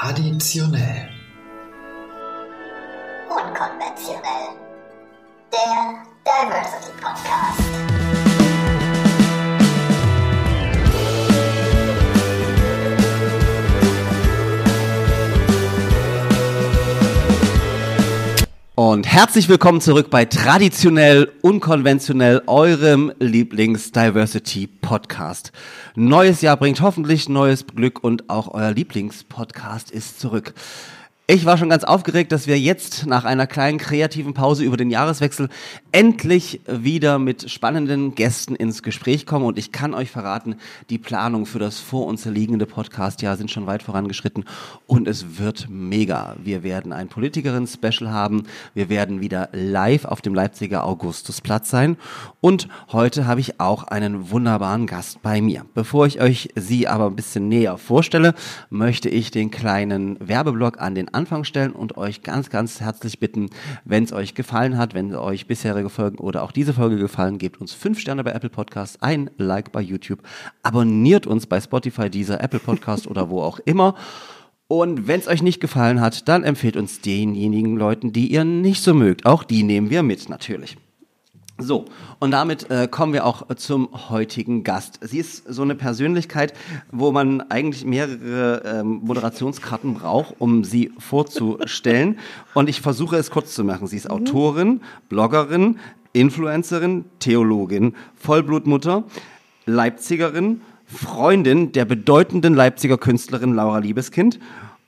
[0.00, 1.10] Traditionell.
[3.28, 4.56] Unkonventionell.
[5.52, 7.69] Der Diversity Podcast.
[18.90, 25.52] Und herzlich willkommen zurück bei Traditionell Unkonventionell, eurem Lieblings-Diversity-Podcast.
[25.94, 30.54] Neues Jahr bringt hoffentlich neues Glück und auch euer Lieblingspodcast ist zurück.
[31.32, 34.90] Ich war schon ganz aufgeregt, dass wir jetzt nach einer kleinen kreativen Pause über den
[34.90, 35.48] Jahreswechsel
[35.92, 39.44] endlich wieder mit spannenden Gästen ins Gespräch kommen.
[39.44, 40.56] Und ich kann euch verraten,
[40.88, 44.44] die Planungen für das vor uns liegende Podcastjahr sind schon weit vorangeschritten
[44.88, 46.34] und es wird mega.
[46.42, 48.42] Wir werden ein Politikerin-Special haben.
[48.74, 51.96] Wir werden wieder live auf dem Leipziger Augustusplatz sein.
[52.40, 55.64] Und heute habe ich auch einen wunderbaren Gast bei mir.
[55.74, 58.34] Bevor ich euch sie aber ein bisschen näher vorstelle,
[58.68, 63.50] möchte ich den kleinen Werbeblock an den Anfang stellen und euch ganz, ganz herzlich bitten,
[63.84, 67.60] wenn es euch gefallen hat, wenn euch bisherige Folgen oder auch diese Folge gefallen, gebt
[67.60, 70.20] uns fünf Sterne bei Apple Podcasts, ein Like bei YouTube,
[70.62, 73.96] abonniert uns bei Spotify, dieser Apple Podcast oder wo auch immer.
[74.66, 78.82] Und wenn es euch nicht gefallen hat, dann empfehlt uns denjenigen Leuten, die ihr nicht
[78.82, 79.26] so mögt.
[79.26, 80.78] Auch die nehmen wir mit, natürlich.
[81.62, 81.84] So,
[82.18, 84.98] und damit äh, kommen wir auch zum heutigen Gast.
[85.02, 86.54] Sie ist so eine Persönlichkeit,
[86.90, 92.18] wo man eigentlich mehrere ähm, Moderationskarten braucht, um sie vorzustellen.
[92.54, 93.86] und ich versuche es kurz zu machen.
[93.86, 95.78] Sie ist Autorin, Bloggerin,
[96.12, 99.04] Influencerin, Theologin, Vollblutmutter,
[99.66, 104.40] Leipzigerin, Freundin der bedeutenden Leipziger Künstlerin Laura Liebeskind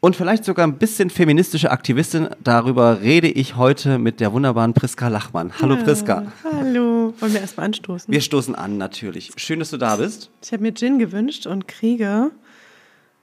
[0.02, 2.28] und vielleicht sogar ein bisschen feministische Aktivistin.
[2.42, 5.52] Darüber rede ich heute mit der wunderbaren Priska Lachmann.
[5.60, 6.24] Hallo Priska.
[6.42, 7.14] Hallo.
[7.20, 8.12] Wollen wir erstmal anstoßen?
[8.12, 9.30] Wir stoßen an, natürlich.
[9.36, 10.28] Schön, dass du da bist.
[10.42, 12.32] ich habe mir Gin gewünscht und kriege,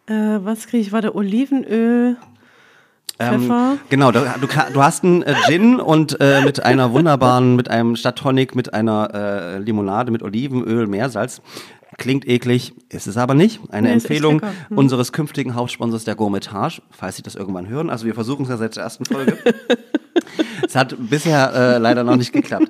[0.07, 0.93] äh, was kriege ich?
[0.93, 2.15] War der Olivenöl,
[3.17, 3.71] Pfeffer?
[3.73, 7.97] Ähm, genau, du, du, hast einen äh, Gin und äh, mit einer wunderbaren, mit einem
[7.97, 11.41] Stadttonic, mit einer äh, Limonade, mit Olivenöl, Meersalz.
[11.99, 13.59] Klingt eklig, ist es aber nicht.
[13.69, 14.41] Eine Nee, Empfehlung.
[14.41, 14.77] Hm.
[14.77, 17.89] unseres künftigen Hauptsponsors der Gourmetage, falls Sie das irgendwann hören.
[17.91, 19.37] Also wir versuchen es ja seit der ersten Folge.
[20.65, 22.69] es hat bisher äh, leider noch nicht geklappt.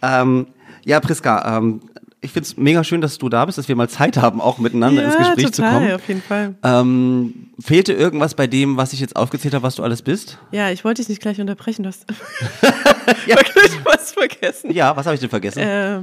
[0.00, 0.46] Ähm,
[0.84, 1.80] ja, Priska, ähm,
[2.20, 4.58] ich finde es mega schön, dass du da bist, dass wir mal Zeit haben, auch
[4.58, 5.92] miteinander ins Gespräch total, zu kommen.
[5.92, 6.54] auf jeden Fall.
[6.64, 10.38] Ähm, fehlte irgendwas bei dem, was ich jetzt aufgezählt habe, was du alles bist?
[10.50, 12.06] Ja, ich wollte dich nicht gleich unterbrechen, du hast
[13.26, 14.72] wirklich was vergessen.
[14.72, 15.60] Ja, was habe ich denn vergessen?
[15.60, 16.00] Äh,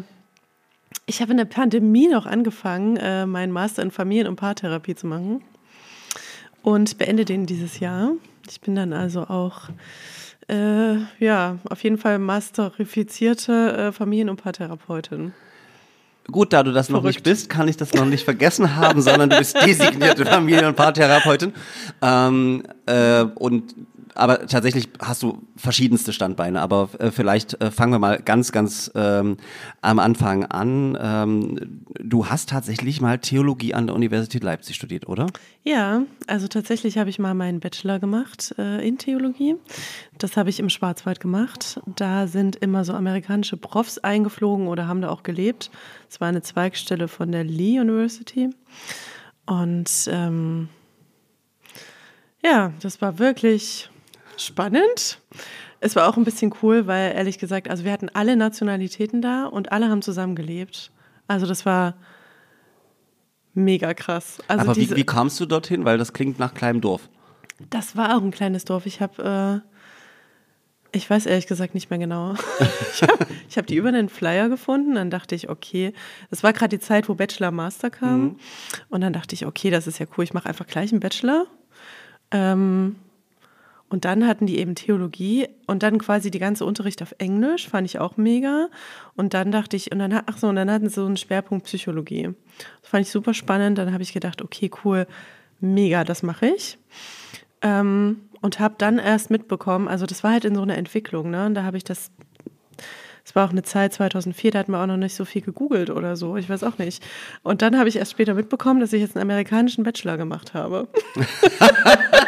[1.05, 5.07] ich habe in der Pandemie noch angefangen, äh, meinen Master in Familien- und Paartherapie zu
[5.07, 5.41] machen
[6.63, 8.13] und beende den dieses Jahr.
[8.49, 9.69] Ich bin dann also auch,
[10.47, 15.33] äh, ja, auf jeden Fall masterifizierte äh, Familien- und Paartherapeutin.
[16.31, 17.23] Gut, da du das noch nicht verrückt.
[17.23, 21.53] bist, kann ich das noch nicht vergessen haben, sondern du bist designierte Familien- und Paartherapeutin.
[22.01, 23.75] Ähm, äh, und
[24.15, 26.61] aber tatsächlich hast du verschiedenste Standbeine.
[26.61, 29.37] Aber äh, vielleicht äh, fangen wir mal ganz, ganz ähm,
[29.81, 30.97] am Anfang an.
[30.99, 35.27] Ähm, du hast tatsächlich mal Theologie an der Universität Leipzig studiert, oder?
[35.63, 39.55] Ja, also tatsächlich habe ich mal meinen Bachelor gemacht äh, in Theologie.
[40.17, 41.81] Das habe ich im Schwarzwald gemacht.
[41.85, 45.71] Da sind immer so amerikanische Profs eingeflogen oder haben da auch gelebt.
[46.09, 48.49] Es war eine Zweigstelle von der Lee University.
[49.45, 50.69] Und ähm,
[52.43, 53.89] ja, das war wirklich
[54.37, 55.19] spannend.
[55.79, 59.45] Es war auch ein bisschen cool, weil ehrlich gesagt, also wir hatten alle Nationalitäten da
[59.45, 60.91] und alle haben zusammen gelebt.
[61.27, 61.95] Also das war
[63.53, 64.41] mega krass.
[64.47, 65.85] Also aber wie, diese, wie kamst du dorthin?
[65.85, 67.09] Weil das klingt nach kleinem Dorf.
[67.69, 68.85] das war auch ein kleines Dorf.
[68.85, 69.63] Ich habe,
[70.93, 72.35] äh, ich weiß ehrlich gesagt nicht mehr genau.
[72.93, 73.25] ich habe
[73.55, 74.95] hab die über einen Flyer gefunden.
[74.95, 75.93] Dann dachte ich, okay,
[76.29, 78.37] das war gerade die Zeit, wo Bachelor Master kam.
[78.89, 80.23] Und dann dachte ich, okay, das ist ja cool.
[80.23, 81.47] Ich mache einfach gleich einen Bachelor.
[82.31, 82.95] Ähm,
[83.95, 87.87] und dann hatten die eben Theologie und dann quasi die ganze Unterricht auf Englisch, fand
[87.87, 88.67] ich auch mega.
[89.15, 91.65] Und dann dachte ich, und dann, ach so, und dann hatten sie so einen Schwerpunkt
[91.65, 92.31] Psychologie.
[92.81, 93.77] Das fand ich super spannend.
[93.77, 95.07] Dann habe ich gedacht, okay, cool,
[95.61, 96.77] mega, das mache ich.
[97.61, 101.45] Ähm, und habe dann erst mitbekommen, also das war halt in so einer Entwicklung, ne?
[101.45, 102.11] Und da habe ich das,
[103.23, 105.89] es war auch eine Zeit 2004, da hat man auch noch nicht so viel gegoogelt
[105.89, 107.01] oder so, ich weiß auch nicht.
[107.43, 110.89] Und dann habe ich erst später mitbekommen, dass ich jetzt einen amerikanischen Bachelor gemacht habe.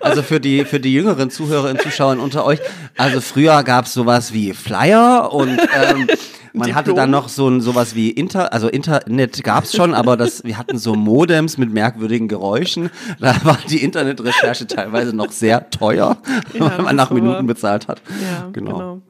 [0.00, 2.60] Also für die, für die jüngeren Zuhörerinnen und Zuschauer unter euch,
[2.96, 6.08] also früher gab es sowas wie Flyer und ähm,
[6.52, 10.16] man hatte dann noch so ein sowas wie Inter, also Internet gab es schon, aber
[10.16, 12.90] das, wir hatten so Modems mit merkwürdigen Geräuschen.
[13.20, 16.18] Da war die Internetrecherche teilweise noch sehr teuer,
[16.52, 18.02] Ja, weil man nach Minuten bezahlt hat.
[18.22, 19.00] Ja, genau.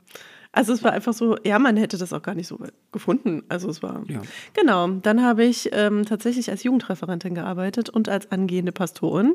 [0.52, 2.58] Also es war einfach so, ja, man hätte das auch gar nicht so
[2.92, 3.42] gefunden.
[3.48, 4.02] Also es war.
[4.08, 4.20] Ja.
[4.52, 4.86] Genau.
[4.88, 9.34] Dann habe ich ähm, tatsächlich als Jugendreferentin gearbeitet und als angehende Pastorin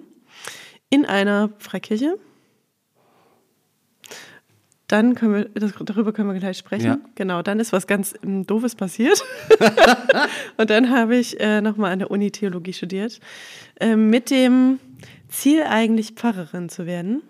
[0.89, 2.17] in einer Freikirche.
[4.87, 6.85] Dann können wir, das, darüber können wir gleich sprechen.
[6.85, 6.99] Ja.
[7.15, 9.21] Genau, dann ist was ganz ähm, Doofes passiert.
[10.57, 13.19] und dann habe ich äh, nochmal an der Uni Theologie studiert,
[13.81, 14.79] äh, mit dem
[15.27, 17.21] Ziel eigentlich Pfarrerin zu werden.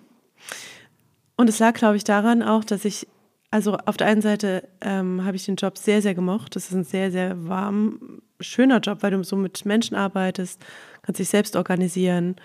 [1.35, 3.07] Und es lag, glaube ich, daran auch, dass ich,
[3.49, 6.55] also auf der einen Seite ähm, habe ich den Job sehr, sehr gemocht.
[6.55, 10.63] Das ist ein sehr, sehr warm, schöner Job, weil du so mit Menschen arbeitest,
[11.01, 12.35] kannst dich selbst organisieren.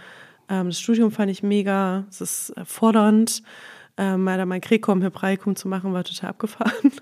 [0.52, 3.42] Ähm, das Studium fand ich mega, es ist fordernd.
[3.96, 6.92] Ähm, mal da mein Krekom Hebraikum zu machen, war total abgefahren.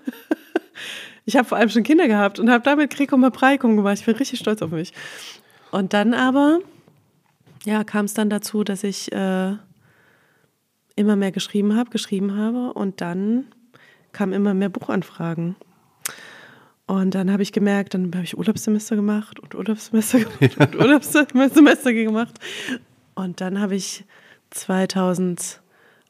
[1.25, 3.99] ich habe vor allem schon Kinder gehabt und habe damit Krekom Hebraikum gemacht.
[3.99, 4.93] Ich bin richtig stolz auf mich.
[5.71, 6.59] Und dann aber,
[7.65, 9.53] ja, kam es dann dazu, dass ich äh,
[10.95, 13.47] immer mehr geschrieben habe, geschrieben habe und dann
[14.13, 15.55] kamen immer mehr Buchanfragen.
[16.87, 21.93] Und dann habe ich gemerkt, dann habe ich Urlaubssemester gemacht und Urlaubssemester gemacht und Urlaubssemester
[21.93, 22.39] gemacht.
[23.21, 24.03] Und dann habe ich
[24.49, 25.61] 2000,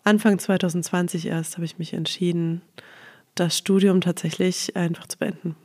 [0.03, 2.61] Anfang 2020 erst, habe ich mich entschieden,
[3.35, 5.55] das Studium tatsächlich einfach zu beenden.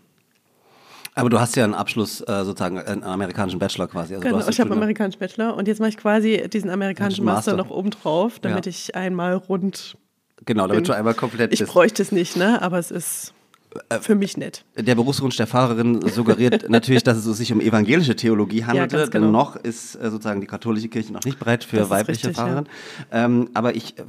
[1.14, 4.14] Aber du hast ja einen Abschluss, äh, sozusagen, einen amerikanischen Bachelor quasi.
[4.14, 7.24] Also du Genau, ich habe Studium- amerikanischen Bachelor und jetzt mache ich quasi diesen amerikanischen
[7.24, 7.64] Master, Master.
[7.70, 8.70] noch oben drauf, damit Ja.
[8.70, 9.96] ich einmal rund.
[10.44, 10.84] Genau, damit bin.
[10.84, 11.72] du einmal komplett Ich bist.
[11.72, 12.60] bräuchte es nicht, ne?
[12.60, 13.32] Aber es ist
[14.00, 14.64] für mich nett.
[14.76, 18.96] Der Berufswunsch der Pfarrerin suggeriert natürlich, dass es sich um evangelische Theologie handelte.
[18.96, 19.30] ganz genau.
[19.30, 22.64] Noch ist äh, sozusagen die katholische Kirche noch nicht bereit für Das weibliche richtig, ja.
[23.10, 24.02] Ähm, aber ich, äh,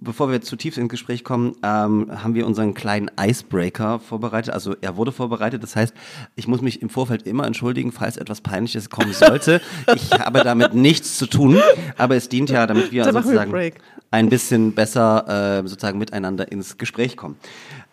[0.00, 4.52] bevor wir zu tief ins Gespräch kommen, ähm, haben wir unseren kleinen Icebreaker vorbereitet.
[4.52, 5.62] Also er wurde vorbereitet.
[5.62, 5.94] Das heißt,
[6.36, 9.60] ich muss mich im Vorfeld immer entschuldigen, falls etwas Peinliches kommen sollte.
[9.94, 11.60] ich habe damit nichts zu tun,
[11.96, 13.80] aber es dient ja, damit wir wir sozusagen Break.
[14.10, 17.36] ein bisschen besser äh, sozusagen miteinander ins Gespräch kommen.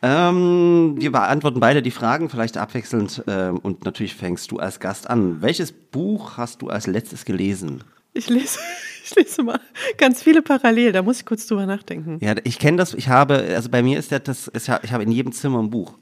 [0.04, 5.10] Ähm, wir beantworten beide die Fragen, vielleicht abwechselnd ähm, und natürlich fängst du als Gast
[5.10, 5.42] an.
[5.42, 7.84] Welches Buch hast du als letztes gelesen?
[8.14, 8.60] Ich lese,
[9.04, 9.60] ich lese mal
[9.98, 12.18] ganz viele parallel, da muss ich kurz drüber nachdenken.
[12.20, 14.92] Ja, ich kenne das, ich habe, also bei mir ist ja das, ist ja, ich
[14.92, 15.98] habe in jedem Zimmer ein Buch.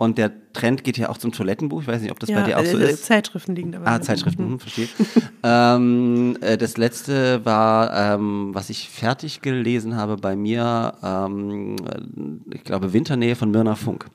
[0.00, 1.82] Und der Trend geht ja auch zum Toilettenbuch.
[1.82, 3.04] Ich weiß nicht, ob das bei dir auch so äh, ist.
[3.04, 3.86] Zeitschriften liegen dabei.
[3.86, 4.88] Ah, Zeitschriften, hm, verstehe.
[5.42, 12.54] ähm, äh, das letzte war, ähm, was ich fertig gelesen habe bei mir, ähm, äh,
[12.54, 14.06] ich glaube, Winternähe von Myrna Funk.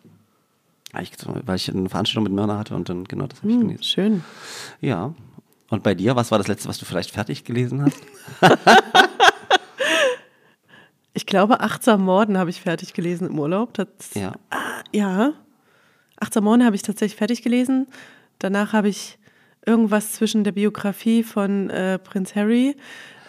[0.92, 3.56] Ah, Ich, weil ich eine Veranstaltung mit Myrna hatte und dann, genau, das habe ich
[3.56, 3.84] Hm, gelesen.
[3.84, 4.24] schön.
[4.82, 5.14] Ja.
[5.70, 8.02] Und bei dir, was war das letzte, was du vielleicht fertig gelesen hast?
[11.18, 13.74] Ich glaube, Achtsam Morden habe ich fertig gelesen im Urlaub.
[13.74, 14.34] Das, Ja.
[14.92, 15.32] Ja.
[16.18, 17.88] Achtsam habe ich tatsächlich fertig gelesen.
[18.40, 19.18] Danach habe ich
[19.66, 22.76] irgendwas zwischen der Biografie von äh, Prinz Harry.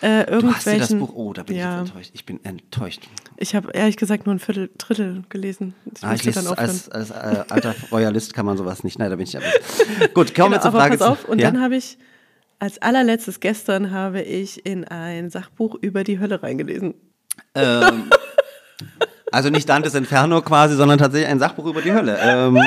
[0.03, 2.11] Äh, Du hast dir das irgendwelchen- Buch, oh, da bin ja, ich enttäuscht.
[2.13, 3.09] Ich bin enttäuscht.
[3.39, 5.75] Ich habe ehrlich gesagt nur ein Viertel, Drittel gelesen.
[5.95, 7.15] Ich Ah, ich lese als, als äh,
[7.49, 8.99] alter Royalist kann man sowas nicht.
[8.99, 9.47] Nein, da bin ich aber.
[10.13, 10.99] Gut, kommen wir Genau, zur Frage.
[10.99, 11.51] pass auf, und ja?
[11.51, 11.97] dann habe ich
[12.59, 16.95] als allerletztes gestern habe ich in ein Sachbuch über die Hölle reingelesen.
[17.55, 18.11] Ähm,
[19.33, 22.19] also nicht Dantes Inferno quasi, sondern tatsächlich ein Sachbuch über die Hölle.
[22.21, 22.59] Ähm,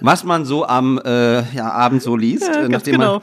[0.00, 3.22] was man so am äh, ja, Abend so liest, Ja, äh, nachdem genau.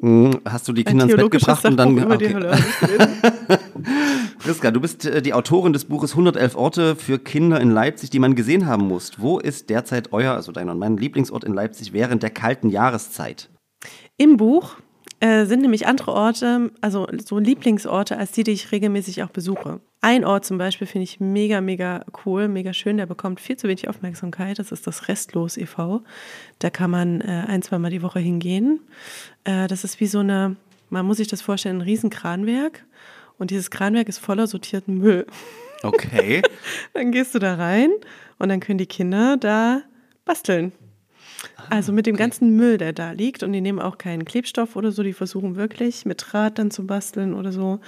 [0.00, 2.34] man mh, hast du die Kinder ins Bett gebracht und Sachbuch dann über die okay.
[2.34, 2.58] Hölle.
[2.58, 3.08] ich gelesen.
[4.38, 8.18] Priska, du bist äh, die Autorin des Buches 111 Orte für Kinder in Leipzig, die
[8.18, 9.12] man gesehen haben muss.
[9.18, 13.48] Wo ist derzeit euer, also dein und mein Lieblingsort in Leipzig während der kalten Jahreszeit?
[14.16, 14.76] Im Buch
[15.20, 19.80] äh, sind nämlich andere Orte, also so Lieblingsorte, als die, die ich regelmäßig auch besuche.
[20.04, 22.98] Ein Ort zum Beispiel finde ich mega, mega cool, mega schön.
[22.98, 24.58] Der bekommt viel zu wenig Aufmerksamkeit.
[24.58, 26.02] Das ist das Restlos e.V.
[26.58, 28.80] Da kann man äh, ein, zweimal die Woche hingehen.
[29.44, 30.56] Äh, das ist wie so eine,
[30.90, 32.84] man muss sich das vorstellen, ein Riesenkranwerk.
[33.38, 35.24] Und dieses Kranwerk ist voller sortierten Müll.
[35.82, 36.42] Okay.
[36.92, 37.90] Dann gehst du da rein
[38.38, 39.80] und dann können die Kinder da
[40.26, 40.72] basteln.
[41.70, 43.42] Also mit dem ganzen Müll, der da liegt.
[43.42, 45.02] Und die nehmen auch keinen Klebstoff oder so.
[45.02, 47.80] Die versuchen wirklich mit Draht dann zu basteln oder so.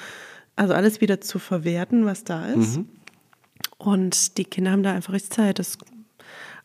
[0.56, 2.80] Also alles wieder zu verwerten, was da ist.
[3.78, 5.58] Und die Kinder haben da einfach richtig Zeit.
[5.58, 5.76] Das,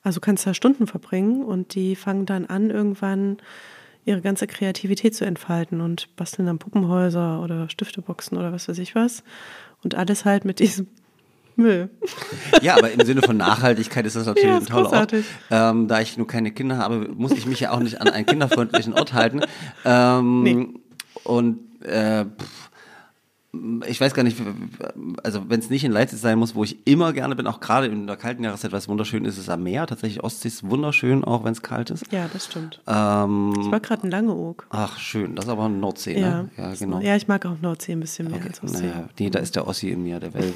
[0.02, 3.38] also du kannst da Stunden verbringen und die fangen dann an, irgendwann
[4.06, 8.96] ihre ganze Kreativität zu entfalten und basteln dann Puppenhäuser oder Stifteboxen oder was weiß ich
[8.96, 9.24] was.
[9.84, 10.88] Und alles halt mit diesem
[11.58, 11.90] Müll.
[12.62, 14.92] Ja, aber im Sinne von Nachhaltigkeit ist das natürlich Ja, ein toller Ort.
[15.12, 15.26] großartig.
[15.52, 18.26] Ähm, da ich nur keine Kinder habe, muss ich mich ja auch nicht an einen
[18.26, 19.42] kinderfreundlichen Ort halten.
[19.84, 20.68] Ähm, Nee.
[21.26, 22.71] Und äh, pff,
[23.86, 24.38] ich weiß gar nicht,
[25.24, 27.88] also wenn es nicht in Leipzig sein muss, wo ich immer gerne bin, auch gerade
[27.88, 29.88] in der kalten Jahreszeit, was wunderschön ist, ist am Meer.
[29.88, 32.06] Tatsächlich Ostsee ist wunderschön, auch wenn es kalt ist.
[32.14, 32.80] Ja, das stimmt.
[32.88, 34.68] Ähm, Ich war gerade in Langeoog.
[34.70, 35.36] ach, schön.
[35.36, 36.50] Das ist aber Nordsee, Ja, ne?
[36.58, 37.00] Ja, genau.
[37.02, 38.86] ja, ich mag auch Nordsee ein bisschen mehr Okay, als Ostsee.
[38.88, 40.54] naja, nee, da ist der Ossi in mir, der will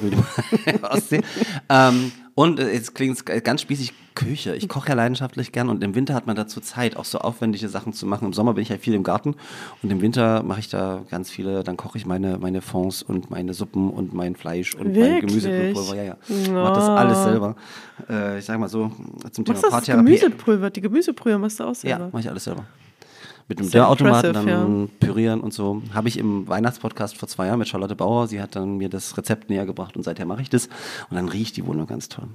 [0.82, 1.20] Ostsee.
[1.68, 4.54] ähm, Und äh, jetzt klingt es ganz spießig, Küche.
[4.56, 7.68] Ich koche ja leidenschaftlich gern und im Winter hat man dazu Zeit, auch so aufwendige
[7.68, 8.26] Sachen zu machen.
[8.26, 9.34] Im Sommer bin ich ja viel im Garten
[9.82, 13.30] und im Winter mache ich da ganz viele, dann koche ich meine, meine Fonds und
[13.30, 15.42] meine Suppen und mein Fleisch und mein Wirklich?
[15.44, 15.96] Gemüsepulver.
[15.96, 16.16] Ja, ja.
[16.28, 17.56] Ich mache das alles selber.
[18.08, 18.90] Äh, ich sag mal so,
[19.32, 20.04] zum Thema Paartherapie.
[20.04, 20.70] Gemüsepulver?
[20.70, 22.08] Die Gemüsebrühe machst du auch Ja, selber.
[22.12, 22.64] mache ich alles selber.
[23.48, 25.80] Mit einem Dörrautomaten dann impressive, pürieren und so.
[25.94, 28.26] Habe ich im Weihnachtspodcast vor zwei Jahren mit Charlotte Bauer.
[28.26, 30.66] Sie hat dann mir das Rezept näher gebracht und seither mache ich das.
[31.10, 32.26] Und dann riecht die Wohnung ganz toll.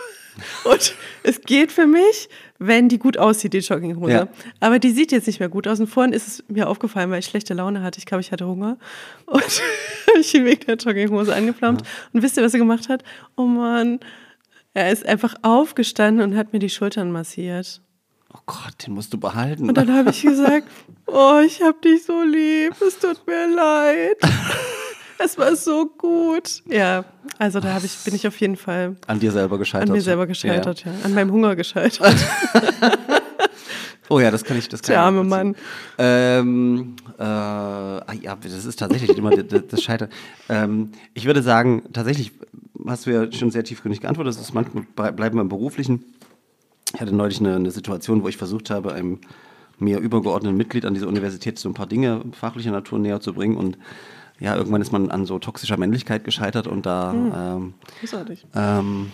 [0.66, 4.12] Und es geht für mich, wenn die gut aussieht, die Jogginghose.
[4.12, 4.28] Ja.
[4.60, 5.80] Aber die sieht jetzt nicht mehr gut aus.
[5.80, 8.00] Und vorhin ist es mir aufgefallen, weil ich schlechte Laune hatte.
[8.00, 8.78] Ich glaube, ich hatte Hunger.
[9.26, 9.42] Und
[10.08, 11.84] habe ich ihn wegen der Jogginghose angepflaumt.
[12.14, 13.04] Und wisst ihr, was er gemacht hat?
[13.36, 14.00] Oh Mann.
[14.74, 17.82] Er ist einfach aufgestanden und hat mir die Schultern massiert.
[18.34, 19.68] oh Gott, den musst du behalten.
[19.68, 20.68] Und dann habe ich gesagt,
[21.08, 24.18] oh, ich hab dich so lieb, es tut mir leid.
[25.20, 26.62] Es war so gut.
[26.68, 27.06] Ja,
[27.40, 29.90] also da ich, bin ich auf jeden Fall An dir selber gescheitert.
[29.90, 30.92] an mir selber gescheitert, ja.
[31.04, 32.16] An meinem Hunger gescheitert.
[34.10, 34.70] Oh ja, das kann ich.
[34.70, 35.56] Das kann Der ich arme nachvollziehen.
[35.98, 40.10] Ähm, äh, ah ja, das ist tatsächlich immer das, das Scheitern.
[40.50, 42.32] Ähm, ich würde sagen, tatsächlich
[42.88, 44.36] hast du ja schon sehr tiefgründig geantwortet.
[44.36, 46.04] Das ist manchmal bleiben wir im Beruflichen.
[46.94, 49.20] Ich hatte neulich eine, eine Situation, wo ich versucht habe, einem
[49.78, 53.58] mir übergeordneten Mitglied an dieser Universität so ein paar Dinge fachlicher Natur näher zu bringen
[53.58, 53.78] und
[54.40, 57.14] ja, irgendwann ist man an so toxischer Männlichkeit gescheitert und da
[58.00, 58.46] Großartig.
[58.56, 59.12] ähm,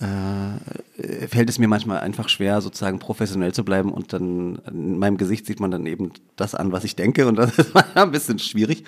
[0.00, 5.16] äh, fällt es mir manchmal einfach schwer, sozusagen professionell zu bleiben und dann in meinem
[5.16, 8.38] Gesicht sieht man dann eben das an, was ich denke und das ist ein bisschen
[8.38, 8.84] schwierig,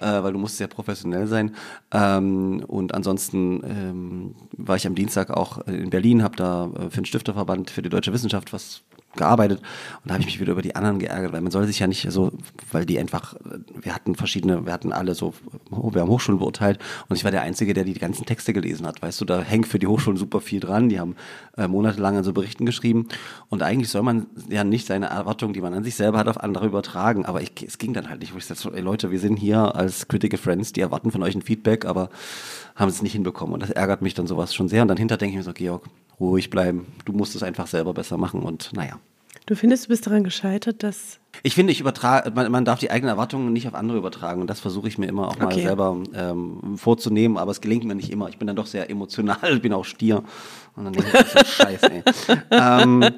[0.00, 1.54] äh, weil du musst sehr professionell sein.
[1.92, 7.00] Ähm, und ansonsten ähm, war ich am Dienstag auch in Berlin, habe da äh, für
[7.00, 8.82] den Stifterverband für die deutsche Wissenschaft was
[9.18, 9.60] gearbeitet
[10.02, 11.86] und da habe ich mich wieder über die anderen geärgert, weil man soll sich ja
[11.86, 12.32] nicht so,
[12.72, 13.34] weil die einfach,
[13.80, 15.34] wir hatten verschiedene, wir hatten alle so,
[15.70, 19.02] wir haben Hochschulen beurteilt und ich war der Einzige, der die ganzen Texte gelesen hat,
[19.02, 21.16] weißt du, da hängt für die Hochschulen super viel dran, die haben
[21.56, 23.08] äh, monatelang an so Berichten geschrieben
[23.48, 26.40] und eigentlich soll man ja nicht seine Erwartungen, die man an sich selber hat, auf
[26.40, 29.10] andere übertragen, aber ich, es ging dann halt nicht, wo ich sagte, so, ey Leute,
[29.10, 32.08] wir sind hier als Critical Friends, die erwarten von euch ein Feedback, aber
[32.78, 35.16] haben es nicht hinbekommen und das ärgert mich dann sowas schon sehr und dann hinter
[35.18, 35.84] denke ich mir so, Georg,
[36.18, 38.98] ruhig bleiben, du musst es einfach selber besser machen und naja.
[39.46, 41.20] Du findest, du bist daran gescheitert, dass.
[41.42, 44.48] Ich finde, ich übertrage, man, man darf die eigenen Erwartungen nicht auf andere übertragen und
[44.50, 45.62] das versuche ich mir immer auch mal Okay.
[45.62, 48.28] selber ähm, vorzunehmen, aber es gelingt mir nicht immer.
[48.28, 50.22] Ich bin dann doch sehr emotional, ich bin auch Stier
[50.76, 52.02] und dann denke ich, so Scheiß, ey.
[52.50, 53.08] ähm,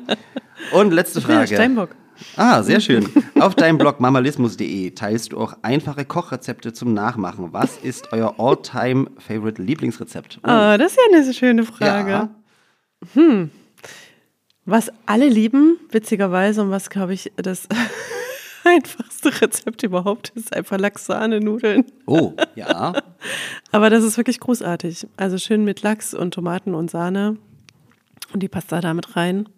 [0.73, 1.55] und letzte bin ja Frage.
[1.55, 1.91] Steinbock.
[2.37, 3.09] Ah, sehr schön.
[3.39, 7.53] Auf deinem Blog mamalismus.de teilst du auch einfache Kochrezepte zum Nachmachen.
[7.53, 10.39] Was ist euer all-time favorite Lieblingsrezept?
[10.43, 12.11] Oh, Ah, das ist ja eine schöne Frage.
[12.11, 12.29] ja.
[14.67, 17.67] Was alle lieben, witzigerweise, und was, glaube ich, das
[18.65, 21.85] einfachste Rezept überhaupt ist, einfach Lachs-Sahne-Nudeln.
[22.07, 22.93] Oh, ja.
[23.73, 25.07] Aber das ist wirklich großartig.
[25.17, 27.37] Also schön mit Lachs und Tomaten und Sahne
[28.33, 29.49] und die Pasta da mit rein.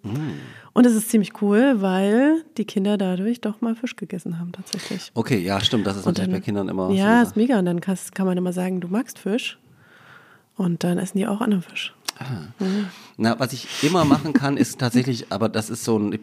[0.74, 5.10] Und es ist ziemlich cool, weil die Kinder dadurch doch mal Fisch gegessen haben tatsächlich.
[5.14, 5.86] Okay, ja, stimmt.
[5.86, 7.58] Das ist Und natürlich bei Kindern immer so Ja, eine ist mega.
[7.58, 9.58] Und dann kann, kann man immer sagen, du magst Fisch.
[10.56, 11.94] Und dann essen die auch anderen Fisch.
[13.16, 16.18] Na, was ich immer machen kann, ist tatsächlich, aber das ist so ein,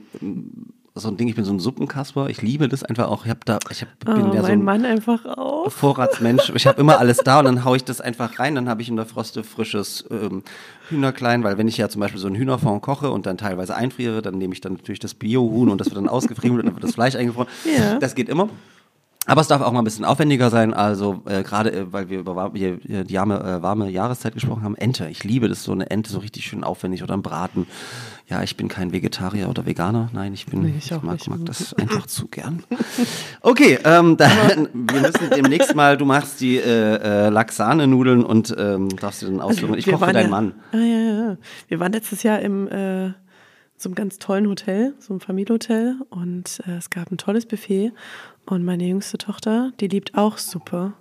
[0.96, 2.30] so ein Ding, ich bin so ein Suppenkasper.
[2.30, 3.26] Ich liebe das einfach auch.
[3.26, 5.70] Ich habe da, ich hab, Oh, bin ja so ein Mann einfach auch.
[5.72, 6.52] Vorratsmensch.
[6.56, 8.56] Ich habe immer alles da und dann haue ich das einfach rein.
[8.56, 10.44] Dann habe ich in der Froste frisches ähm,
[10.90, 14.22] Hühnerklein, weil wenn ich ja zum Beispiel so einen Hühnerfond koche und dann teilweise einfriere,
[14.22, 16.84] dann nehme ich dann natürlich das Bio-Huhn und das wird dann ausgefriemelt und dann wird
[16.84, 17.48] das Fleisch eingefroren.
[17.78, 18.00] Ja.
[18.00, 18.50] Das geht immer.
[19.30, 22.20] Aber es darf auch mal ein bisschen aufwendiger sein, also äh, gerade äh, weil wir
[22.20, 25.08] über war- hier, die warme, äh, warme Jahreszeit gesprochen haben, Ente.
[25.10, 27.68] Ich liebe das, so eine Ente, so richtig schön aufwendig oder ein Braten.
[28.28, 30.10] Ja, ich bin kein Vegetarier oder Veganer.
[30.14, 31.30] Nein, ich bin, Nee, ich auch mag, nicht.
[31.30, 32.64] mag das einfach zu gern.
[33.42, 38.90] Okay, ähm, dann, wir müssen demnächst mal, du machst die äh, äh, Laxane-Nudeln und ähm,
[38.98, 39.76] darfst du dann ausführen.
[39.78, 40.54] Ich Wir koche für deinen ja, Mann.
[40.72, 41.38] Ah, ja, ja, ja.
[41.68, 43.12] Wir waren letztes Jahr im äh,
[43.78, 47.94] so einem ganz tollen Hotel, so einem Familienhotel und äh, es gab ein tolles Buffet
[48.52, 50.94] und meine jüngste Tochter, die liebt auch Suppe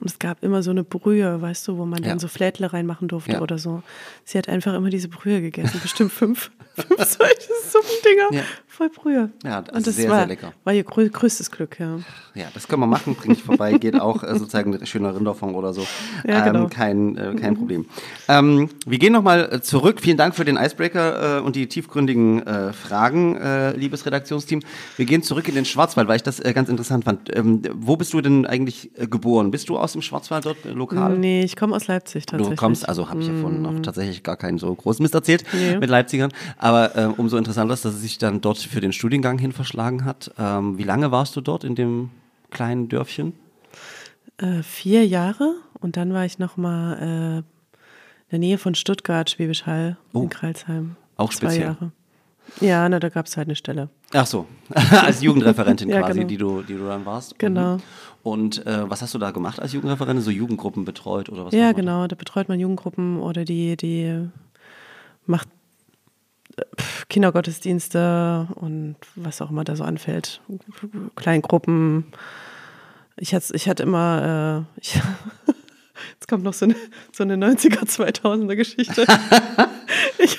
[0.00, 2.10] und es gab immer so eine Brühe, weißt du, wo man Ja.
[2.10, 3.40] dann so Flädle reinmachen durfte Ja.
[3.40, 3.82] oder so.
[4.24, 8.42] Sie hat einfach immer diese Brühe gegessen, bestimmt fünf, fünf solche Suppendinger, Ja.
[8.66, 9.30] voll Brühe.
[9.44, 10.52] Ja, also und das sehr, war, sehr lecker.
[10.64, 11.98] war ihr grö größtes Glück, ja.
[12.34, 15.54] Ja, das können wir machen, bringe ich vorbei, geht auch äh, sozusagen ein schöner Rinderfond
[15.56, 15.84] oder so.
[16.26, 16.64] Ja, genau.
[16.64, 17.86] ähm, kein, äh, kein Problem.
[18.28, 20.00] Ähm, wir gehen nochmal zurück.
[20.00, 24.60] Vielen Dank für den Icebreaker äh, und die tiefgründigen äh, Fragen, äh, liebes Redaktionsteam.
[24.96, 27.34] Wir gehen zurück in den Schwarzwald, weil ich das äh, ganz interessant fand.
[27.36, 29.50] Ähm, wo bist du denn eigentlich äh, geboren?
[29.50, 31.18] Bist du aus dem Schwarzwald dort äh, lokal?
[31.18, 32.56] Nee, ich komme aus Leipzig tatsächlich.
[32.58, 35.44] Du kommst, also habe ich ja vorhin auch tatsächlich gar keinen so großen Mist erzählt
[35.52, 35.78] Nee.
[35.78, 36.32] mit Leipzigern.
[36.56, 40.04] Aber ähm, umso interessanter ist, dass es sich dann dort für den Studiengang hin verschlagen
[40.04, 40.30] hat.
[40.38, 42.10] Ähm, wie lange warst du dort in dem
[42.50, 43.32] kleinen Dörfchen?
[44.38, 47.44] Äh, vier Jahre und dann war ich noch mal äh, in
[48.30, 50.22] der Nähe von Stuttgart, Schwäbisch Hall, Oh.
[50.22, 50.96] in Kreilsheim.
[51.16, 51.66] Auch Zwei speziell.
[51.66, 51.92] Jahre.
[52.60, 53.88] Ja, na, da gab es halt eine Stelle.
[54.12, 56.28] Ach so, als Jugendreferentin Ja, quasi, genau.
[56.28, 57.38] die, du, die du dann warst.
[57.38, 57.76] Genau.
[57.76, 57.82] Mhm.
[58.22, 60.22] Und äh, was hast du da gemacht als Jugendreferentin?
[60.22, 61.54] So Jugendgruppen betreut oder was?
[61.54, 64.28] ja, genau, da betreut man Jugendgruppen oder die, die
[65.26, 65.48] macht
[66.56, 66.62] äh,
[67.08, 70.40] Kindergottesdienste und was auch immer da so anfällt.
[71.16, 72.06] Kleingruppen.
[73.16, 75.00] Ich hatte, ich hatte immer, äh, ich,
[76.14, 76.76] jetzt kommt noch so eine,
[77.12, 79.06] so eine 90er, 2000er Geschichte.
[80.18, 80.38] ich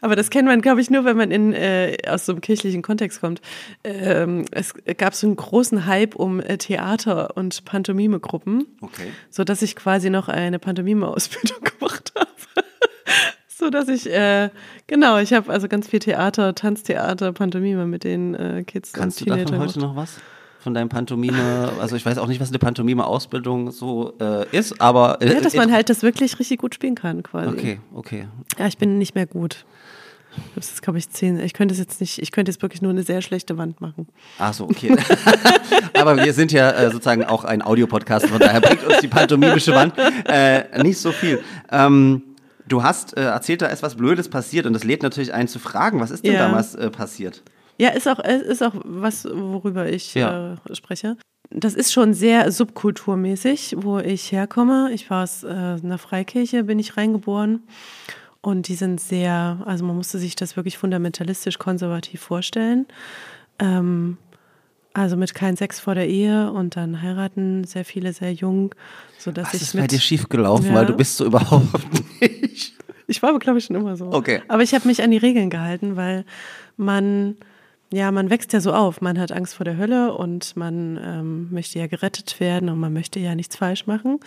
[0.00, 2.82] aber das kennt man, glaube ich, nur, wenn man in, äh, aus so einem kirchlichen
[2.82, 3.40] Kontext kommt.
[3.84, 9.12] Ähm, es gab so einen großen Hype um äh, Theater- und Pantomime-Gruppen Okay.
[9.30, 12.28] so dass ich quasi noch eine Pantomime-Ausbildung gemacht habe.
[13.48, 14.50] so dass ich, äh,
[14.86, 19.32] genau, ich habe also ganz viel Theater, Tanztheater, Pantomime mit den äh, Kids Kannst du
[19.32, 20.18] und davon heute noch was?
[20.60, 25.18] Von deinem Pantomime, also ich weiß auch nicht, was eine Pantomime-Ausbildung so äh, ist, aber.
[25.22, 27.48] Äh, Ja, dass man halt das wirklich richtig gut spielen kann, quasi.
[27.50, 28.26] Okay, okay.
[28.58, 29.64] Ja, ich bin nicht mehr gut.
[30.54, 31.38] Das ist, glaube ich, zehn.
[31.40, 34.08] Ich könnte es jetzt nicht, ich könnte jetzt wirklich nur eine sehr schlechte Wand machen.
[34.38, 34.96] Ach so, okay.
[35.94, 39.72] Aber wir sind ja äh, sozusagen auch ein Audiopodcast, von daher bringt uns die pantomimische
[39.74, 39.94] Wand
[40.26, 41.40] äh, nicht so viel.
[41.70, 42.22] Ähm,
[42.68, 45.58] du hast äh, erzählt, da ist was Blödes passiert und das lädt natürlich ein zu
[45.58, 46.40] fragen, was ist denn Ja.
[46.46, 47.42] damals äh, passiert?
[47.78, 50.54] Ja, ist auch, äh, ist auch was, worüber ich Ja.
[50.68, 51.16] äh, spreche.
[51.50, 54.90] Das ist schon sehr subkulturmäßig, wo ich herkomme.
[54.92, 57.62] Ich war aus äh, einer Freikirche, bin ich reingeboren.
[58.40, 62.86] Und die sind sehr, also man musste sich das wirklich fundamentalistisch konservativ vorstellen.
[63.58, 64.18] Ähm,
[64.94, 68.74] also mit kein Sex vor der Ehe und dann heiraten sehr viele sehr jung,
[69.18, 70.74] ich ist mit bei dir schiefgelaufen, Ja.
[70.74, 71.66] weil du bist so überhaupt
[72.20, 72.74] nicht.
[73.06, 74.12] Ich war aber, glaube ich, schon immer so.
[74.12, 74.42] Okay.
[74.48, 76.24] Aber ich habe mich an die Regeln gehalten, weil
[76.76, 77.36] man,
[77.90, 79.00] ja, man wächst ja so auf.
[79.00, 82.92] Man hat Angst vor der Hölle und man ähm, möchte ja gerettet werden und man
[82.92, 84.20] möchte ja nichts falsch machen.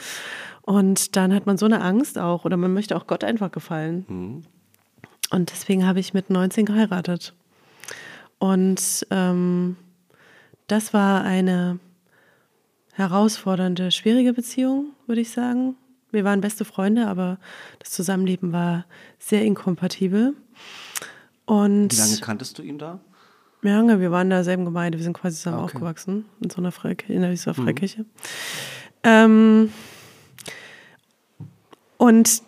[0.61, 4.43] Und dann hat man so eine Angst auch oder man möchte auch Gott einfach gefallen.
[5.29, 7.33] Und deswegen habe ich mit 19 geheiratet.
[8.39, 9.77] Und ähm,
[10.67, 11.79] das war eine
[12.93, 15.75] herausfordernde, schwierige Beziehung, würde ich sagen.
[16.11, 17.37] Wir waren beste Freunde, aber
[17.79, 18.85] das Zusammenleben war
[19.19, 20.33] sehr inkompatibel.
[21.45, 22.99] Und Wie lange kanntest du ihn da?
[23.61, 25.75] Lange, wir waren in derselben Gemeinde, wir sind quasi zusammen okay.
[25.75, 28.05] aufgewachsen, in so einer Freikirche, in dieser Freikirche.
[29.03, 29.71] Ähm,
[31.97, 32.43] und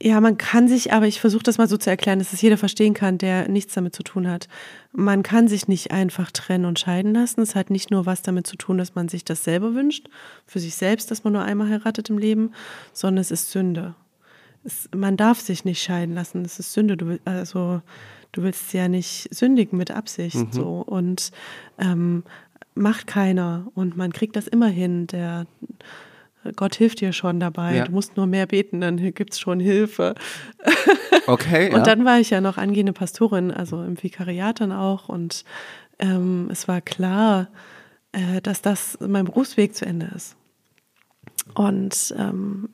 [0.00, 2.56] ja, man kann sich, aber ich versuche das mal so zu erklären, dass es jeder
[2.56, 4.46] verstehen kann, der nichts damit zu tun hat.
[4.92, 7.40] Man kann sich nicht einfach trennen und scheiden lassen.
[7.40, 10.08] Es hat nicht nur was damit zu tun, dass man sich das selber wünscht,
[10.46, 12.52] für sich selbst, dass man nur einmal heiratet im Leben,
[12.92, 13.96] sondern es ist Sünde.
[14.62, 16.44] Es, man darf sich nicht scheiden lassen.
[16.44, 16.96] Es ist Sünde.
[16.96, 17.82] Du, also,
[18.38, 20.54] du willst ja nicht sündigen mit Absicht.
[20.54, 20.84] So.
[20.86, 21.32] Und
[21.78, 22.22] ähm,
[22.74, 23.66] macht keiner.
[23.74, 25.08] Und man kriegt das immer hin.
[25.08, 25.46] Der
[26.54, 27.76] Gott hilft dir schon dabei.
[27.76, 27.84] Ja.
[27.84, 30.14] Du musst nur mehr beten, dann gibt es schon Hilfe.
[31.26, 31.76] Okay, ja.
[31.76, 35.10] Und dann war ich ja noch angehende Pastorin, also im Vikariat dann auch.
[35.10, 35.44] Und
[35.98, 37.48] ähm, es war klar,
[38.12, 40.36] äh, dass das mein Berufsweg zu Ende ist.
[41.52, 42.70] Und ähm,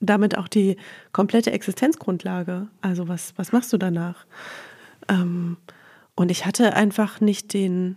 [0.00, 0.78] damit auch die
[1.12, 2.68] komplette Existenzgrundlage.
[2.80, 4.24] Also was, was machst du danach?
[5.08, 5.56] Ähm,
[6.14, 7.96] Und ich hatte einfach nicht den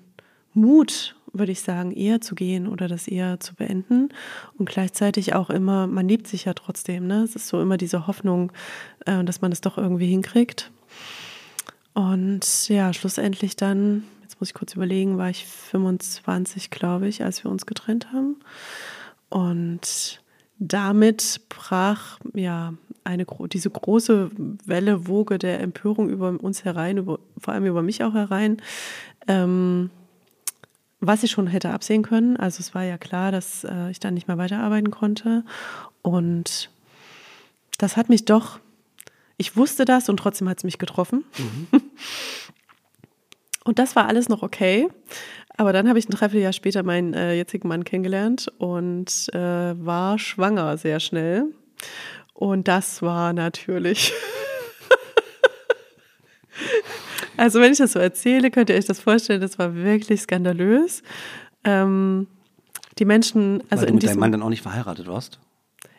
[0.54, 4.10] Mut, würde ich sagen, eher zu gehen oder das eher zu beenden.
[4.58, 7.08] Und gleichzeitig auch immer, man liebt sich ja trotzdem.
[7.08, 7.24] Ne?
[7.24, 8.52] Es ist so immer diese Hoffnung,
[9.06, 10.72] äh, dass man es doch irgendwie hinkriegt.
[11.94, 17.44] Und ja, schlussendlich dann, jetzt muss ich kurz überlegen, war ich 25, glaube ich, als
[17.44, 18.38] wir uns getrennt haben.
[19.30, 20.22] Und
[20.58, 24.32] damit brach ja eine diese große
[24.66, 28.62] Welle, Woge der Empörung über uns herein, über, vor allem über mich auch herein.
[29.28, 29.90] Ähm,
[31.02, 32.38] was ich schon hätte absehen können.
[32.38, 35.44] Also es war ja klar, dass äh, ich dann nicht mehr weiterarbeiten konnte.
[36.02, 36.70] Und
[37.78, 38.60] das hat mich doch,
[39.38, 41.26] ich wusste das und trotzdem hat es mich getroffen.
[41.38, 41.82] Mhm.
[43.68, 44.88] Und das war alles noch okay.
[45.58, 50.20] Aber dann habe ich ein Dreivierteljahr später meinen äh, jetzigen Mann kennengelernt und äh, war
[50.20, 51.46] schwanger sehr schnell.
[52.34, 54.14] Und das war natürlich
[57.38, 61.04] Also wenn ich das so erzähle, könnt ihr euch das vorstellen, das war wirklich skandalös.
[61.66, 62.28] Ähm,
[62.98, 65.40] die Menschen, also Weil du in mit deinem Mann dann auch nicht verheiratet warst?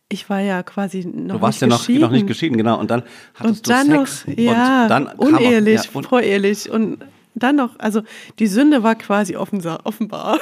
[0.08, 2.00] ich war ja quasi noch Du warst nicht ja noch, geschieden.
[2.02, 2.78] noch nicht geschieden, genau.
[2.78, 3.02] Und dann
[3.34, 4.26] hattest und dann du Sex.
[4.28, 6.98] noch, ja, und dann unehelich, ja, und, vorehelich und
[7.36, 8.02] dann noch, also
[8.38, 10.38] die Sünde war quasi offensa- offenbar.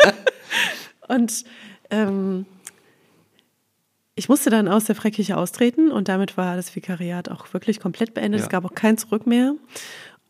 [1.08, 1.44] und
[1.90, 2.46] ähm,
[4.14, 8.14] ich musste dann aus der Freikirche austreten und damit war das Vikariat auch wirklich komplett
[8.14, 8.40] beendet.
[8.40, 8.44] Ja.
[8.44, 9.54] Es gab auch kein Zurück mehr.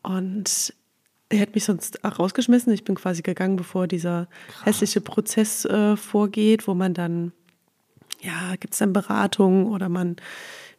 [0.03, 0.75] Und
[1.29, 2.73] er hätte mich sonst auch rausgeschmissen.
[2.73, 4.29] Ich bin quasi gegangen, bevor dieser
[4.65, 7.33] hässliche Prozess äh, vorgeht, wo man dann,
[8.21, 10.17] ja, gibt es dann Beratungen oder man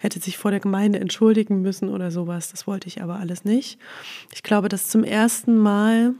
[0.01, 2.49] hätte sich vor der Gemeinde entschuldigen müssen oder sowas.
[2.49, 3.79] Das wollte ich aber alles nicht.
[4.33, 6.15] Ich glaube, dass zum ersten Mal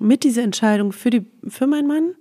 [0.00, 2.14] mit dieser Entscheidung für, die, für meinen Mann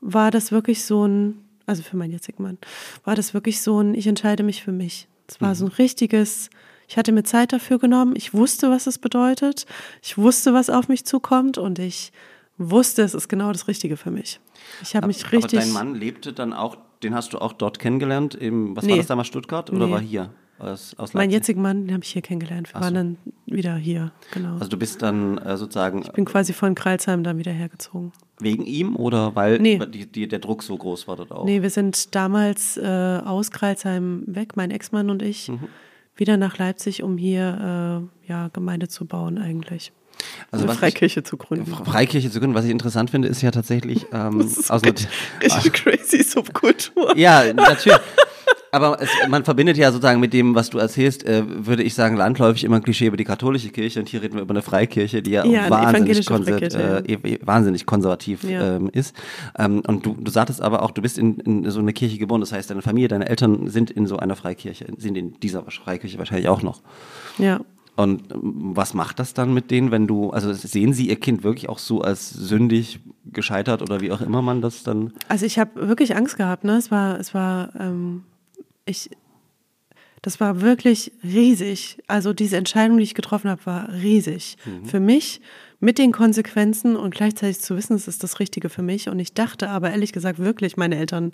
[0.00, 2.58] war das wirklich so ein, also für meinen jetzigen Mann,
[3.04, 5.06] war das wirklich so ein, ich entscheide mich für mich.
[5.28, 6.50] Es war so ein richtiges,
[6.88, 9.66] ich hatte mir Zeit dafür genommen, ich wusste, was es bedeutet,
[10.02, 12.12] ich wusste, was auf mich zukommt und ich
[12.58, 14.40] wusste, es ist genau das Richtige für mich.
[14.82, 15.58] Ich habe mich richtig.
[15.58, 18.92] Aber dein Mann lebte dann auch, den hast du auch dort kennengelernt, im, was Nee.
[18.92, 19.92] war das damals, Stuttgart oder Nee.
[19.92, 20.30] war hier?
[20.58, 22.72] Aus, aus mein jetzigen Mann, den habe ich hier kennengelernt.
[22.72, 22.84] Wir so.
[22.86, 24.54] waren dann wieder hier, genau.
[24.54, 28.12] Also du bist dann äh, sozusagen ich bin quasi von Kreilsheim dann wieder hergezogen.
[28.40, 29.78] wegen ihm oder weil Nee.
[29.86, 31.44] die, die, der Druck so groß war dort auch?
[31.44, 35.68] Nee, wir sind damals äh, aus Kreilsheim weg, mein Ex-Mann und ich, Mhm.
[36.16, 39.92] wieder nach Leipzig, um hier äh, ja, Gemeinde zu bauen eigentlich.
[40.50, 41.72] Also Eine was ich- Freikirche zu gründen.
[41.72, 44.82] Fre- Freikirche zu gründen, was ich interessant finde, ist ja tatsächlich ähm, Das ist aus
[44.82, 44.94] einer-
[45.42, 47.16] richtig, crazy Subkultur.
[47.16, 47.98] Ja, natürlich.
[48.72, 52.16] Aber es, man verbindet ja sozusagen mit dem, was du erzählst, äh, würde ich sagen,
[52.16, 55.22] landläufig immer ein Klischee über die katholische Kirche und hier reden wir über eine Freikirche,
[55.22, 58.76] die ja, Ja, wahnsinnig, konser- Freikirche, äh, wahnsinnig konservativ Ja.
[58.76, 59.16] ähm, ist.
[59.58, 62.40] Ähm, und du, du sagtest aber auch, du bist in, in so eine Kirche geboren,
[62.42, 66.18] das heißt, deine Familie, deine Eltern sind in so einer Freikirche, sind in dieser Freikirche
[66.18, 66.82] wahrscheinlich auch noch.
[67.38, 67.60] Ja.
[67.96, 71.42] Und ähm, was macht das dann mit denen, wenn du, also sehen sie ihr Kind
[71.42, 73.00] wirklich auch so als sündig
[73.32, 76.76] gescheitert oder wie auch immer man das dann Also ich habe wirklich Angst gehabt, ne?
[76.76, 78.22] Es war, es war, ähm,
[78.84, 79.10] ich,
[80.22, 81.98] das war wirklich riesig.
[82.06, 84.56] Also diese Entscheidung, die ich getroffen habe, war riesig.
[84.84, 85.40] Für mich
[85.80, 89.08] mit den Konsequenzen und gleichzeitig zu wissen, es ist das Richtige für mich.
[89.08, 91.32] Und ich dachte aber ehrlich gesagt wirklich, meine Eltern,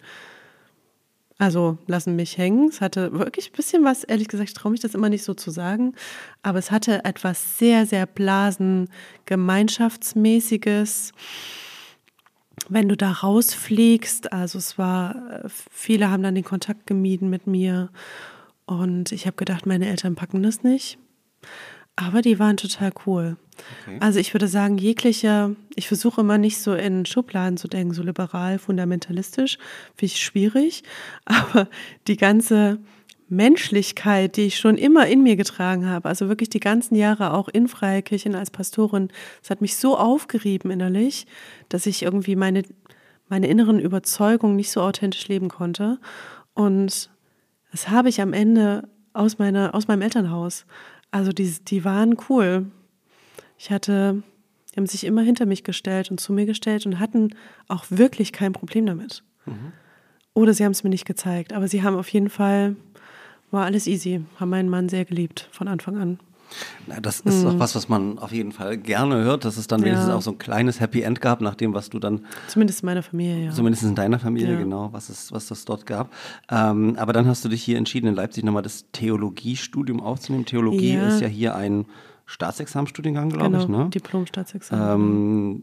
[1.42, 2.68] also lassen mich hängen.
[2.68, 5.34] Es hatte wirklich ein bisschen was, ehrlich gesagt, ich traue mich das immer nicht so
[5.34, 5.94] zu sagen,
[6.44, 8.88] aber es hatte etwas sehr, sehr blasen,
[9.26, 11.12] gemeinschaftsmäßiges
[12.68, 17.90] wenn du da rausfliegst, also es war, viele haben dann den Kontakt gemieden mit mir
[18.64, 20.96] und ich habe gedacht, meine Eltern packen das nicht.
[21.96, 23.36] Aber die waren total cool.
[23.82, 23.98] Okay.
[24.00, 28.02] Also ich würde sagen, jeglicher, ich versuche immer nicht so in Schubladen zu denken, so
[28.02, 29.58] liberal, fundamentalistisch,
[29.94, 30.84] finde ich schwierig.
[31.24, 31.68] Aber
[32.06, 32.78] die ganze
[33.28, 37.48] Menschlichkeit, die ich schon immer in mir getragen habe, also wirklich die ganzen Jahre auch
[37.48, 39.08] in Freikirchen als Pastorin,
[39.40, 41.26] das hat mich so aufgerieben innerlich,
[41.68, 42.62] dass ich irgendwie meine,
[43.28, 45.98] meine inneren Überzeugungen nicht so authentisch leben konnte.
[46.54, 47.10] Und
[47.70, 50.66] das habe ich am Ende aus, meiner, aus meinem Elternhaus.
[51.12, 52.66] Also die, die waren cool.
[53.58, 54.22] Ich hatte,
[54.72, 57.36] die haben sich immer hinter mich gestellt und zu mir gestellt und hatten
[57.68, 59.22] auch wirklich kein Problem damit.
[60.34, 62.74] Oder sie haben es mir nicht gezeigt, aber sie haben auf jeden Fall,
[63.50, 66.18] war alles easy, haben meinen Mann sehr geliebt von Anfang an.
[66.86, 69.82] Na, das ist auch was, was man auf jeden Fall gerne hört, dass es dann
[69.82, 70.16] wenigstens Ja.
[70.16, 73.02] auch so ein kleines Happy End gab, nach dem, was du dann, Zumindest in meiner
[73.02, 73.50] Familie, ja.
[73.52, 74.58] zumindest in deiner Familie, Ja.
[74.58, 76.12] genau, was es, was das dort gab.
[76.50, 80.44] Ähm, aber dann hast du dich hier entschieden, in Leipzig nochmal das Theologiestudium aufzunehmen.
[80.46, 81.08] Theologie Ja.
[81.08, 81.86] ist ja hier ein
[82.26, 83.90] Staatsexamenstudiengang, glaube genau, ich, ne?
[83.90, 85.62] Diplom-Staatsexamen.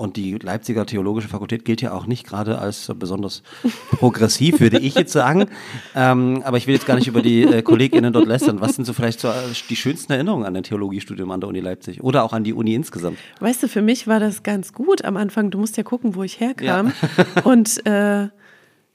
[0.00, 3.42] Und die Leipziger Theologische Fakultät gilt ja auch nicht gerade als besonders
[3.90, 5.44] progressiv, würde ich jetzt sagen.
[5.94, 8.62] Ähm, aber ich will jetzt gar nicht über die äh, KollegInnen dort lästern.
[8.62, 9.34] Was sind so vielleicht so äh,
[9.68, 12.74] die schönsten Erinnerungen an dein Theologiestudium an der Uni Leipzig oder auch an die Uni
[12.74, 13.18] insgesamt?
[13.40, 15.50] Weißt du, für mich war das ganz gut am Anfang.
[15.50, 16.94] Du musst ja gucken, wo ich herkam.
[17.44, 18.28] Und äh,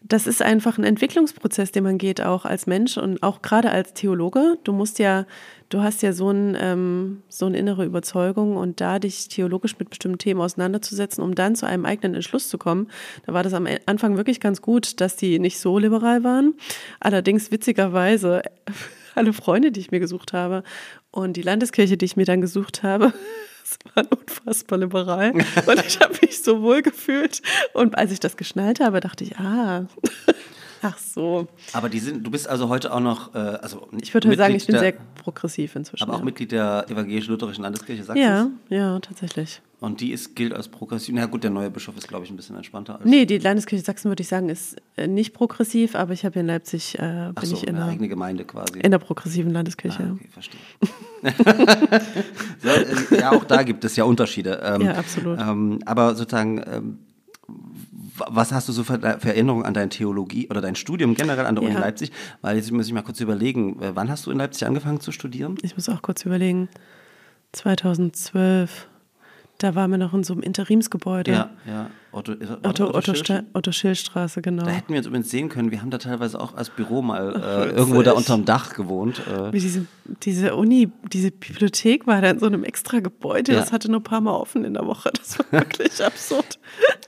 [0.08, 3.94] das ist einfach ein Entwicklungsprozess, den man geht, auch als Mensch und auch gerade als
[3.94, 4.58] Theologe.
[4.64, 5.26] Du musst ja,
[5.70, 9.90] du hast ja so, ein, ähm, so eine innere Überzeugung und da dich theologisch mit
[9.90, 12.88] bestimmten Themen auseinanderzusetzen, um dann zu einem eigenen Entschluss zu kommen.
[13.26, 16.56] Da war das am Anfang wirklich ganz gut, dass die nicht so liberal waren.
[17.00, 18.44] Allerdings witzigerweise
[19.16, 20.64] alle Freunde, die ich mir gesucht habe
[21.12, 23.14] und die Landeskirche, die ich mir dann gesucht habe,
[23.64, 25.32] es war unfassbar liberal
[25.66, 27.42] und ich habe mich so wohl gefühlt.
[27.74, 29.88] Und als ich das geschnallt habe, dachte ich, ah,
[30.86, 31.48] ach so.
[31.74, 34.56] Aber die sind, du bist also heute auch noch, äh, also Ich würde heute sagen,
[34.56, 36.04] ich bin der, sehr progressiv inzwischen.
[36.04, 36.26] aber auch ja.
[36.26, 38.26] Mitglied der evangelisch-lutherischen Landeskirche Sachsens.
[38.26, 39.62] ja, ja, tatsächlich.
[39.82, 41.14] Und die ist, gilt als progressiv.
[41.16, 43.06] Na gut, der neue Bischof ist, glaube ich, ein bisschen entspannter als.
[43.06, 46.42] Nee, die Landeskirche Sachsen, würde ich sagen, ist äh, nicht progressiv, aber ich habe hier
[46.42, 48.80] in Leipzig, äh, bin so, ich in eine der, eigene Gemeinde quasi.
[48.80, 50.04] in der progressiven Landeskirche.
[50.04, 50.62] Ah, okay, verstehe.
[52.62, 52.70] so,
[53.16, 54.62] äh, ja, auch da gibt es ja Unterschiede.
[54.64, 55.40] Ähm, Ja, absolut.
[55.40, 57.00] Ähm, aber sozusagen, ähm,
[58.18, 61.56] was hast du so für, für Erinnerungen an deine Theologie oder dein Studium generell an
[61.56, 61.80] der Uni Ja.
[61.80, 62.12] Leipzig?
[62.42, 65.12] Weil jetzt muss ich mal kurz überlegen, äh, wann hast du in Leipzig angefangen zu
[65.12, 65.58] studieren?
[65.62, 66.70] Ich muss auch kurz überlegen.
[67.54, 68.88] 2012,
[69.58, 71.32] da waren wir noch in so einem Interimsgebäude.
[71.32, 71.90] Ja, ja.
[72.12, 73.14] Otto, Otto, Otto?
[73.14, 74.64] Sta- Otto Schillstraße, genau.
[74.64, 77.36] Da hätten wir uns übrigens sehen können, wir haben da teilweise auch als Büro mal
[77.36, 79.22] äh, irgendwo da unterm Dach gewohnt.
[79.28, 79.86] Äh, diese,
[80.24, 83.60] diese Uni, diese Bibliothek war da in so einem extra Gebäude, Ja.
[83.60, 85.12] das hatte nur ein paar Mal offen in der Woche.
[85.14, 86.58] Das war wirklich absurd.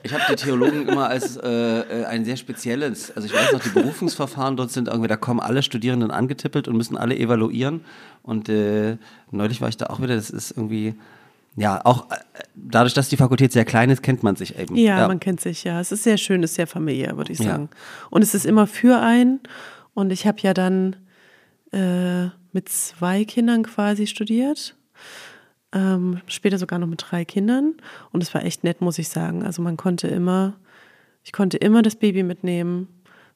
[0.02, 3.60] Ich habe die Theologen immer als äh, äh, ein sehr spezielles, also ich weiß noch,
[3.60, 7.80] die Berufungsverfahren dort sind irgendwie, da kommen alle Studierenden angetippelt und müssen alle evaluieren.
[8.22, 8.98] Und äh,
[9.30, 10.94] neulich war ich da auch wieder, das ist irgendwie,
[11.58, 12.16] ja, auch äh,
[12.54, 14.76] dadurch, dass die Fakultät sehr klein ist, kennt man sich eben.
[14.76, 15.80] Ja, man kennt sich, ja.
[15.80, 17.46] Es ist sehr schön, es ist sehr familiär, würde ich Ja.
[17.52, 17.68] sagen.
[18.10, 19.40] Und es ist immer für einen.
[19.94, 20.96] Und ich habe ja dann
[21.72, 24.74] äh, mit zwei Kindern quasi studiert.
[25.72, 27.74] Ähm, später sogar noch mit drei Kindern.
[28.10, 29.42] Und es war echt nett, muss ich sagen.
[29.42, 30.54] Also man konnte immer,
[31.24, 32.88] ich konnte immer das Baby mitnehmen.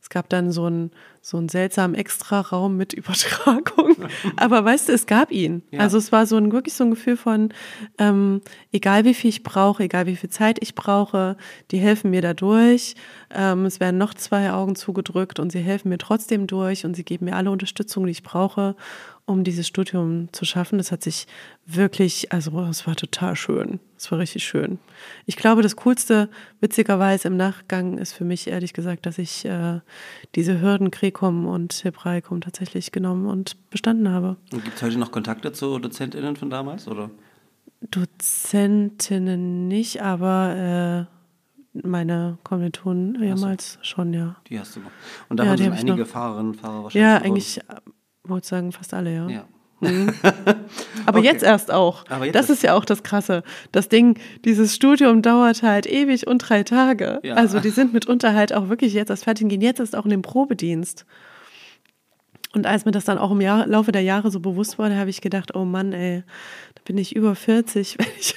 [0.02, 3.94] Es gab dann so einen, so einen seltsamen Extraraum mit Übertragung.
[4.36, 5.62] Aber weißt du, es gab ihn.
[5.70, 5.78] Ja.
[5.78, 7.54] Also es war so ein wirklich so ein Gefühl von,
[7.98, 8.40] ähm,
[8.72, 11.36] egal wie viel ich brauche, egal wie viel Zeit ich brauche,
[11.70, 12.96] die helfen mir da durch.
[13.30, 17.04] Ähm, es werden noch zwei Augen zugedrückt und sie helfen mir trotzdem durch und sie
[17.04, 18.74] geben mir alle Unterstützung, die ich brauche,
[19.32, 20.78] um dieses Studium zu schaffen.
[20.78, 21.26] Das hat sich
[21.66, 23.80] wirklich, also es war total schön.
[23.96, 24.78] Es war richtig schön.
[25.26, 26.28] Ich glaube, das Coolste,
[26.60, 29.80] witzigerweise im Nachgang, ist für mich ehrlich gesagt, dass ich äh,
[30.34, 34.36] diese Hürden Krekum und Hebraikum tatsächlich genommen und bestanden habe.
[34.52, 36.86] Und gibt es heute noch Kontakte zu DozentInnen von damals?
[36.88, 37.10] Oder?
[37.90, 44.36] Dozentinnen nicht, aber äh, meine Kommilitonen ehemals schon, ja.
[44.48, 44.90] Die hast du noch.
[45.28, 46.06] Und Ja, davon die sind hab ich einige.
[46.06, 46.94] Fahrerinnen, Fahrer wahrscheinlich.
[47.02, 47.32] Ja, geworden.
[47.32, 47.60] eigentlich,
[48.38, 49.28] ich sagen, fast alle, ja.
[49.28, 49.44] Ja.
[51.06, 51.26] Aber Okay.
[51.26, 52.04] jetzt erst auch.
[52.22, 53.42] Jetzt das ist ja auch das Krasse.
[53.72, 57.18] Das Ding, dieses Studium dauert halt ewig und drei Tage.
[57.24, 57.34] Ja.
[57.34, 60.04] Also die sind mitunter halt auch wirklich jetzt erst fertig und gehen jetzt erst auch
[60.04, 61.04] in den Probedienst.
[62.54, 65.10] Und als mir das dann auch im Jahr, Laufe der Jahre so bewusst wurde, habe
[65.10, 66.22] ich gedacht, oh Mann, ey,
[66.74, 68.34] da bin ich über 40, wenn ich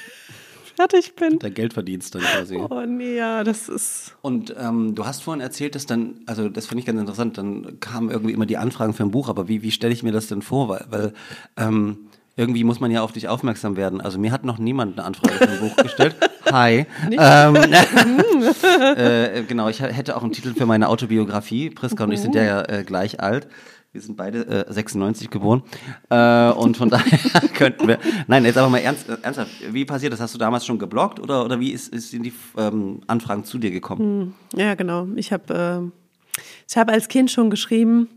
[0.76, 1.40] fertig bin.
[1.40, 2.58] Der Geldverdienst dann quasi.
[2.58, 4.16] Oh nee, ja, das ist.
[4.22, 7.80] Und ähm, du hast vorhin erzählt, dass dann, also das finde ich ganz interessant, dann
[7.80, 10.28] kamen irgendwie immer die Anfragen für ein Buch, aber wie, wie stelle ich mir das
[10.28, 10.70] denn vor?
[10.70, 11.14] Weil, weil
[11.58, 14.02] ähm, irgendwie muss man ja auf dich aufmerksam werden.
[14.02, 16.16] Also mir hat noch niemand eine Anfrage für ein Buch gestellt.
[16.52, 16.86] Hi.
[17.10, 17.56] Ähm,
[18.98, 21.70] äh, genau, ich hätte auch einen Titel für meine Autobiografie.
[21.70, 23.48] Priska und ich sind ja äh, gleich alt.
[23.96, 25.64] Wir sind beide äh, 96 geboren.
[26.10, 27.18] Äh, und von daher
[27.54, 27.98] könnten wir.
[28.28, 29.52] Nein, jetzt aber mal ernst, äh, ernsthaft.
[29.72, 30.20] Wie passiert das?
[30.20, 33.58] Hast du damals schon gebloggt oder, oder wie ist, ist, sind die ähm, Anfragen zu
[33.58, 34.36] dir gekommen?
[34.54, 35.08] Ja, genau.
[35.16, 35.94] Ich habe
[36.36, 38.10] äh, ich hab als Kind schon geschrieben,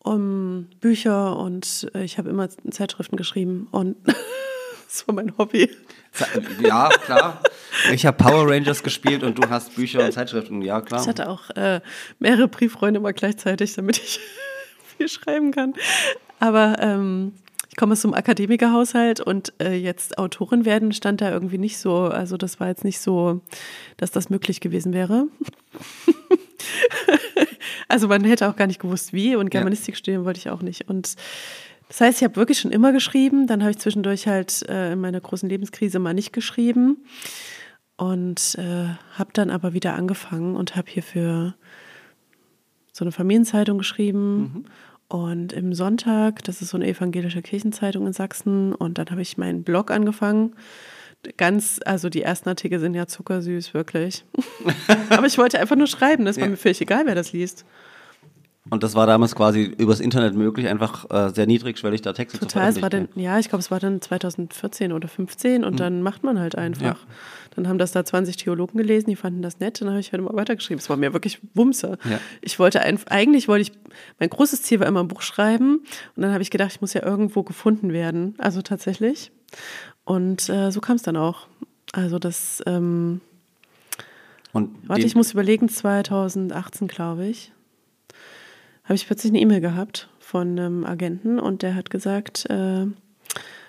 [0.00, 3.96] um Bücher und äh, ich habe immer Zeitschriften geschrieben und
[4.86, 5.70] das war mein Hobby.
[6.62, 7.40] Ja, klar.
[7.90, 10.60] Ich habe Power Rangers gespielt und du hast Bücher und Zeitschriften.
[10.60, 11.00] Ja, klar.
[11.00, 11.80] Ich hatte auch äh,
[12.18, 14.20] mehrere Brieffreunde immer gleichzeitig, damit ich
[14.96, 15.74] viel schreiben kann.
[16.38, 17.32] Aber ähm,
[17.76, 21.78] ich komme aus so einem Akademikerhaushalt und äh, jetzt Autorin werden stand da irgendwie nicht
[21.78, 22.04] so.
[22.04, 23.42] Also das war jetzt nicht so,
[23.98, 25.28] dass das möglich gewesen wäre.
[27.88, 30.88] also man hätte auch gar nicht gewusst, wie und Germanistik studieren wollte ich auch nicht.
[30.88, 31.16] Und
[31.88, 33.46] das heißt, ich habe wirklich schon immer geschrieben.
[33.46, 37.04] Dann habe ich zwischendurch halt äh, in meiner großen Lebenskrise mal nicht geschrieben
[37.96, 38.86] und äh,
[39.18, 41.54] habe dann aber wieder angefangen und habe hier für
[42.96, 44.64] so eine Familienzeitung geschrieben.
[45.08, 49.36] Und im Sonntag, das ist so eine evangelische Kirchenzeitung in Sachsen, und dann habe ich
[49.38, 50.54] meinen Blog angefangen.
[51.36, 54.24] ganz, also die ersten Artikel sind ja zuckersüß, wirklich.
[55.10, 56.50] Aber ich wollte einfach nur schreiben, das war Ja.
[56.50, 57.64] mir völlig egal, wer das liest.
[58.68, 62.72] Und das war damals quasi übers Internet möglich, einfach äh, sehr niedrigschwellig da Texte Total,
[62.72, 63.20] zu veröffentlichen.
[63.20, 66.82] ja, ich glaube, es war dann 2014 oder 15 und dann macht man halt einfach.
[66.82, 66.96] Ja.
[67.54, 70.20] Dann haben das da 20 Theologen gelesen, die fanden das nett, dann habe ich halt
[70.20, 70.78] immer weitergeschrieben.
[70.78, 71.96] Es war mir wirklich Wumse.
[72.10, 72.18] Ja.
[72.40, 73.72] Ich wollte ein, eigentlich wollte ich,
[74.18, 75.78] mein großes Ziel war immer ein Buch schreiben
[76.16, 78.34] und dann habe ich gedacht, ich muss ja irgendwo gefunden werden.
[78.38, 79.30] Also tatsächlich.
[80.04, 81.46] Und äh, so kam es dann auch.
[81.92, 83.20] Also das, ähm,
[84.52, 87.52] Und warte, ich muss überlegen, 2018 glaube ich,
[88.86, 92.86] habe ich plötzlich eine E-Mail gehabt von einem Agenten und der hat gesagt, äh,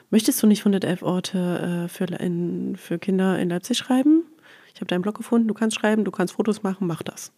[0.10, 4.24] möchtest du nicht 111 Orte äh, für, in, für Kinder in Leipzig schreiben?
[4.74, 7.32] Ich habe deinen Blog gefunden, du kannst schreiben, du kannst Fotos machen, mach das.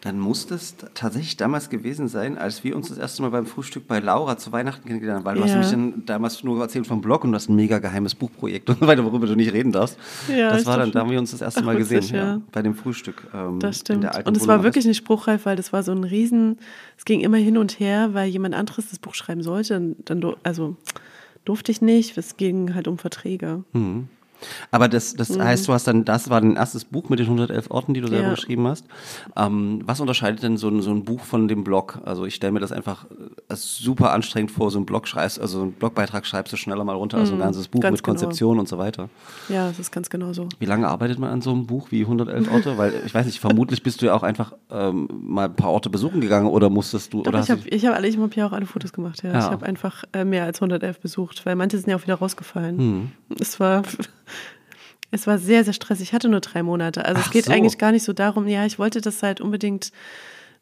[0.00, 3.86] Dann muss das tatsächlich damals gewesen sein, als wir uns das erste Mal beim Frühstück
[3.88, 5.54] bei Laura zu Weihnachten kennengelernt haben, weil du hast Ja.
[5.56, 8.78] nämlich dann damals nur erzählt vom Blog und du hast ein mega geheimes Buchprojekt und
[8.80, 9.98] so weiter, worüber du nicht reden darfst.
[10.28, 12.24] Ja, das war dann, da haben wir uns das erste Ach, Mal gesehen, witzig, ja.
[12.34, 12.40] ja.
[12.52, 13.26] bei dem Frühstück.
[13.34, 14.02] ähm, Das in stimmt.
[14.04, 16.58] der alten Und es war wirklich nicht spruchreif, weil das war so ein Riesen,
[16.96, 19.74] es ging immer hin und her, weil jemand anderes das Buch schreiben sollte.
[20.04, 20.76] Dann, dann also
[21.44, 23.64] durfte ich nicht, es ging halt um Verträge.
[24.70, 27.70] Aber das, das heißt, du hast dann, das war dein erstes Buch mit den 111
[27.70, 28.34] Orten, die du selber Ja.
[28.34, 28.84] geschrieben hast.
[29.36, 32.00] Ähm, was unterscheidet denn so ein, so ein Buch von dem Blog?
[32.04, 33.14] Also ich stelle mir das einfach äh,
[33.48, 36.94] als super anstrengend vor, so ein Blog schreibst, also einen Blogbeitrag schreibst du schneller mal
[36.94, 38.14] runter als so ein ganzes Buch ganz mit genau.
[38.18, 39.08] Konzeption und so weiter.
[39.48, 40.48] Ja, das ist ganz genau so.
[40.58, 42.78] Wie lange arbeitet man an so einem Buch wie 111 Orte?
[42.78, 45.90] Weil ich weiß nicht, vermutlich bist du ja auch einfach ähm, mal ein paar Orte
[45.90, 48.46] besuchen gegangen oder musstest du Doch, oder ich habe ich hab alle, ich hab ja
[48.46, 49.22] auch alle Fotos gemacht.
[49.22, 49.32] Ja.
[49.32, 49.38] Ja.
[49.38, 52.78] Ich habe einfach äh, mehr als 111 besucht, weil manche sind ja auch wieder rausgefallen.
[52.78, 53.10] Hm.
[53.40, 53.82] Es war
[55.10, 56.08] es war sehr, sehr stressig.
[56.08, 57.04] Ich hatte nur drei Monate.
[57.04, 57.52] Also Ach es geht so.
[57.52, 59.90] eigentlich gar nicht so darum, ja, ich wollte das halt unbedingt,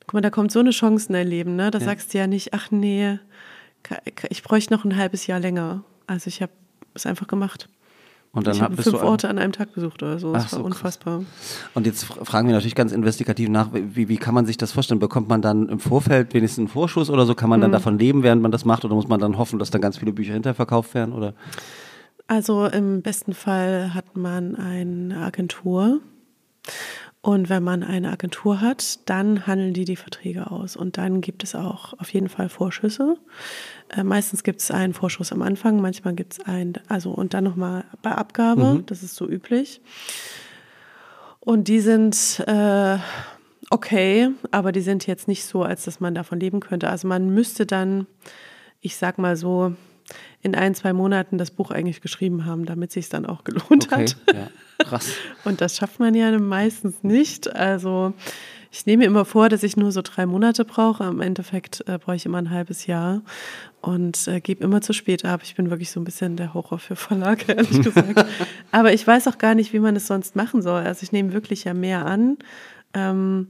[0.06, 1.70] guck mal, da kommt so eine Chance in dein Leben, ne?
[1.70, 3.18] Da sagst du ja nicht, ach nee,
[4.30, 5.82] ich bräuchte noch ein halbes Jahr länger.
[6.06, 6.52] Also ich habe
[6.94, 7.68] es einfach gemacht.
[8.32, 10.32] und dann ich hab- habe fünf Orte an einem Tag besucht oder so.
[10.32, 10.76] Das Ach war so, krass.
[10.76, 11.24] unfassbar.
[11.74, 15.00] Und jetzt fragen wir natürlich ganz investigativ nach, wie, wie kann man sich das vorstellen?
[15.00, 17.35] Bekommt man dann im Vorfeld wenigstens einen Vorschuss oder so?
[17.35, 17.74] Kann man dann Mhm.
[17.74, 18.85] davon leben, während man das macht?
[18.85, 21.12] Oder muss man dann hoffen, dass dann ganz viele Bücher hinterher verkauft werden?
[21.14, 21.32] Oder?
[22.27, 26.01] Also im besten Fall hat man eine Agentur.
[27.21, 30.77] Und wenn man eine Agentur hat, dann handeln die die Verträge aus.
[30.77, 33.17] Und dann gibt es auch auf jeden Fall Vorschüsse.
[33.89, 37.43] Äh, meistens gibt es einen Vorschuss am Anfang, manchmal gibt es einen, also und dann
[37.43, 39.81] nochmal bei Abgabe, das ist so üblich.
[41.41, 42.99] Und die sind äh,
[43.71, 46.89] okay, aber die sind jetzt nicht so, als dass man davon leben könnte.
[46.89, 48.07] Also man müsste dann,
[48.81, 49.75] ich sag mal so,
[50.46, 54.06] in ein, zwei Monaten das Buch eigentlich geschrieben haben, damit sich dann auch gelohnt Okay,
[54.06, 54.16] hat.
[54.32, 54.48] ja,
[54.85, 55.11] krass.
[55.44, 57.54] Und das schafft man ja meistens nicht.
[57.54, 58.14] Also
[58.70, 61.04] ich nehme mir immer vor, dass ich nur so drei Monate brauche.
[61.04, 63.22] Im Endeffekt äh, brauche ich immer ein halbes Jahr
[63.80, 65.40] und äh, gebe immer zu spät ab.
[65.44, 68.26] Ich bin wirklich so ein bisschen der Horror für Verlage, ehrlich gesagt.
[68.72, 70.82] Aber ich weiß auch gar nicht, wie man es sonst machen soll.
[70.82, 72.38] Also ich nehme wirklich ja mehr an.
[72.94, 73.48] Ähm,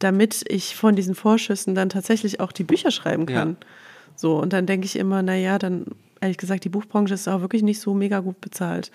[0.00, 3.56] damit ich von diesen Vorschüssen dann tatsächlich auch die Bücher schreiben kann.
[3.60, 3.66] Ja.
[4.20, 5.86] So, und dann denke ich immer, naja, dann,
[6.20, 8.90] ehrlich gesagt, die Buchbranche ist auch wirklich nicht so mega gut bezahlt.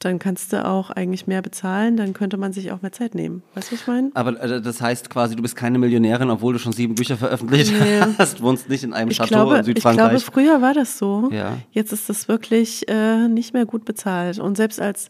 [0.00, 3.44] Dann kannst du auch eigentlich mehr bezahlen, dann könnte man sich auch mehr Zeit nehmen.
[3.54, 4.10] Weißt du, was ich meine?
[4.14, 7.72] Aber äh, das heißt quasi, du bist keine Millionärin, obwohl du schon sieben Bücher veröffentlicht
[7.72, 8.00] Nee.
[8.18, 9.80] hast, wohnst nicht in einem Ich Chateau glaube, in ich glaube,
[10.18, 10.24] Südfrankreich.
[10.24, 11.28] früher war das so.
[11.30, 11.58] Ja.
[11.70, 14.40] Jetzt ist das wirklich äh, nicht mehr gut bezahlt.
[14.40, 15.08] Und selbst als,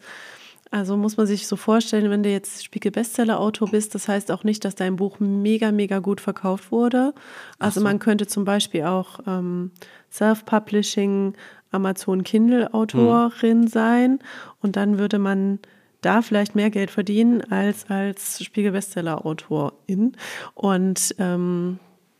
[0.74, 4.64] also muss man sich so vorstellen, wenn du jetzt Spiegel-Bestseller-Autor bist, das heißt auch nicht,
[4.64, 7.14] dass dein Buch mega, mega gut verkauft wurde.
[7.60, 9.70] Also man könnte zum Beispiel auch ähm,
[10.10, 11.34] Self-Publishing,
[11.70, 14.18] Amazon Kindle-Autorin sein
[14.62, 15.60] und dann würde man
[16.00, 20.16] da vielleicht mehr Geld verdienen als als Spiegel-Bestseller-Autorin.
[20.54, 21.78] Und ähm,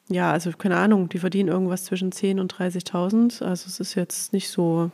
[0.08, 3.42] ja, also keine Ahnung, die verdienen irgendwas zwischen 10 und 30.000.
[3.42, 4.92] Also es ist jetzt nicht so,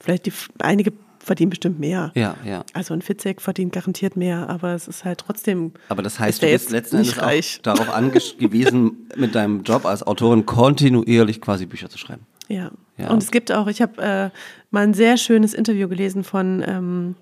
[0.00, 2.12] vielleicht die, einige verdienen bestimmt mehr.
[2.14, 2.64] Ja, ja.
[2.72, 5.72] Also ein Fitzek verdient garantiert mehr, aber es ist halt trotzdem.
[5.88, 9.86] Aber das heißt, du bist jetzt letzten nicht Endes auch darauf angewiesen, mit deinem Job
[9.86, 12.26] als Autorin kontinuierlich quasi Bücher zu schreiben.
[12.48, 12.70] Ja.
[12.96, 13.10] Ja.
[13.10, 14.30] Und es gibt auch, ich habe äh,
[14.70, 17.16] mal ein sehr schönes Interview gelesen von ähm,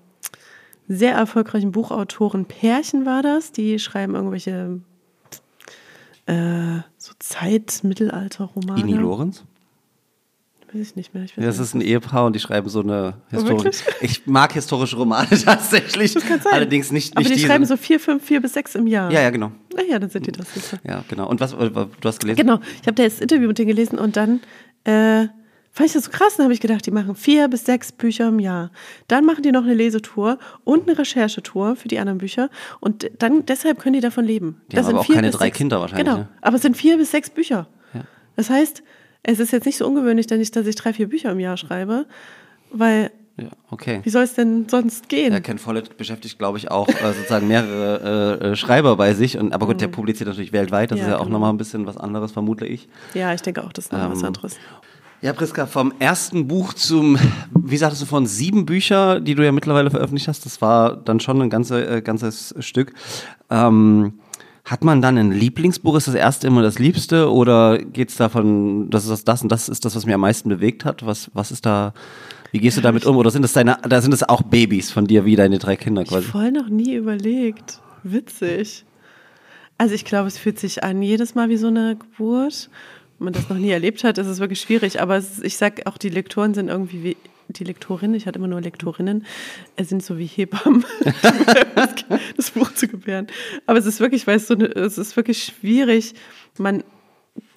[0.87, 2.45] sehr erfolgreichen Buchautoren.
[2.45, 4.81] Pärchen war das, die schreiben irgendwelche
[6.25, 8.81] äh, so Zeit-Mittelalter-Romane.
[8.81, 9.45] Ini Lorenz?
[10.73, 11.23] Weiß ich nicht mehr.
[11.23, 11.65] Ich weiß das nicht.
[11.67, 13.65] ist ein Ehepaar und die schreiben so eine historische.
[13.65, 13.83] wirklich?
[14.01, 16.13] Ich mag historische Romane tatsächlich.
[16.15, 16.53] kann sein.
[16.53, 17.47] Allerdings nicht, Aber nicht die diese.
[17.47, 19.11] schreiben so vier, fünf, vier bis sechs im Jahr.
[19.11, 19.51] Ja, ja, genau.
[19.75, 20.53] Naja, dann sind die das.
[20.53, 20.77] sicher.
[20.83, 21.29] Ja, genau.
[21.29, 22.37] Und was, äh, du hast gelesen?
[22.37, 22.59] Genau.
[22.81, 24.41] Ich habe da jetzt Interview mit denen gelesen und dann
[24.85, 25.27] äh,
[25.71, 26.35] fand ich das so krass.
[26.37, 28.71] Dann habe ich gedacht, die machen vier bis sechs Bücher im Jahr.
[29.07, 32.49] Dann machen die noch eine Lesetour und eine Recherchetour für die anderen Bücher.
[32.79, 34.61] Und dann deshalb können die davon leben.
[34.71, 36.17] Die haben aber auch keine drei Kinder wahrscheinlich, Genau.
[36.19, 36.29] ne?
[36.41, 37.67] Aber es sind vier bis sechs Bücher.
[37.93, 38.01] Ja.
[38.35, 38.83] Das heißt,
[39.23, 41.57] es ist jetzt nicht so ungewöhnlich, dass ich, dass ich drei, vier Bücher im Jahr
[41.57, 42.05] schreibe,
[42.71, 44.01] weil Ja, okay.
[44.03, 45.33] Wie soll es denn sonst gehen?
[45.33, 49.37] Ja, Ken Follett beschäftigt, glaube ich, auch äh, sozusagen mehrere äh, äh, Schreiber bei sich.
[49.37, 50.91] Und, aber gut, der publiziert natürlich weltweit.
[50.91, 51.33] Das Ja, ist ja auch genau.
[51.37, 52.87] nochmal ein bisschen was anderes, vermute ich.
[53.15, 54.57] Ja, ich denke auch, das ist noch was Ähm, anderes.
[55.21, 57.17] Ja, Priska, vom ersten Buch zum,
[57.57, 61.21] wie sagtest du, von sieben Bücher, die du ja mittlerweile veröffentlicht hast, das war dann
[61.21, 62.91] schon ein ganze, äh, ganzes Stück.
[63.49, 64.15] Ähm,
[64.65, 65.95] hat man dann ein Lieblingsbuch?
[65.97, 67.31] Ist das erste immer das Liebste?
[67.31, 70.47] Oder geht's davon, das ist das, das und das ist das, was mir am meisten
[70.49, 71.05] bewegt hat?
[71.05, 71.93] Was, was ist da,
[72.51, 73.17] wie gehst du damit um?
[73.17, 76.03] Oder sind das deine, da sind es auch Babys von dir, wie deine drei Kinder
[76.03, 76.27] Ich quasi?
[76.27, 77.79] voll noch nie überlegt.
[78.03, 78.85] Witzig.
[79.77, 82.69] Also ich glaube, es fühlt sich an jedes Mal wie so eine Geburt.
[83.19, 85.01] Wenn man das noch nie erlebt hat, ist es wirklich schwierig.
[85.01, 87.17] Aber es, ist- ich sag auch, die Lektoren sind irgendwie wie
[87.59, 89.25] die Lektorinnen, ich hatte immer nur Lektorinnen,
[89.75, 90.85] äh, sind so wie Hebammen,
[92.37, 93.27] das Buch zu gebären.
[93.65, 96.13] Aber es ist wirklich, es so eine, es ist wirklich schwierig.
[96.57, 96.83] Man,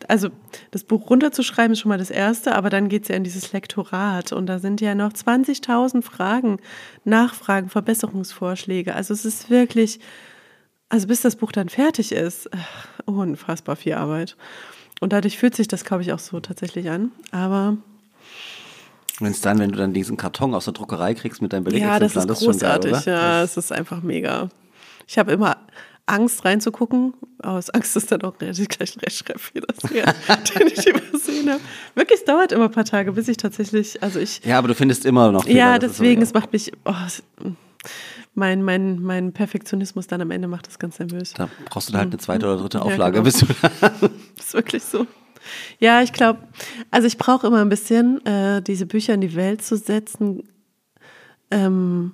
[0.08, 0.30] also
[0.70, 3.52] das Buch runterzuschreiben ist schon mal das Erste, aber dann geht es ja in dieses
[3.52, 6.58] Lektorat und da sind ja noch 20.000 Fragen,
[7.04, 8.94] Nachfragen, Verbesserungsvorschläge.
[8.94, 10.00] Also es ist wirklich,
[10.88, 14.36] also bis das Buch dann fertig ist, ach, unfassbar viel Arbeit.
[15.00, 17.12] Und dadurch fühlt sich das, glaube ich, auch so tatsächlich an.
[17.30, 17.76] Aber
[19.20, 21.98] Wenn es dann, wenn du dann diesen Karton aus der Druckerei kriegst mit deinem ja,
[21.98, 22.92] das ist schon geil, großartig.
[22.92, 23.04] oder?
[23.06, 24.48] ja, es ist einfach mega.
[25.06, 25.56] Ich habe immer
[26.06, 27.14] Angst reinzugucken.
[27.42, 30.04] Aus Angst ist dann auch relativ gleich ein Rechtschreibfehler, ja,
[30.36, 31.60] den ich übersehen habe.
[31.94, 34.74] Wirklich, es dauert immer ein paar Tage, bis ich tatsächlich, also ich, Ja, aber du
[34.74, 36.26] findest immer noch Fehler, ja, deswegen, ja.
[36.26, 36.92] es macht mich, oh,
[38.34, 41.32] mein, mein, mein Perfektionismus dann am Ende macht das ganz nervös.
[41.32, 43.22] Da brauchst du halt eine zweite oder dritte Ja, Auflage.
[43.22, 43.24] genau.
[43.24, 44.10] Bis du Das
[44.46, 45.06] ist wirklich so.
[45.78, 46.40] Ja, ich glaube,
[46.90, 50.42] also ich brauche immer ein bisschen, äh, diese Bücher in die Welt zu setzen.
[51.50, 52.12] Ähm,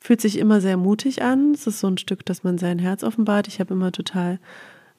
[0.00, 1.52] fühlt sich immer sehr mutig an.
[1.52, 3.48] Es ist so ein Stück, dass man sein Herz offenbart.
[3.48, 4.38] Ich habe immer total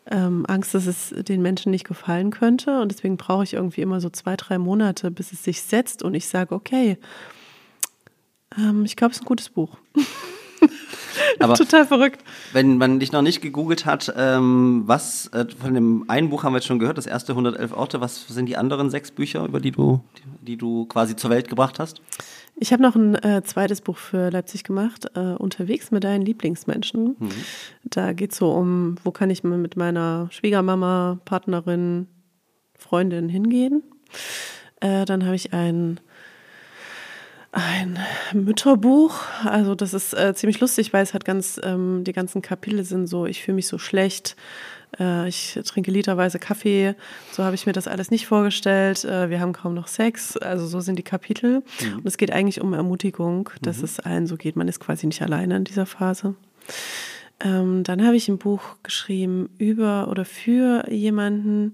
[0.09, 2.81] ähm, Angst, dass es den Menschen nicht gefallen könnte.
[2.81, 6.13] Und deswegen brauche ich irgendwie immer so zwei, drei Monate, bis es sich setzt und
[6.13, 6.97] ich sage, okay,
[8.57, 9.77] ähm, ich glaube, es ist ein gutes Buch.
[11.39, 12.23] Aber total verrückt.
[12.53, 16.53] wenn man dich noch nicht gegoogelt hat, ähm, was äh, von dem einen Buch haben
[16.53, 19.59] wir jetzt schon gehört, das erste 111 Orte, was sind die anderen sechs Bücher, über
[19.59, 20.01] die du,
[20.41, 22.01] die, die du quasi zur Welt gebracht hast?
[22.55, 27.15] Ich habe noch ein äh, zweites Buch für Leipzig gemacht, äh, Unterwegs mit deinen Lieblingsmenschen.
[27.83, 32.07] Da geht es so um, wo kann ich mit meiner Schwiegermama, Partnerin,
[32.77, 33.81] Freundin hingehen.
[34.79, 35.99] Äh, dann habe ich ein,
[37.51, 37.99] ein
[38.33, 39.15] Mütterbuch.
[39.43, 43.07] Also das ist äh, ziemlich lustig, weil es hat ganz, ähm, die ganzen Kapitel sind
[43.07, 44.35] so, ich fühle mich so schlecht.
[44.99, 46.95] Äh, ich trinke literweise Kaffee.
[47.31, 49.03] So habe ich mir das alles nicht vorgestellt.
[49.03, 50.37] Äh, wir haben kaum noch Sex.
[50.37, 51.63] Also so sind die Kapitel.
[51.97, 54.55] Und es geht eigentlich um Ermutigung, dass es allen so geht.
[54.55, 56.35] Man ist quasi nicht alleine in dieser Phase.
[57.41, 61.73] Ähm, dann habe ich ein Buch geschrieben über oder für jemanden,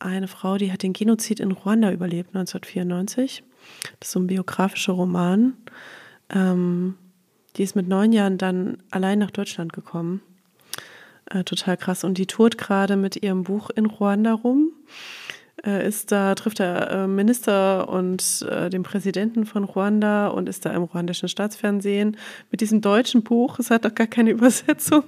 [0.00, 3.42] eine Frau, die hat den Genozid in Ruanda überlebt, 1994.
[4.00, 5.54] Das ist so ein biografischer Roman.
[6.30, 6.94] Ähm,
[7.56, 10.20] die ist mit neun Jahren dann allein nach Deutschland gekommen.
[11.26, 12.04] Äh, total krass.
[12.04, 14.72] Und die tourt gerade mit ihrem Buch in Ruanda rum.
[15.64, 20.64] Äh, ist da, trifft der äh, Minister und äh, den Präsidenten von Ruanda und ist
[20.64, 22.16] da im ruandischen Staatsfernsehen
[22.50, 23.58] mit diesem deutschen Buch.
[23.58, 25.02] Es hat doch gar keine Übersetzung.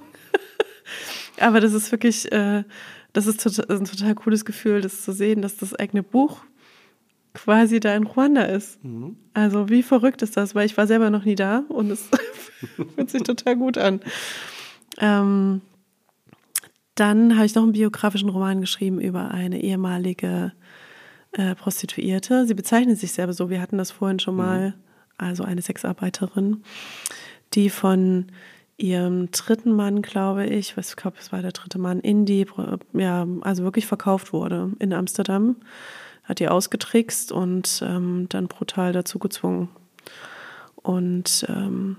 [1.39, 2.63] Aber das ist wirklich, äh,
[3.13, 6.43] das ist total, ein total cooles Gefühl, das zu sehen, dass das eigene Buch
[7.33, 8.79] quasi da in Ruanda ist.
[9.33, 12.09] Also wie verrückt ist das, weil ich war selber noch nie da und es
[12.95, 14.01] fühlt sich total gut an.
[14.99, 15.61] Ähm,
[16.95, 20.51] dann habe ich noch einen biografischen Roman geschrieben über eine ehemalige
[21.31, 22.45] äh, Prostituierte.
[22.45, 24.73] Sie bezeichnet sich selber so, wir hatten das vorhin schon mal,
[25.17, 26.63] also eine Sexarbeiterin,
[27.53, 28.27] die von
[28.77, 32.45] ihrem dritten Mann, glaube ich, was ich glaube, es war der dritte Mann, in die,
[32.93, 35.55] ja, also wirklich verkauft wurde in Amsterdam,
[36.31, 39.69] hat die ausgetrickst und ähm, dann brutal dazu gezwungen.
[40.75, 41.97] Und ähm,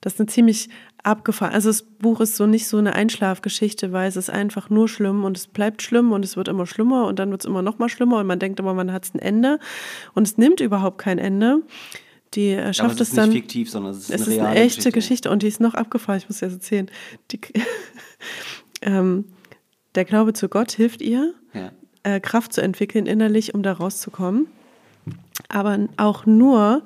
[0.00, 0.68] das ist eine ziemlich
[1.02, 1.54] abgefahren.
[1.54, 5.24] Also das Buch ist so nicht so eine Einschlafgeschichte, weil es ist einfach nur schlimm
[5.24, 7.78] und es bleibt schlimm und es wird immer schlimmer und dann wird es immer noch
[7.78, 9.58] mal schlimmer und man denkt immer, man hat ein Ende
[10.14, 11.62] und es nimmt überhaupt kein Ende.
[12.34, 13.30] Die äh, schafft es es, ist dann.
[13.30, 15.30] nicht fiktiv, sondern es ist Es eine ist eine echte Geschichte.
[15.30, 16.18] und die ist noch abgefahren.
[16.18, 16.90] Ich muss das erzählen.
[17.30, 17.40] Die,
[18.82, 19.24] ähm,
[19.94, 21.72] der Glaube zu Gott hilft ihr, Ja.
[22.02, 24.46] Äh, Kraft zu entwickeln innerlich, um da rauszukommen.
[25.48, 26.82] Aber auch nur,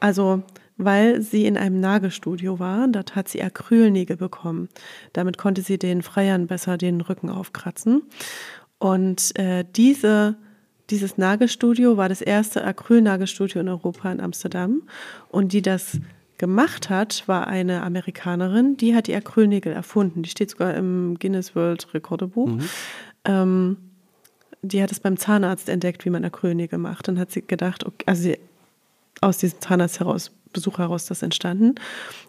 [0.00, 0.42] also
[0.78, 4.68] weil sie in einem Nagelstudio war, dort hat sie Acrylnägel bekommen.
[5.14, 8.02] Damit konnte sie den Freiern besser den Rücken aufkratzen.
[8.78, 10.36] Und äh, diese,
[10.90, 14.82] dieses Nagelstudio war das erste Acrylnagelstudio in Europa in Amsterdam.
[15.30, 15.98] Und die das
[16.36, 20.22] gemacht hat, war eine Amerikanerin, die hat die Acrylnägel erfunden.
[20.22, 22.50] Die steht sogar im Guinness World Rekordebuch.
[23.24, 23.78] Ähm,
[24.62, 27.08] die hat es beim Zahnarzt entdeckt, wie man Acrylnägel macht.
[27.08, 28.38] Dann hat sie gedacht, okay, also sie
[29.20, 31.74] aus diesem Zahnarzt heraus, Besuch heraus das entstanden.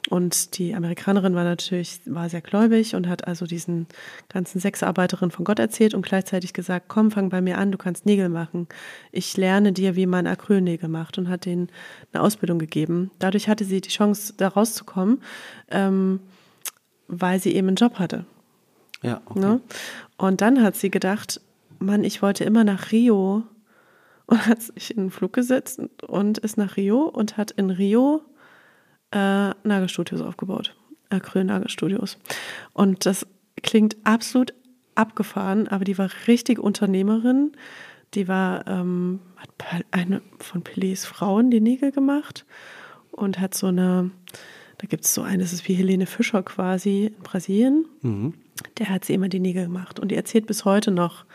[0.09, 3.88] Und die Amerikanerin war natürlich, war sehr gläubig und hat also diesen
[4.30, 8.05] ganzen Sexarbeiterinnen von Gott erzählt und gleichzeitig gesagt, komm, fang bei mir an, du kannst
[8.05, 8.67] Nägel machen.
[9.11, 11.69] Ich lerne dir, wie man Acrylnägel macht und hat denen
[12.11, 13.11] eine Ausbildung gegeben.
[13.19, 15.21] Dadurch hatte sie die Chance, da rauszukommen,
[15.69, 16.19] ähm,
[17.07, 18.25] weil sie eben einen Job hatte.
[19.03, 19.39] Ja, okay.
[19.39, 19.61] Ne?
[20.17, 21.39] Und dann hat sie gedacht,
[21.80, 23.43] Mann, ich wollte immer nach Rio
[24.25, 28.21] und hat sich in den Flug gesetzt und ist nach Rio und hat in Rio
[29.11, 30.75] äh, Nagelstudios aufgebaut.
[31.09, 32.17] Acryl-Nagelstudios.
[32.73, 33.25] Und das
[33.63, 34.53] klingt absolut
[34.95, 37.53] abgefahren, aber die war richtig Unternehmerin.
[38.13, 42.45] Die war, ähm, hat eine von Pelés Frauen die Nägel gemacht
[43.11, 44.11] und hat so eine,
[44.78, 47.86] da gibt es so eine, das ist wie Helene Fischer quasi in Brasilien.
[48.78, 51.25] Der hat sie immer die Nägel gemacht und die erzählt bis heute noch,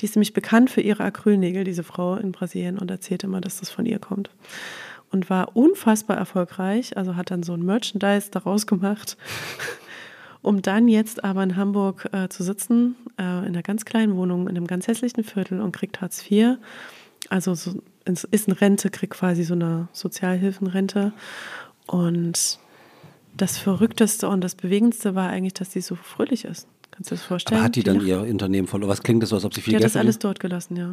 [0.00, 3.60] die ist nämlich bekannt für ihre Acrylnägel, diese Frau in Brasilien, und erzählt immer, dass
[3.60, 4.30] das von ihr kommt.
[5.10, 9.16] Und war unfassbar erfolgreich, also hat dann so ein Merchandise daraus gemacht,
[10.42, 14.48] um dann jetzt aber in Hamburg äh, zu sitzen, äh, in einer ganz kleinen Wohnung,
[14.48, 16.56] in einem ganz hässlichen Viertel und kriegt Hartz IV.
[17.28, 21.12] Also so, ist in Rente, kriegt quasi so eine Sozialhilfenrente.
[21.86, 22.58] Und
[23.36, 26.66] das Verrückteste und das Bewegendste war eigentlich, dass sie so fröhlich ist.
[26.92, 27.58] Kannst du dir das vorstellen?
[27.58, 28.06] Aber hat die dann lacht.
[28.06, 28.88] ihr Unternehmen verloren?
[28.90, 30.76] Was klingt das so, als ob sie viel Die hat Geld das alles dort gelassen,
[30.76, 30.90] ja.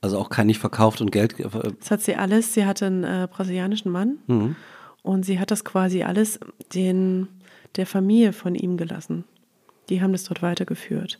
[0.00, 1.38] Also auch kein nicht verkauft und Geld.
[1.40, 1.48] äh,
[1.80, 2.54] Das hat sie alles.
[2.54, 4.56] Sie hatte einen äh, brasilianischen Mann Mhm.
[5.02, 6.38] und sie hat das quasi alles
[6.74, 7.28] den,
[7.76, 9.24] der Familie von ihm gelassen.
[9.88, 11.18] Die haben das dort weitergeführt.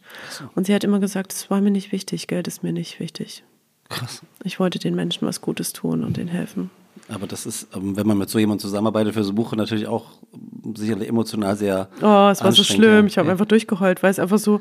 [0.54, 3.42] Und sie hat immer gesagt, es war mir nicht wichtig, Geld ist mir nicht wichtig.
[3.88, 4.22] Krass.
[4.44, 6.70] Ich wollte den Menschen was Gutes tun und denen helfen.
[7.08, 9.86] Aber das ist, ähm, wenn man mit so jemandem zusammenarbeitet für so ein Buch, natürlich
[9.86, 10.06] auch
[10.74, 11.88] sicherlich emotional sehr.
[12.00, 13.06] Oh, es war so schlimm.
[13.06, 13.32] Ich habe Ja.
[13.32, 14.60] einfach durchgeheult, weil es einfach so.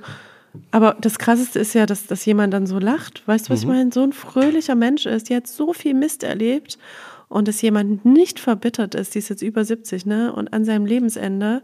[0.72, 3.26] Aber das Krasseste ist ja, dass, dass jemand dann so lacht.
[3.26, 3.92] Weißt du, was ich meine?
[3.94, 5.30] So ein fröhlicher Mensch ist.
[5.30, 6.78] Die hat so viel Mist erlebt.
[7.30, 10.34] Und dass jemand nicht verbittert ist, die ist jetzt über 70, ne?
[10.34, 11.62] Und an seinem Lebensende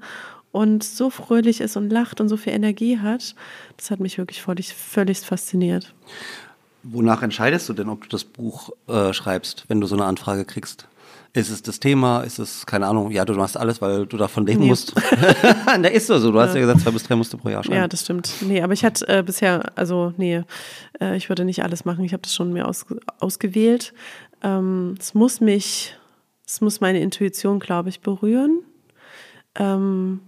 [0.53, 3.35] und so fröhlich ist und lacht und so viel Energie hat,
[3.75, 5.93] das hat mich wirklich völlig, völlig fasziniert.
[6.89, 10.45] Wonach entscheidest du denn, ob du das Buch äh, schreibst, wenn du so eine Anfrage
[10.45, 10.87] kriegst?
[11.33, 12.21] Ist es das Thema?
[12.21, 14.67] Ist es, keine Ahnung, ja, du machst alles, weil du davon leben Nee.
[14.69, 14.93] musst?
[15.65, 16.31] da ist so.
[16.31, 17.75] Du hast ja gesagt, zwei bis drei musst du pro Jahr schreiben.
[17.77, 18.31] Ja, das stimmt.
[18.41, 20.41] Nee, aber ich hatte äh, bisher, also nee,
[20.99, 22.03] äh, ich würde nicht alles machen.
[22.05, 22.85] Ich habe das schon mir aus,
[23.19, 23.93] ausgewählt.
[24.41, 25.95] Ähm, es muss mich,
[26.45, 28.61] es muss meine Intuition, glaube ich, berühren.
[29.55, 30.21] Ähm,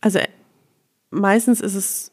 [0.00, 0.18] also
[1.10, 2.12] meistens ist es,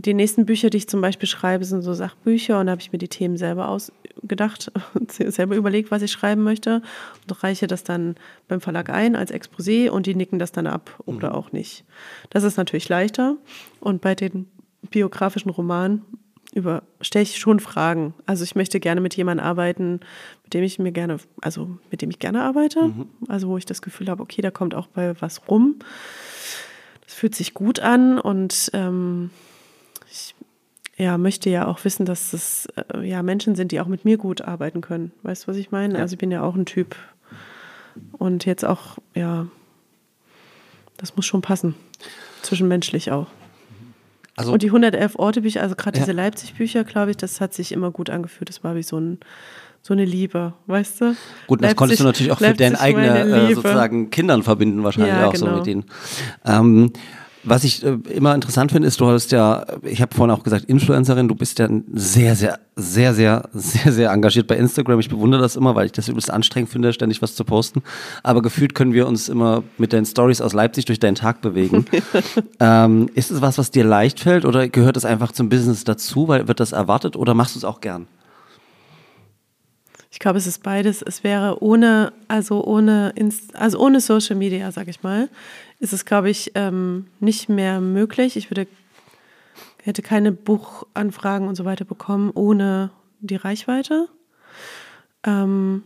[0.00, 2.92] die nächsten Bücher, die ich zum Beispiel schreibe, sind so Sachbücher und da habe ich
[2.92, 4.72] mir die Themen selber ausgedacht,
[5.08, 6.82] selber überlegt, was ich schreiben möchte
[7.28, 8.16] und reiche das dann
[8.48, 11.84] beim Verlag ein als Exposé und die nicken das dann ab oder auch nicht.
[12.30, 13.36] Das ist natürlich leichter
[13.80, 14.46] und bei den
[14.90, 16.02] biografischen Romanen
[16.52, 18.14] über stelle ich schon Fragen.
[18.26, 20.00] Also ich möchte gerne mit jemandem arbeiten,
[20.42, 22.92] mit dem ich mir gerne, also mit dem ich gerne arbeite,
[23.28, 25.76] also wo ich das Gefühl habe, okay, da kommt auch bei was rum.
[27.04, 29.30] Das fühlt sich gut an und ähm,
[31.00, 34.18] ja, möchte ja auch wissen, dass es äh, ja Menschen sind, die auch mit mir
[34.18, 35.12] gut arbeiten können.
[35.22, 35.94] Weißt du, was ich meine?
[35.94, 36.00] Ja.
[36.00, 36.94] Also ich bin ja auch ein Typ.
[38.12, 39.46] Und jetzt auch, ja,
[40.96, 41.74] das muss schon passen.
[42.42, 43.26] Zwischenmenschlich auch.
[44.36, 46.04] Also, Und die 111 Orte Bücher, also gerade Ja.
[46.04, 48.48] diese Leipzig Bücher, glaube ich, das hat sich immer gut angefühlt.
[48.48, 49.18] Das war wie so, ein,
[49.82, 51.16] so eine Liebe, weißt du?
[51.46, 54.42] gut, das konntest du Leipzig- natürlich auch für deine Leipzig, meine eigene äh, sozusagen Kindern
[54.42, 55.56] verbinden, wahrscheinlich Ja, auch so genau.
[55.58, 55.84] mit denen.
[56.46, 56.92] Ähm,
[57.42, 60.66] was ich äh, immer interessant finde, ist, du hast ja, ich habe vorhin auch gesagt,
[60.66, 65.00] Influencerin, du bist ja sehr, sehr, sehr, sehr, sehr, sehr engagiert bei Instagram.
[65.00, 67.82] Ich bewundere das immer, weil ich das übelst anstrengend finde, ständig was zu posten.
[68.22, 71.86] Aber gefühlt können wir uns immer mit deinen Stories aus Leipzig durch deinen Tag bewegen.
[72.60, 76.28] ähm, ist es was, was dir leicht fällt oder gehört es einfach zum Business dazu,
[76.28, 78.06] weil wird das erwartet oder machst du es auch gern?
[80.12, 81.02] Ich glaube, es ist beides.
[81.02, 85.28] Es wäre ohne, also ohne, Inst also ohne Social Media, sag ich mal,
[85.80, 88.36] ist es, glaube ich, ähm, nicht mehr möglich.
[88.36, 88.66] Ich würde,
[89.82, 94.08] hätte keine Buchanfragen und so weiter bekommen ohne die Reichweite.
[95.24, 95.82] Ähm,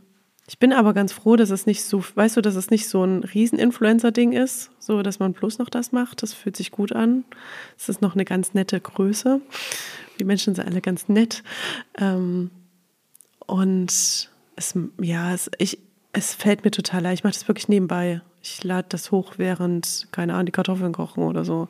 [0.47, 3.03] ich bin aber ganz froh, dass es nicht so, weißt du, dass es nicht so
[3.03, 6.23] ein Riesen-Influencer-Ding ist, so dass man bloß noch das macht.
[6.23, 7.25] Das fühlt sich gut an.
[7.79, 9.41] Es ist noch eine ganz nette Größe.
[10.19, 11.43] Die Menschen sind alle ganz nett.
[11.97, 12.51] Ähm,
[13.47, 15.79] und es, ja, es, ich,
[16.13, 17.21] es fällt mir total leicht.
[17.21, 18.21] Ich mache das wirklich nebenbei.
[18.47, 21.69] Ich lade das hoch, während, keine Ahnung, die Kartoffeln kochen oder so.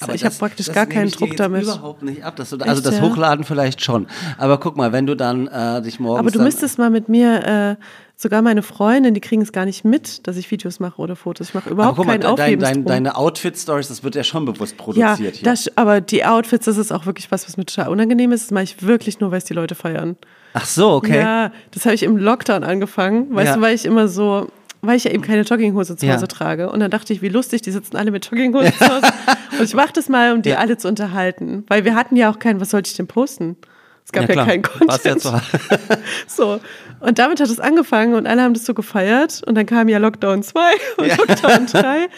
[0.00, 1.64] Also ich habe praktisch gar keinen Druck damit.
[1.64, 2.36] Überhaupt nicht ab.
[2.36, 3.02] Du, also Echt, das ja?
[3.02, 4.06] Hochladen vielleicht schon.
[4.38, 6.20] Aber guck mal, wenn du dann äh, dich morgens.
[6.20, 7.84] Aber du müsstest mal mit mir äh,
[8.22, 11.48] Sogar meine Freundin, die kriegen es gar nicht mit, dass ich Videos mache oder Fotos.
[11.48, 14.44] Ich mache Aber überhaupt guck mal, keinen dein, dein, deine Outfit-Stories, das wird ja schon
[14.44, 15.44] bewusst ja, produziert hier.
[15.44, 18.44] das, aber die Outfits, das ist auch wirklich was, was mir total unangenehm ist.
[18.44, 20.16] Das mache ich wirklich nur, weil es die Leute feiern.
[20.54, 21.18] Ach so, okay.
[21.18, 23.56] Ja, das habe ich im Lockdown angefangen, weißt Ja.
[23.56, 24.46] du, weil ich immer so,
[24.84, 26.14] weil ich ja eben keine Jogginghose zu Ja.
[26.14, 26.70] Hause trage.
[26.70, 29.06] Und dann dachte ich, wie lustig, die sitzen alle mit Jogginghose zu Hause.
[29.58, 30.58] Und ich mache das mal, um die Ja.
[30.58, 31.64] alle zu unterhalten.
[31.68, 33.56] Weil wir hatten ja auch keinen, was sollte ich denn posten?
[34.04, 34.46] Es gab ja, klar.
[34.46, 35.20] keinen ja Content.
[35.20, 35.40] zu-
[36.26, 36.60] So.
[37.00, 39.42] Und damit hat es angefangen und alle haben das so gefeiert.
[39.46, 40.60] Und dann kam ja Lockdown 2
[40.98, 41.16] und Ja.
[41.16, 42.08] Lockdown 3.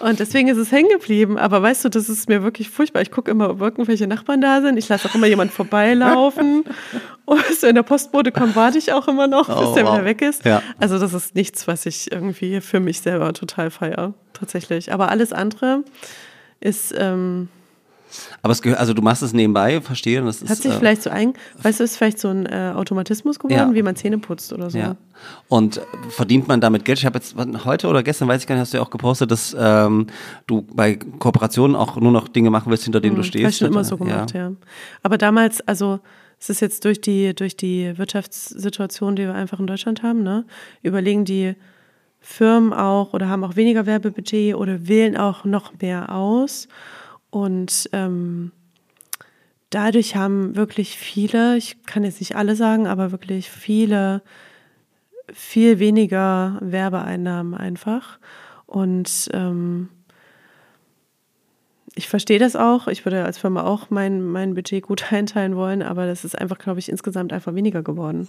[0.00, 1.38] Und deswegen ist es hängen geblieben.
[1.38, 3.02] Aber weißt du, das ist mir wirklich furchtbar.
[3.02, 4.76] Ich gucke immer, ob irgendwelche Nachbarn da sind.
[4.78, 6.64] Ich lasse auch immer jemand vorbeilaufen.
[7.26, 9.94] Und bis in der Postbote kommt, warte ich auch immer noch, bis Oh, der wow.
[9.94, 10.44] wieder weg ist.
[10.44, 10.62] Ja.
[10.78, 14.14] Also das ist nichts, was ich irgendwie für mich selber total feiere.
[14.32, 14.92] Tatsächlich.
[14.92, 15.84] Aber alles andere
[16.60, 17.48] ist, ähm,
[18.42, 20.20] Aber es gehört, also du machst es nebenbei, verstehe.
[20.22, 22.72] Das ist, hat sich äh, vielleicht so ein, weißt du, ist vielleicht so ein äh,
[22.74, 23.74] Automatismus geworden, Ja.
[23.74, 24.78] wie man Zähne putzt oder so.
[24.78, 24.96] Ja.
[25.48, 26.98] Und verdient man damit Geld?
[26.98, 27.34] Ich habe jetzt
[27.64, 30.06] heute oder gestern, weiß ich gar nicht, hast du ja auch gepostet, dass ähm,
[30.46, 33.50] du bei Kooperationen auch nur noch Dinge machen willst, hinter denen du Habe stehst.
[33.50, 34.52] ich schon immer so gemacht, ja.
[35.02, 36.00] Aber damals, also
[36.38, 40.44] es ist jetzt durch die, durch die Wirtschaftssituation, die wir einfach in Deutschland haben, ne,
[40.82, 41.54] überlegen die
[42.22, 46.68] Firmen auch oder haben auch weniger Werbebudget oder wählen auch noch mehr aus.
[47.30, 48.52] Und ähm,
[49.70, 54.22] dadurch haben wirklich viele, ich kann jetzt nicht alle sagen, aber wirklich viele
[55.32, 58.18] viel weniger Werbeeinnahmen einfach.
[58.66, 59.88] Und ähm,
[61.94, 62.88] ich verstehe das auch.
[62.88, 66.58] Ich würde als Firma auch mein, mein Budget gut einteilen wollen, aber das ist einfach,
[66.58, 68.28] glaube ich, insgesamt einfach weniger geworden.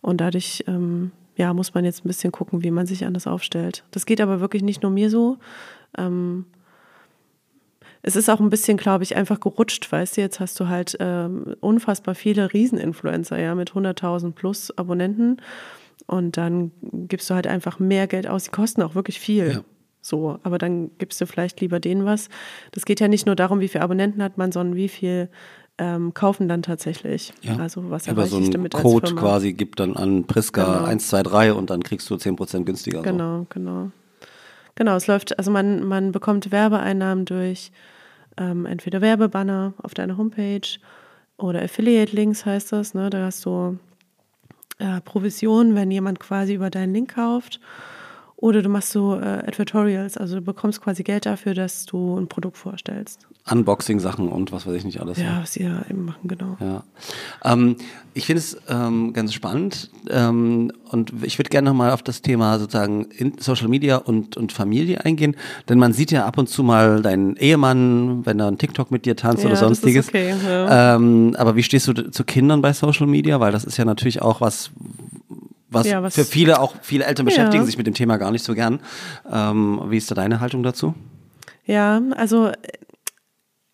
[0.00, 3.84] Und dadurch, ähm, ja, muss man jetzt ein bisschen gucken, wie man sich anders aufstellt.
[3.90, 5.38] Das geht aber wirklich nicht nur mir so.
[5.96, 6.46] Ähm,
[8.08, 10.96] es ist auch ein bisschen, glaube ich, einfach gerutscht, weißt du, jetzt hast du halt
[10.98, 15.36] ähm, unfassbar viele Rieseninfluencer, ja, mit 100.000 plus Abonnenten
[16.06, 19.52] und dann gibst du halt einfach mehr Geld aus, die kosten auch wirklich viel.
[19.52, 19.60] Ja.
[20.00, 22.30] So, aber dann gibst du vielleicht lieber denen was.
[22.72, 25.28] Das geht ja nicht nur darum, wie viele Abonnenten hat man, sondern wie viel
[25.76, 27.34] ähm, kaufen dann tatsächlich.
[27.42, 27.56] Ja.
[27.56, 30.84] Also was Über so einen Code quasi gibt dann an Priska Genau.
[30.86, 32.98] 123 und dann kriegst du 10% günstiger.
[32.98, 33.02] So.
[33.04, 33.90] Genau, genau.
[34.76, 37.70] Genau, es läuft, also man, man bekommt Werbeeinnahmen durch
[38.38, 40.78] ähm, entweder Werbebanner auf deiner Homepage
[41.36, 42.94] oder Affiliate-Links heißt das.
[42.94, 43.10] Ne?
[43.10, 43.78] Da hast du
[44.78, 47.60] äh, Provision, wenn jemand quasi über deinen Link kauft.
[48.40, 52.28] Oder du machst so äh, Advertorials, also du bekommst quasi Geld dafür, dass du ein
[52.28, 53.26] Produkt vorstellst.
[53.50, 55.18] Unboxing-Sachen und was weiß ich nicht alles.
[55.18, 56.56] Ja, was sie ja eben machen, genau.
[56.60, 56.84] Ja.
[57.44, 57.74] Ähm,
[58.14, 62.60] ich finde es ähm, ganz spannend ähm, und ich würde gerne nochmal auf das Thema
[62.60, 63.08] sozusagen
[63.40, 65.34] Social Media und, und Familie eingehen,
[65.68, 69.04] denn man sieht ja ab und zu mal deinen Ehemann, wenn er einen TikTok mit
[69.04, 70.08] dir tanzt Ja, oder das ist sonstiges.
[70.10, 70.94] okay, ja.
[70.94, 73.40] ähm, aber wie stehst du zu Kindern bei Social Media?
[73.40, 74.70] Weil das ist ja natürlich auch was,
[75.70, 77.30] was, Ja, was- für viele, auch viele Eltern Ja.
[77.30, 78.80] beschäftigen sich mit dem Thema gar nicht so gern.
[79.30, 80.94] Ähm, wie ist da deine Haltung dazu?
[81.66, 82.50] Ja, also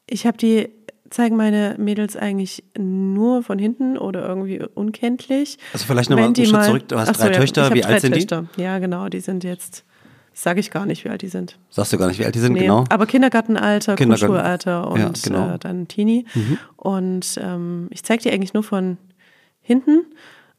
[0.06, 0.68] ich habe die,
[1.10, 5.58] zeigen meine Mädels eigentlich nur von hinten oder irgendwie unkenntlich.
[5.72, 6.88] Also vielleicht noch mal Wenn einen die Schritt mal- zurück.
[6.88, 7.74] Du hast Ach so, drei ja, Töchter.
[7.74, 8.20] Wie alt sind die?
[8.20, 8.46] Töchter.
[8.56, 9.84] Ja, genau, die sind jetzt,
[10.32, 11.56] sage ich gar nicht, wie alt die sind.
[11.70, 12.84] Sagst du gar nicht, wie alt die sind, Nee, genau?
[12.88, 14.26] Aber Kindergartenalter, Kindergarten.
[14.34, 15.46] Grundschulalter und Ja, genau.
[15.48, 15.54] Mhm.
[15.54, 16.24] äh, dann Teenie.
[16.76, 18.96] Und ähm, ich zeige die eigentlich nur von
[19.60, 20.06] hinten.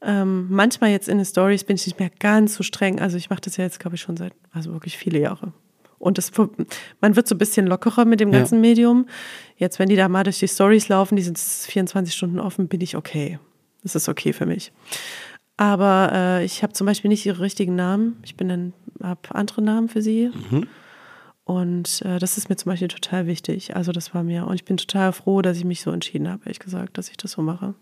[0.02, 3.00] Ähm, manchmal jetzt in den Stories bin ich nicht mehr ganz so streng.
[3.00, 5.54] Also ich mache das ja jetzt, glaube ich, schon seit, also wirklich viele Jahre.
[5.98, 6.32] Und das,
[7.02, 8.40] man wird so ein bisschen lockerer mit dem Ja.
[8.40, 9.08] ganzen Medium.
[9.58, 12.82] Jetzt, wenn die da mal durch die Stories laufen, die sind 24 Stunden offen, bin
[12.82, 13.40] ich okay.
[13.82, 14.72] Das ist okay für mich.
[15.58, 18.18] Aber äh, ich habe zum Beispiel nicht ihre richtigen Namen.
[18.24, 20.32] Ich bin dann, habe andere Namen für sie.
[21.46, 23.76] Und äh, das ist mir zum Beispiel total wichtig.
[23.76, 26.42] Also das war mir, und ich bin total froh, dass ich mich so entschieden habe,
[26.46, 27.76] ehrlich gesagt, dass ich das so mache.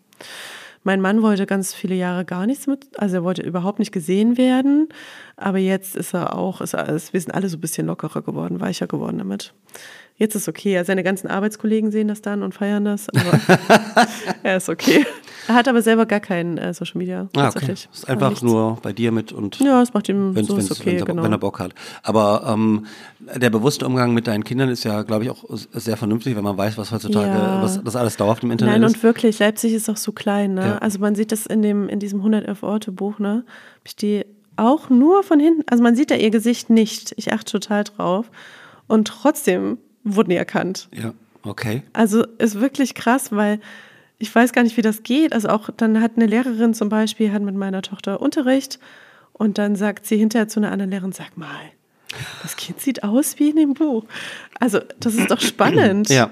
[0.83, 4.37] Mein Mann wollte ganz viele Jahre gar nichts mit, also er wollte überhaupt nicht gesehen
[4.37, 4.89] werden,
[5.37, 8.59] aber jetzt ist er auch, ist alles, wir sind alle so ein bisschen lockerer geworden,
[8.59, 9.53] weicher geworden damit.
[10.15, 13.39] Jetzt ist okay, seine ganzen Arbeitskollegen sehen das dann und feiern das, aber
[14.43, 15.05] er ist okay.
[15.47, 17.21] Er hat aber selber gar kein äh, Social Media.
[17.21, 17.41] Ah, okay.
[17.41, 17.89] tatsächlich.
[17.93, 18.43] Ist einfach Nichts.
[18.43, 21.23] nur bei dir mit und Ja, es macht ihm wenn's, so wenn's, okay, wenn's genau.
[21.23, 21.73] wenn er Bock hat.
[22.03, 22.85] Aber ähm,
[23.19, 26.57] der bewusste Umgang mit deinen Kindern ist ja, glaube ich, auch sehr vernünftig, wenn man
[26.57, 27.61] weiß, was heutzutage, Ja.
[27.61, 28.95] was das alles dauerhaft im Internet Nein, ist.
[28.95, 30.61] und wirklich, Leipzig ist auch so klein, ne?
[30.61, 30.77] Ja.
[30.77, 33.43] Also man sieht das in dem, in diesem 111-Orte-Buch, ne?
[33.47, 34.25] Hab ich die
[34.55, 37.13] auch nur von hinten, also man sieht da ihr Gesicht nicht.
[37.17, 38.29] Ich achte total drauf.
[38.87, 40.89] Und trotzdem wurden die erkannt.
[40.93, 41.13] Ja,
[41.43, 41.83] okay.
[41.93, 43.59] Also ist wirklich krass, weil
[44.23, 45.33] ich weiß gar nicht, wie das geht.
[45.33, 48.79] Also auch dann hat eine Lehrerin zum Beispiel, hat mit meiner Tochter Unterricht
[49.33, 51.59] und dann sagt sie hinterher zu einer anderen Lehrerin, sag mal,
[52.41, 54.05] das Kind sieht aus wie in dem Buch.
[54.61, 56.07] Also das ist doch spannend.
[56.07, 56.29] Ja.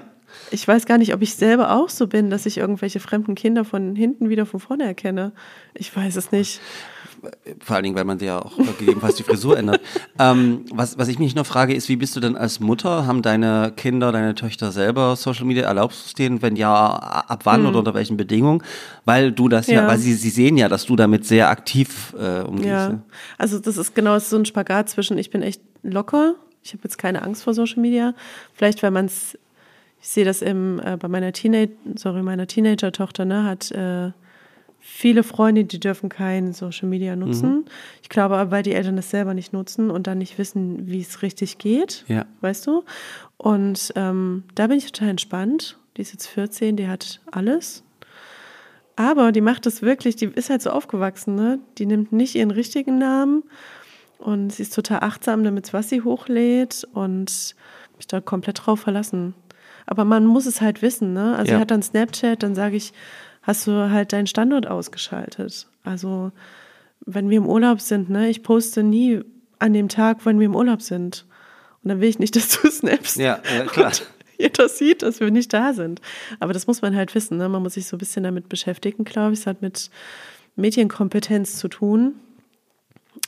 [0.50, 3.66] Ich weiß gar nicht, ob ich selber auch so bin, dass ich irgendwelche fremden Kinder
[3.66, 5.32] von hinten wieder von vorne erkenne.
[5.74, 6.60] Ich weiß es nicht.
[7.60, 9.80] Vor allen Dingen, weil man dir ja auch gegebenenfalls die Frisur ändert.
[10.18, 13.06] Ähm, was, was ich mich noch frage, ist, wie bist du denn als Mutter?
[13.06, 15.64] Haben deine Kinder, deine Töchter selber Social Media?
[15.64, 16.42] Erlaubst du es denen?
[16.42, 18.62] Wenn ja, ab wann oder unter welchen Bedingungen?
[19.04, 19.88] Weil du das ja, Ja.
[19.88, 22.66] weil sie, sie sehen ja, dass du damit sehr aktiv äh, umgehst.
[22.66, 22.98] Ja,
[23.38, 26.98] also das ist genau so ein Spagat zwischen, ich bin echt locker, ich habe jetzt
[26.98, 28.14] keine Angst vor Social Media.
[28.54, 29.38] Vielleicht, weil man es,
[30.00, 34.10] ich sehe das im, äh, bei meiner Teenage, sorry, meiner Teenager-Tochter, ne, hat äh,
[34.84, 37.64] viele Freunde, die dürfen kein Social Media nutzen.
[38.02, 41.00] Ich glaube aber, weil die Eltern das selber nicht nutzen und dann nicht wissen, wie
[41.00, 42.26] es richtig geht, Ja.
[42.40, 42.82] weißt du?
[43.36, 45.78] Und ähm, da bin ich total entspannt.
[45.96, 47.84] Die ist jetzt 14, die hat alles.
[48.96, 51.58] Aber die macht das wirklich, die ist halt so aufgewachsen, ne?
[51.78, 53.42] Die nimmt nicht ihren richtigen Namen
[54.18, 57.54] und sie ist total achtsam damit, was sie hochlädt und
[57.96, 59.34] mich da komplett drauf verlassen.
[59.86, 61.36] Aber man muss es halt wissen, ne?
[61.36, 61.56] Also Ja.
[61.58, 62.92] sie hat dann Snapchat, dann sage ich,
[63.42, 65.66] hast du halt deinen Standort ausgeschaltet.
[65.84, 66.32] Also
[67.04, 69.20] wenn wir im Urlaub sind, ne, ich poste nie
[69.58, 71.26] an dem Tag, wenn wir im Urlaub sind.
[71.82, 73.16] Und dann will ich nicht, dass du snappst.
[73.16, 73.88] Ja, äh, klar.
[73.88, 74.06] Und
[74.38, 76.00] jeder sieht, dass wir nicht da sind.
[76.40, 77.38] Aber das muss man halt wissen.
[77.38, 77.48] Ne?
[77.48, 79.40] Man muss sich so ein bisschen damit beschäftigen, glaube ich.
[79.40, 79.90] Es hat mit
[80.56, 82.14] Medienkompetenz zu tun.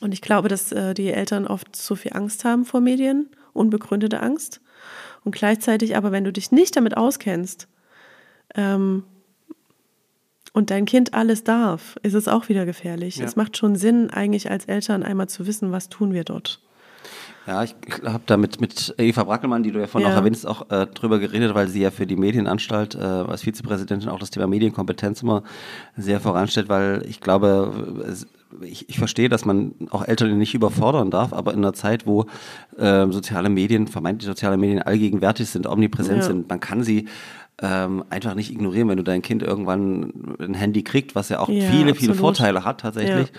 [0.00, 4.20] Und ich glaube, dass äh, die Eltern oft so viel Angst haben vor Medien, unbegründete
[4.20, 4.60] Angst.
[5.24, 7.68] Und gleichzeitig aber, wenn du dich nicht damit auskennst
[8.54, 9.04] ähm,
[10.54, 13.16] und dein Kind alles darf, ist es auch wieder gefährlich.
[13.16, 13.26] Ja.
[13.26, 16.60] Es macht schon Sinn, eigentlich als Eltern einmal zu wissen, was tun wir dort.
[17.46, 17.74] Ja, ich
[18.04, 20.14] habe da mit, mit Eva Brackelmann, die du ja vorhin Ja.
[20.14, 24.08] auch erwähnst, auch äh, drüber geredet, weil sie ja für die Medienanstalt äh, als Vizepräsidentin
[24.08, 25.42] auch das Thema Medienkompetenz immer
[25.94, 28.26] sehr voranstellt, weil ich glaube, es,
[28.62, 32.24] ich, ich verstehe, dass man auch Eltern nicht überfordern darf, aber in einer Zeit, wo
[32.78, 36.26] ähm, soziale Medien, vermeintlich soziale Medien allgegenwärtig sind, omnipräsent Ja.
[36.28, 37.08] sind, man kann sie
[37.62, 41.48] ähm, einfach nicht ignorieren, wenn du dein Kind irgendwann ein Handy kriegt, was ja auch
[41.48, 42.16] Ja, viele, viele absolut.
[42.18, 43.32] Vorteile hat tatsächlich,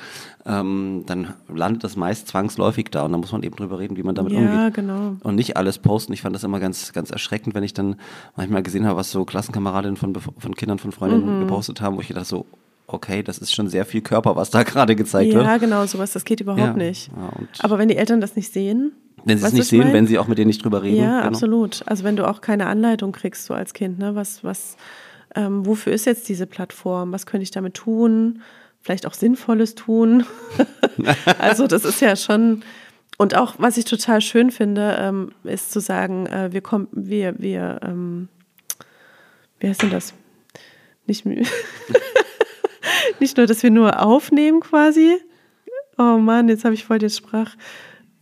[0.46, 4.04] ähm, dann landet das meist zwangsläufig da und da muss man eben drüber reden, wie
[4.04, 4.74] man damit Ja, umgeht.
[4.74, 5.18] genau.
[5.22, 6.14] Und nicht alles posten.
[6.14, 7.98] Ich fand das immer ganz, ganz erschreckend, wenn ich dann
[8.38, 11.40] manchmal gesehen habe, was so Klassenkameradinnen von, von Kindern von Freundinnen Mhm.
[11.40, 12.46] gepostet haben, wo ich gedacht so,
[12.88, 15.46] okay, das ist schon sehr viel Körper, was da gerade gezeigt wird.
[15.46, 16.74] Ja, genau, sowas, das geht überhaupt Ja.
[16.74, 17.10] nicht.
[17.16, 18.94] Ja, Aber wenn die Eltern das nicht sehen,
[19.26, 19.94] Wenn sie es nicht sehen, mein?
[19.94, 20.98] wenn sie auch mit denen nicht drüber reden.
[20.98, 21.28] Ja, genau.
[21.28, 21.82] absolut.
[21.88, 24.78] Also wenn du auch keine Anleitung kriegst, so als Kind, ne, was, was,
[25.36, 27.12] ähm, wofür ist jetzt diese Plattform?
[27.12, 28.42] Was könnte ich damit tun?
[28.82, 30.26] Vielleicht auch Sinnvolles tun.
[31.40, 32.64] also das ist ja schon.
[33.18, 37.36] Und auch, was ich total schön finde, ähm, ist zu sagen, äh, wir kommen, wir,
[37.40, 38.28] wir, ähm,
[39.60, 40.14] wie heißt denn das?
[41.08, 41.26] Nicht,
[43.20, 45.18] nicht nur, dass wir nur aufnehmen quasi.
[45.98, 47.56] Oh Mann, jetzt habe ich voll den Sprach.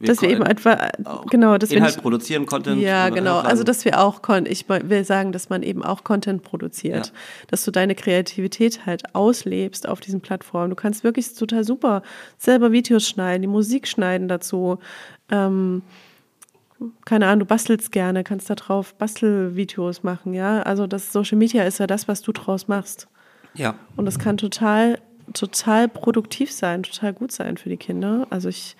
[0.03, 2.81] Wir dass wir eben etwa, Auch genau, dass wir Inhalt nicht, produzieren, Content.
[2.81, 3.31] ja, äh, genau.
[3.31, 3.49] hochladen.
[3.49, 7.07] Also, dass wir auch, ich will sagen, dass man eben auch Content produziert.
[7.07, 7.13] Ja.
[7.47, 10.69] Dass du deine Kreativität halt auslebst auf diesen Plattformen.
[10.69, 12.03] Du kannst wirklich total super
[12.37, 14.79] selber Videos schneiden, die Musik schneiden dazu.
[15.31, 15.81] Ähm,
[17.05, 20.61] keine Ahnung, du bastelst gerne, kannst da drauf Bastelvideos machen, ja.
[20.63, 23.07] Also, das Social Media ist ja das, was du draus machst.
[23.53, 23.75] ja.
[23.95, 24.99] Und das kann total,
[25.33, 28.27] total produktiv sein, total gut sein für die Kinder.
[28.29, 28.75] Also, ich.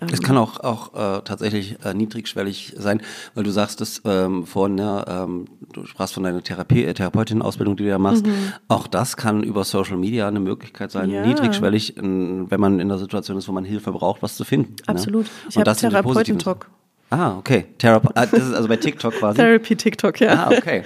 [0.00, 3.00] Es kann auch, auch äh, tatsächlich äh, niedrigschwellig sein,
[3.34, 7.76] weil du sagst es ähm, vorhin, ja, ähm, du sprachst von deiner Therapie, äh, Therapeutin-Ausbildung,
[7.76, 8.24] die du ja machst.
[8.68, 11.14] Auch das kann über Social Media eine Möglichkeit sein, Mhm.
[11.14, 11.26] Ja.
[11.26, 14.74] niedrigschwellig, in, wenn man in der Situation ist, wo man Hilfe braucht, was zu finden.
[14.86, 15.26] Absolut.
[15.26, 15.30] Ne?
[15.48, 16.68] Ich Und habe Therapeutentalk.
[17.10, 17.66] Ah, okay.
[17.78, 19.36] Therape ah, das ist also bei TikTok quasi.
[19.36, 20.46] Therapy TikTok, ja.
[20.46, 20.82] Ah, okay.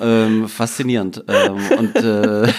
[0.00, 1.24] ähm, faszinierend.
[1.28, 2.52] Ähm, und äh,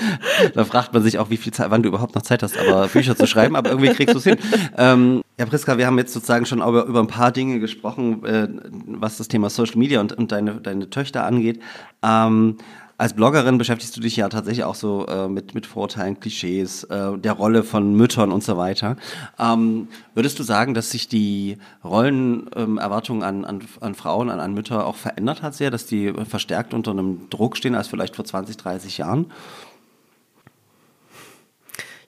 [0.54, 2.88] da fragt man sich auch, wie viel Zeit, wann du überhaupt noch Zeit hast, aber
[2.88, 4.36] Bücher zu schreiben, aber irgendwie kriegst du es hin.
[4.76, 8.48] Ähm, ja, Priska, wir haben jetzt sozusagen schon über, über ein paar Dinge gesprochen, äh,
[8.86, 11.60] was das Thema Social Media und, und deine, deine Töchter angeht.
[12.02, 12.56] Ähm,
[13.00, 17.16] als Bloggerin beschäftigst du dich ja tatsächlich auch so äh, mit, mit Vorurteilen, Klischees, äh,
[17.16, 18.98] der Rolle von Müttern und so weiter.
[19.38, 24.52] Ähm, würdest du sagen, dass sich die Rollenerwartungen ähm, an, an, an Frauen, an, an
[24.52, 28.26] Mütter auch verändert hat sehr, dass die verstärkt unter einem Druck stehen als vielleicht vor
[28.26, 29.32] 20, 30 Jahren?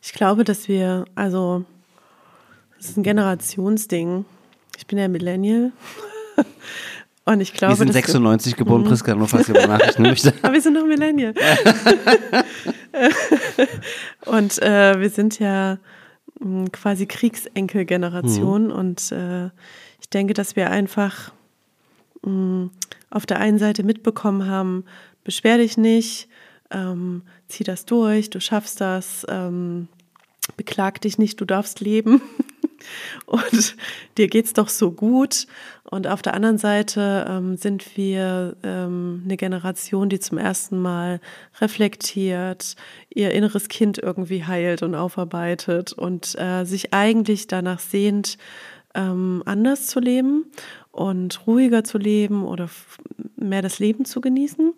[0.02, 1.64] Ich glaube, dass wir, also,
[2.76, 4.26] das ist ein Generationsding.
[4.76, 5.72] Ich bin ja Millennial.
[7.24, 10.34] Und ich glaube, wir sind dass 96 geboren, Priska, nur falls ihr mal Nachrichten möchte.
[10.42, 11.34] Aber wir sind noch Millennial.
[14.26, 15.78] und äh, wir sind ja
[16.40, 18.72] mh, quasi Kriegsenkelgeneration.
[18.72, 19.46] Und äh,
[20.00, 21.32] ich denke, dass wir einfach
[22.22, 22.70] mh,
[23.10, 24.84] auf der einen Seite mitbekommen haben,
[25.22, 26.28] beschwer dich nicht,
[26.72, 29.86] ähm, zieh das durch, du schaffst das, ähm,
[30.56, 32.20] beklag dich nicht, du darfst leben.
[33.26, 33.76] Und
[34.18, 35.46] dir geht's doch so gut.
[35.84, 41.20] Und auf der anderen Seite ähm, sind wir ähm, eine Generation, die zum ersten Mal
[41.60, 42.76] reflektiert,
[43.10, 48.38] ihr inneres Kind irgendwie heilt und aufarbeitet und äh, sich eigentlich danach sehnt,
[48.94, 50.46] ähm, anders zu leben
[50.90, 52.68] und ruhiger zu leben oder
[53.36, 54.74] mehr das Leben zu genießen.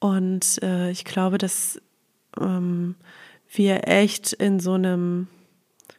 [0.00, 1.80] Und äh, ich glaube, dass
[2.40, 2.94] ähm,
[3.50, 5.28] wir echt in so einem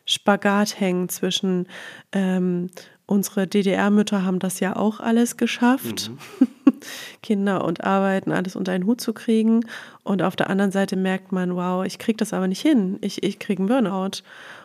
[0.10, 1.68] Spagat hängen zwischen
[2.12, 2.72] ähm,
[3.06, 6.48] unsere DDR-Mütter haben das ja auch alles geschafft, mhm.
[7.22, 9.66] Kinder und Arbeiten, alles unter einen Hut zu kriegen.
[10.04, 12.98] Und auf der anderen Seite merkt man, wow, ich kriege das aber nicht hin.
[13.02, 14.24] Ich, ich kriege einen Burnout.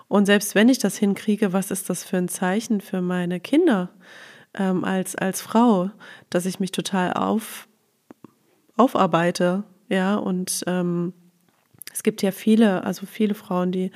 [0.08, 3.90] Und selbst wenn ich das hinkriege, was ist das für ein Zeichen für meine Kinder
[4.54, 5.90] ähm, als, als Frau,
[6.30, 7.68] dass ich mich total auf,
[8.76, 9.64] aufarbeite?
[9.90, 11.12] Ja, und ähm,
[11.92, 13.90] es gibt ja viele, also viele Frauen, die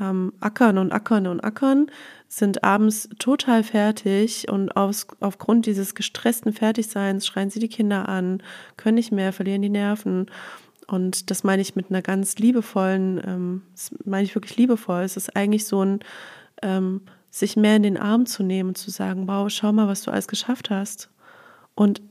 [0.00, 1.86] ähm, ackern und ackern und ackern,
[2.28, 8.42] sind abends total fertig und aus, aufgrund dieses gestressten Fertigseins schreien sie die Kinder an,
[8.76, 10.26] können nicht mehr, verlieren die Nerven.
[10.86, 15.02] Und das meine ich mit einer ganz liebevollen, ähm, das meine ich wirklich liebevoll.
[15.02, 16.00] Es ist eigentlich so ein,
[16.62, 20.02] ähm, sich mehr in den Arm zu nehmen und zu sagen, wow, schau mal, was
[20.02, 21.10] du alles geschafft hast.
[21.74, 22.02] Und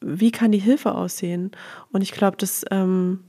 [0.00, 1.50] wie kann die Hilfe aussehen?
[1.92, 3.24] Und ich glaube, dass ähm,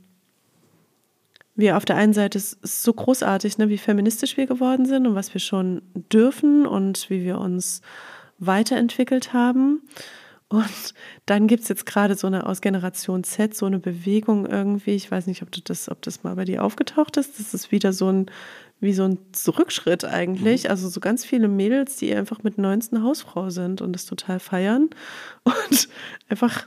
[1.60, 5.05] wir auf der einen Seite ist es so großartig, ne, wie feministisch wir geworden sind
[5.05, 5.82] und was wir schon
[6.12, 7.82] dürfen und wie wir uns
[8.39, 9.82] weiterentwickelt haben.
[10.47, 10.95] Und
[11.28, 14.95] dann gibt es jetzt gerade so eine aus Generation Z, so eine Bewegung irgendwie.
[14.95, 17.39] Ich weiß nicht, ob das, ob das mal bei dir aufgetaucht ist.
[17.39, 18.32] Das ist wieder so ein,
[18.80, 20.64] wie so ein Rückschritt eigentlich.
[20.64, 20.70] Mhm.
[20.72, 24.89] Also so ganz viele Mädels, die einfach mit 19 Hausfrau sind und das total feiern
[25.43, 25.89] und
[26.30, 26.66] einfach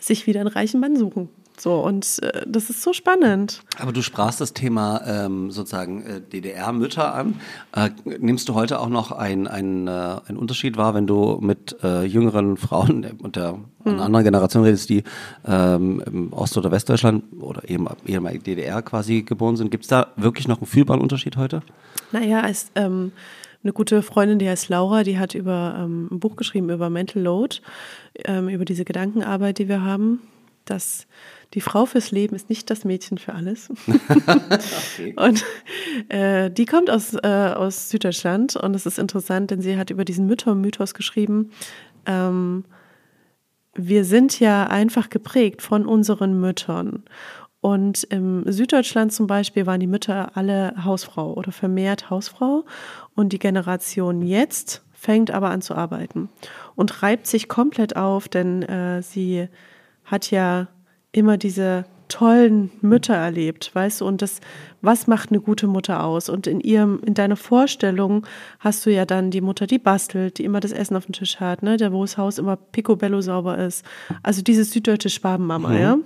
[0.00, 1.30] sich wieder einen reichen Mann suchen.
[1.58, 3.62] So, und äh, das ist so spannend.
[3.78, 7.40] Aber du sprachst das Thema ähm, sozusagen äh, DDR-Mütter an.
[7.74, 11.76] Äh, nimmst du heute auch noch einen ein, äh, ein Unterschied wahr, wenn du mit
[11.82, 13.92] äh, jüngeren Frauen und der hm.
[13.92, 15.04] einer anderen Generation redest, die
[15.46, 19.70] ähm, im Ost- oder Westdeutschland oder eben ehemalige DDR quasi geboren sind?
[19.70, 21.62] Gibt es da wirklich noch einen fühlbaren Unterschied heute?
[22.12, 23.12] Naja, als ähm,
[23.62, 27.22] eine gute Freundin, die heißt Laura, die hat über ähm, ein Buch geschrieben über Mental
[27.22, 27.58] Load,
[28.24, 30.20] ähm, über diese Gedankenarbeit, die wir haben,
[30.64, 31.06] dass
[31.54, 33.68] die Frau fürs Leben ist nicht das Mädchen für alles.
[33.86, 35.14] okay.
[35.16, 35.44] Und
[36.08, 40.04] äh, die kommt aus, äh, aus Süddeutschland und es ist interessant, denn sie hat über
[40.04, 41.50] diesen Mütter-Mythos geschrieben.
[42.06, 42.64] Ähm,
[43.74, 47.04] wir sind ja einfach geprägt von unseren Müttern.
[47.60, 52.64] Und im Süddeutschland zum Beispiel waren die Mütter alle Hausfrau oder vermehrt Hausfrau.
[53.14, 56.28] Und die Generation jetzt fängt aber an zu arbeiten
[56.74, 59.48] und reibt sich komplett auf, denn äh, sie
[60.04, 60.68] hat ja
[61.12, 64.40] immer diese tollen Mütter erlebt, weißt du, und das,
[64.82, 66.28] was macht eine gute Mutter aus?
[66.28, 68.26] Und in ihrem, in deiner Vorstellung
[68.58, 71.40] hast du ja dann die Mutter, die bastelt, die immer das Essen auf dem Tisch
[71.40, 73.84] hat, ne, der, wo das Haus immer picobello sauber ist.
[74.22, 75.78] Also diese süddeutsche Schwabenmama, mhm.
[75.78, 75.98] ja.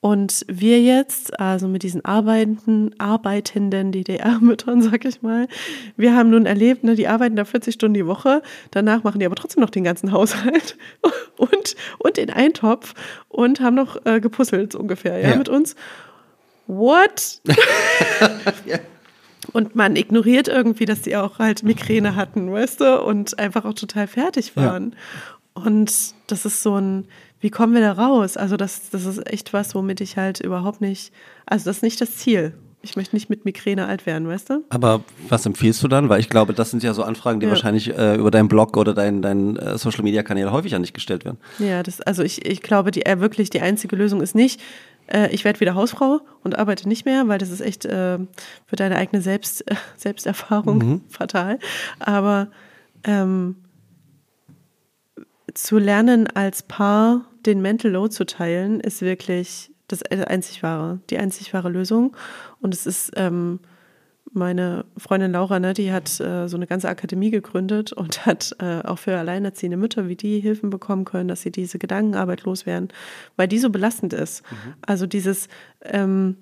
[0.00, 5.48] Und wir jetzt, also mit diesen arbeitenden, arbeitenden DDR-Müttern, sag ich mal,
[5.96, 9.26] wir haben nun erlebt, ne, die arbeiten da 40 Stunden die Woche, danach machen die
[9.26, 10.76] aber trotzdem noch den ganzen Haushalt
[11.36, 12.94] und, und den Eintopf
[13.28, 15.74] und haben noch äh, gepuzzelt so ungefähr, ja, ja, mit uns.
[16.68, 17.40] What?
[18.66, 18.78] ja.
[19.52, 23.74] Und man ignoriert irgendwie, dass die auch halt Migräne hatten, weißt du, und einfach auch
[23.74, 24.92] total fertig waren.
[25.56, 25.64] Ja.
[25.64, 27.08] Und das ist so ein,
[27.40, 28.36] wie kommen wir da raus?
[28.36, 31.12] Also das, das ist echt was, womit ich halt überhaupt nicht,
[31.46, 32.54] also das ist nicht das Ziel.
[32.80, 34.64] Ich möchte nicht mit Migräne alt werden, weißt du?
[34.68, 36.08] Aber was empfiehlst du dann?
[36.08, 37.50] Weil ich glaube, das sind ja so Anfragen, die ja.
[37.50, 40.92] wahrscheinlich äh, über deinen Blog oder deinen dein, äh, Social Media Kanäle häufig an dich
[40.92, 41.38] gestellt werden.
[41.58, 44.60] Ja, das, also ich, ich glaube, die äh, wirklich die einzige Lösung ist nicht,
[45.08, 48.18] äh, ich werde wieder Hausfrau und arbeite nicht mehr, weil das ist echt äh,
[48.66, 49.64] für deine eigene Selbst,
[49.96, 51.00] Selbsterfahrung mhm.
[51.08, 51.58] fatal.
[51.98, 52.48] Aber
[53.04, 53.56] ähm,
[55.64, 61.18] zu lernen, als Paar den Mental Load zu teilen, ist wirklich das einzig wahre, die
[61.18, 62.16] einzig wahre Lösung.
[62.60, 63.58] Und es ist ähm,
[64.32, 68.82] meine Freundin Laura, ne, die hat äh, so eine ganze Akademie gegründet und hat äh,
[68.82, 72.90] auch für alleinerziehende Mütter wie die Hilfen bekommen können, dass sie diese Gedankenarbeit loswerden,
[73.36, 74.42] weil die so belastend ist.
[74.50, 74.74] Mhm.
[74.82, 75.48] Also dieses
[75.82, 76.36] ähm,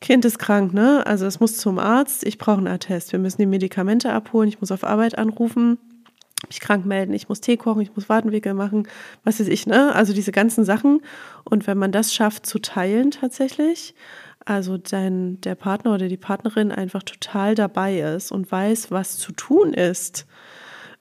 [0.00, 1.04] Kind ist krank, ne?
[1.06, 4.60] Also es muss zum Arzt, ich brauche einen Attest, wir müssen die Medikamente abholen, ich
[4.60, 5.78] muss auf Arbeit anrufen
[6.48, 8.86] mich krank melden, ich muss Tee kochen, ich muss Wadenwickel machen,
[9.24, 9.94] was weiß ich, ne?
[9.94, 11.00] Also diese ganzen Sachen.
[11.44, 13.94] Und wenn man das schafft zu teilen tatsächlich,
[14.44, 19.32] also dein, der Partner oder die Partnerin einfach total dabei ist und weiß, was zu
[19.32, 20.26] tun ist,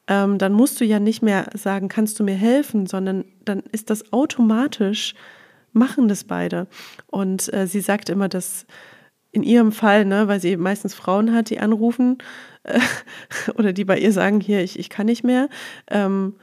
[0.08, 3.90] ähm, dann musst du ja nicht mehr sagen, kannst du mir helfen, sondern dann ist
[3.90, 5.16] das automatisch,
[5.74, 6.68] machen das beide.
[7.08, 8.66] Und äh, sie sagt immer, dass
[9.32, 12.20] in ihrem Fall, ne, weil sie meistens Frauen hat, die anrufen
[12.66, 12.80] äh,
[13.56, 15.50] oder die bei ihr sagen, hier, ich, ich kann nicht mehr,
[15.90, 16.36] ähm,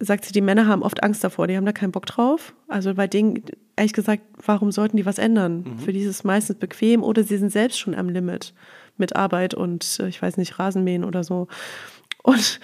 [0.00, 2.54] sagt sie, die Männer haben oft Angst davor, die haben da keinen Bock drauf.
[2.68, 3.44] Also bei denen,
[3.76, 5.64] ehrlich gesagt, warum sollten die was ändern?
[5.64, 5.78] Mhm.
[5.78, 8.54] Für die ist es meistens bequem oder sie sind selbst schon am Limit
[8.96, 11.48] mit Arbeit und, äh, ich weiß nicht, Rasenmähen oder so.
[12.22, 12.60] Und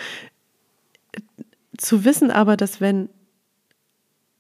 [1.76, 3.08] zu wissen aber, dass wenn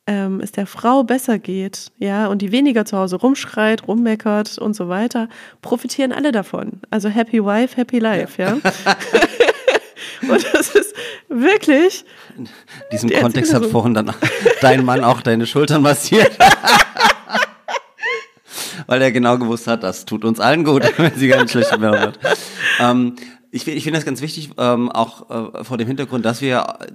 [0.08, 4.74] ähm, es der Frau besser geht, ja, und die weniger zu Hause rumschreit, rummeckert und
[4.74, 5.28] so weiter,
[5.60, 6.80] profitieren alle davon.
[6.90, 8.56] Also happy wife, happy life, ja.
[8.56, 8.96] ja.
[10.22, 10.94] und das ist
[11.28, 12.04] wirklich.
[12.36, 12.48] In
[12.90, 14.14] diesem Kontext hat vorhin dann
[14.60, 16.36] dein Mann auch deine Schultern massiert.
[18.86, 22.00] Weil er genau gewusst hat, das tut uns allen gut, wenn sie ganz schlecht Werbung
[22.00, 22.18] hat.
[22.80, 23.16] Ähm,
[23.50, 26.86] ich, ich finde das ganz wichtig, ähm, auch äh, vor dem Hintergrund, dass wir äh,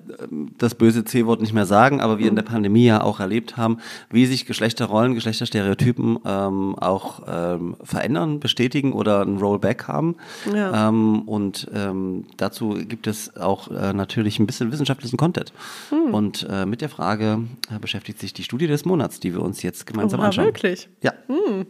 [0.57, 3.79] das böse C-Wort nicht mehr sagen, aber wir in der Pandemie ja auch erlebt haben,
[4.11, 10.15] wie sich Geschlechterrollen, Geschlechterstereotypen ähm, auch ähm, verändern, bestätigen oder ein Rollback haben.
[10.53, 10.89] Ja.
[10.89, 15.53] Ähm, und ähm, dazu gibt es auch äh, natürlich ein bisschen wissenschaftlichen Content.
[15.89, 16.13] Hm.
[16.13, 17.39] Und äh, mit der Frage
[17.73, 20.45] äh, beschäftigt sich die Studie des Monats, die wir uns jetzt gemeinsam Oha, anschauen.
[20.45, 20.87] wirklich?
[21.01, 21.13] Ja.
[21.27, 21.65] Hm.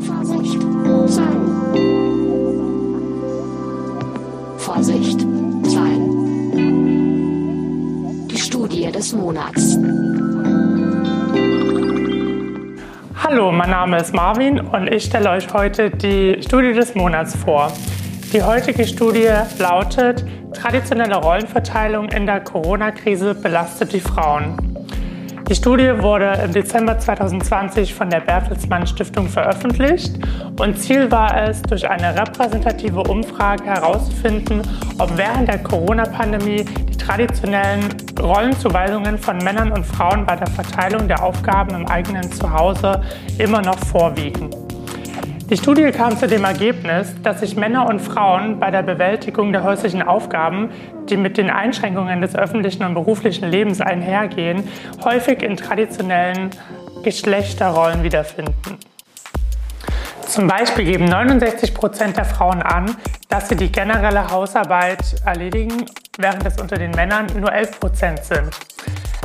[0.00, 0.60] Vorsicht.
[4.64, 5.20] Vorsicht,
[5.68, 6.56] Zahlen.
[8.28, 9.76] Die Studie des Monats.
[13.22, 17.70] Hallo, mein Name ist Marvin und ich stelle euch heute die Studie des Monats vor.
[18.32, 24.56] Die heutige Studie lautet, traditionelle Rollenverteilung in der Corona-Krise belastet die Frauen.
[25.48, 30.18] Die Studie wurde im Dezember 2020 von der Bertelsmann Stiftung veröffentlicht
[30.58, 34.62] und Ziel war es, durch eine repräsentative Umfrage herauszufinden,
[34.98, 37.82] ob während der Corona-Pandemie die traditionellen
[38.18, 43.02] Rollenzuweisungen von Männern und Frauen bei der Verteilung der Aufgaben im eigenen Zuhause
[43.38, 44.63] immer noch vorwiegen.
[45.54, 49.62] Die Studie kam zu dem Ergebnis, dass sich Männer und Frauen bei der Bewältigung der
[49.62, 50.70] häuslichen Aufgaben,
[51.08, 54.68] die mit den Einschränkungen des öffentlichen und beruflichen Lebens einhergehen,
[55.04, 56.50] häufig in traditionellen
[57.04, 58.78] Geschlechterrollen wiederfinden.
[60.26, 62.96] Zum Beispiel geben 69 Prozent der Frauen an,
[63.28, 65.86] dass sie die generelle Hausarbeit erledigen,
[66.18, 68.50] während es unter den Männern nur 11 Prozent sind.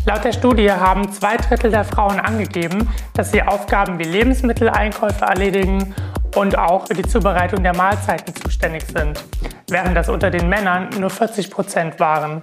[0.05, 5.95] Laut der Studie haben zwei Drittel der Frauen angegeben, dass sie Aufgaben wie Lebensmitteleinkäufe erledigen
[6.35, 9.23] und auch für die Zubereitung der Mahlzeiten zuständig sind,
[9.69, 12.41] während das unter den Männern nur 40 Prozent waren.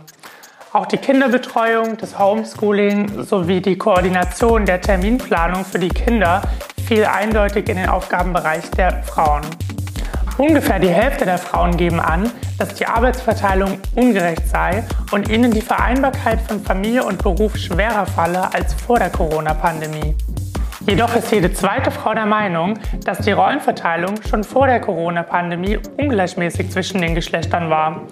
[0.72, 6.42] Auch die Kinderbetreuung, das Homeschooling sowie die Koordination der Terminplanung für die Kinder
[6.86, 9.42] fiel eindeutig in den Aufgabenbereich der Frauen.
[10.38, 15.62] Ungefähr die Hälfte der Frauen geben an, dass die Arbeitsverteilung ungerecht sei und ihnen die
[15.62, 20.14] Vereinbarkeit von Familie und Beruf schwerer falle als vor der Corona-Pandemie.
[20.88, 26.70] Jedoch ist jede zweite Frau der Meinung, dass die Rollenverteilung schon vor der Corona-Pandemie ungleichmäßig
[26.70, 28.02] zwischen den Geschlechtern war.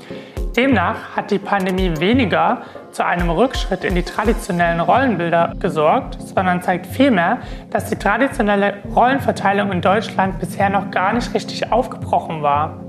[0.56, 6.86] Demnach hat die Pandemie weniger zu einem Rückschritt in die traditionellen Rollenbilder gesorgt, sondern zeigt
[6.86, 7.38] vielmehr,
[7.70, 12.80] dass die traditionelle Rollenverteilung in Deutschland bisher noch gar nicht richtig aufgebrochen war.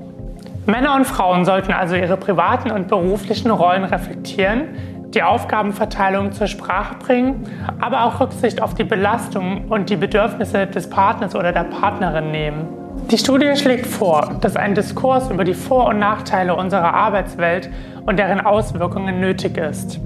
[0.66, 6.96] Männer und Frauen sollten also ihre privaten und beruflichen Rollen reflektieren, die Aufgabenverteilung zur Sprache
[6.96, 7.50] bringen,
[7.80, 12.68] aber auch Rücksicht auf die Belastung und die Bedürfnisse des Partners oder der Partnerin nehmen.
[13.10, 17.70] Die Studie schlägt vor, dass ein Diskurs über die Vor- und Nachteile unserer Arbeitswelt
[18.06, 20.00] und deren Auswirkungen nötig ist.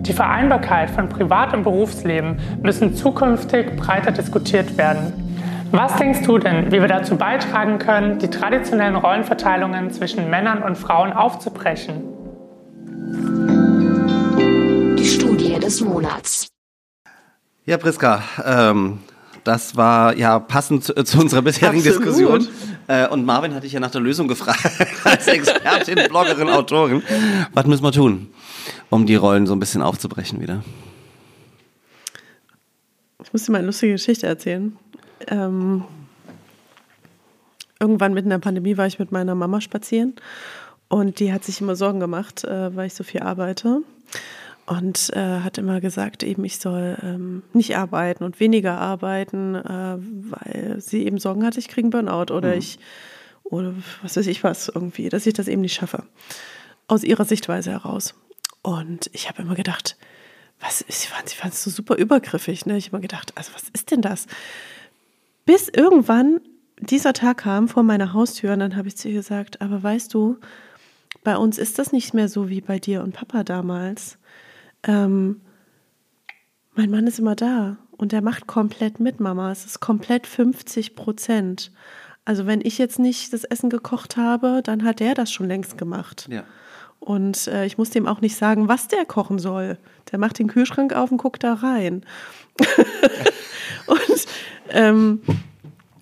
[0.00, 5.12] Die Vereinbarkeit von Privat- und Berufsleben müssen zukünftig breiter diskutiert werden.
[5.72, 10.76] Was denkst du denn, wie wir dazu beitragen können, die traditionellen Rollenverteilungen zwischen Männern und
[10.78, 12.15] Frauen aufzubrechen?
[15.66, 16.46] Des Monats.
[17.64, 19.00] Ja, Priska, ähm,
[19.42, 22.06] das war ja passend zu, zu unserer bisherigen Absolut.
[22.06, 22.48] Diskussion.
[22.86, 24.60] Äh, und Marvin hatte ich ja nach der Lösung gefragt,
[25.04, 27.02] als Expertin, Bloggerin, Autorin.
[27.52, 28.28] Was müssen wir tun,
[28.90, 30.62] um die Rollen so ein bisschen aufzubrechen wieder?
[33.24, 34.76] Ich muss dir mal eine lustige Geschichte erzählen.
[35.26, 35.82] Ähm,
[37.80, 40.14] irgendwann mitten in der Pandemie war ich mit meiner Mama spazieren
[40.86, 43.82] und die hat sich immer Sorgen gemacht, äh, weil ich so viel arbeite
[44.66, 49.96] und äh, hat immer gesagt, eben ich soll ähm, nicht arbeiten und weniger arbeiten, äh,
[49.98, 52.58] weil sie eben Sorgen hatte, ich kriege einen Burnout oder mhm.
[52.58, 52.78] ich
[53.44, 56.04] oder was weiß ich was irgendwie, dass ich das eben nicht schaffe.
[56.88, 58.14] Aus ihrer Sichtweise heraus.
[58.62, 59.96] Und ich habe immer gedacht,
[60.60, 62.66] was ist, sie fand, sie fand es so super übergriffig.
[62.66, 62.76] Ne?
[62.76, 64.26] Ich habe immer gedacht, also was ist denn das?
[65.44, 66.40] Bis irgendwann
[66.80, 70.12] dieser Tag kam vor meiner Haustür und dann habe ich zu ihr gesagt, aber weißt
[70.12, 70.38] du,
[71.22, 74.18] bei uns ist das nicht mehr so wie bei dir und Papa damals
[74.86, 75.40] ähm,
[76.74, 79.50] mein Mann ist immer da und er macht komplett mit, Mama.
[79.50, 81.72] Es ist komplett 50 Prozent.
[82.24, 85.78] Also wenn ich jetzt nicht das Essen gekocht habe, dann hat der das schon längst
[85.78, 86.28] gemacht.
[86.30, 86.44] Ja.
[86.98, 89.78] Und äh, ich muss dem auch nicht sagen, was der kochen soll.
[90.10, 92.04] Der macht den Kühlschrank auf und guckt da rein.
[93.86, 94.26] und
[94.70, 95.20] ähm,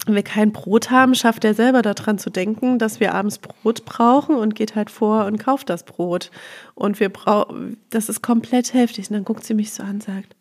[0.07, 3.85] wenn wir kein Brot haben, schafft er selber daran zu denken, dass wir abends Brot
[3.85, 6.31] brauchen und geht halt vor und kauft das Brot.
[6.75, 9.09] Und wir brauchen, das ist komplett heftig.
[9.09, 10.37] Und dann guckt sie mich so an und sagt,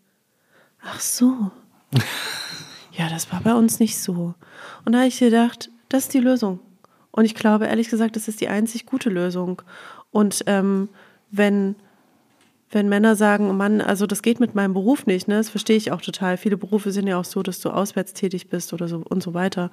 [0.84, 1.52] ach so.
[2.92, 4.34] ja, das war bei uns nicht so.
[4.84, 6.60] Und da habe ich gedacht, das ist die Lösung.
[7.12, 9.62] Und ich glaube, ehrlich gesagt, das ist die einzig gute Lösung.
[10.12, 10.90] Und ähm,
[11.32, 11.76] wenn
[12.74, 15.36] wenn Männer sagen, oh Mann, also das geht mit meinem Beruf nicht, ne?
[15.36, 16.38] Das verstehe ich auch total.
[16.38, 19.34] Viele Berufe sind ja auch so, dass du auswärts tätig bist oder so und so
[19.34, 19.72] weiter.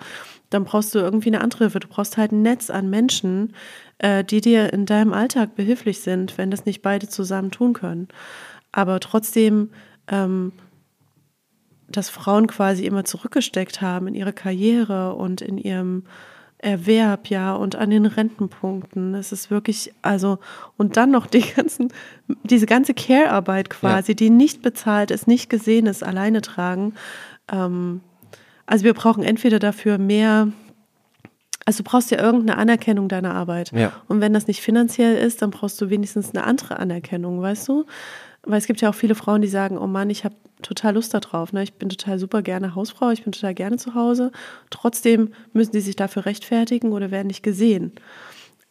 [0.51, 1.81] Dann brauchst du irgendwie eine andere Hilfe.
[1.81, 3.55] Du brauchst halt ein Netz an Menschen,
[3.99, 8.09] äh, die dir in deinem Alltag behilflich sind, wenn das nicht beide zusammen tun können.
[8.73, 9.71] Aber trotzdem,
[10.09, 10.53] ähm,
[11.89, 16.05] dass Frauen quasi immer zurückgesteckt haben in ihre Karriere und in ihrem
[16.63, 19.15] Erwerb, ja, und an den Rentenpunkten.
[19.15, 20.39] Es ist wirklich, also,
[20.77, 21.93] und dann noch die ganzen,
[22.43, 24.17] diese ganze Care-Arbeit quasi, Ja.
[24.17, 26.95] die nicht bezahlt ist, nicht gesehen ist, alleine tragen.
[27.51, 28.03] Ähm,
[28.67, 30.49] also wir brauchen entweder dafür mehr,
[31.65, 33.73] also du brauchst ja irgendeine Anerkennung deiner Arbeit.
[33.73, 33.93] Ja.
[34.09, 37.87] Und wenn das nicht finanziell ist, dann brauchst du wenigstens eine andere Anerkennung, weißt du?
[38.43, 41.13] Weil es gibt ja auch viele Frauen, die sagen, oh Mann, ich habe total Lust
[41.15, 41.53] darauf.
[41.53, 41.63] Ne?
[41.63, 44.33] Ich bin total super gerne Hausfrau, ich bin total gerne zu Hause.
[44.71, 47.93] Trotzdem müssen die sich dafür rechtfertigen oder werden nicht gesehen.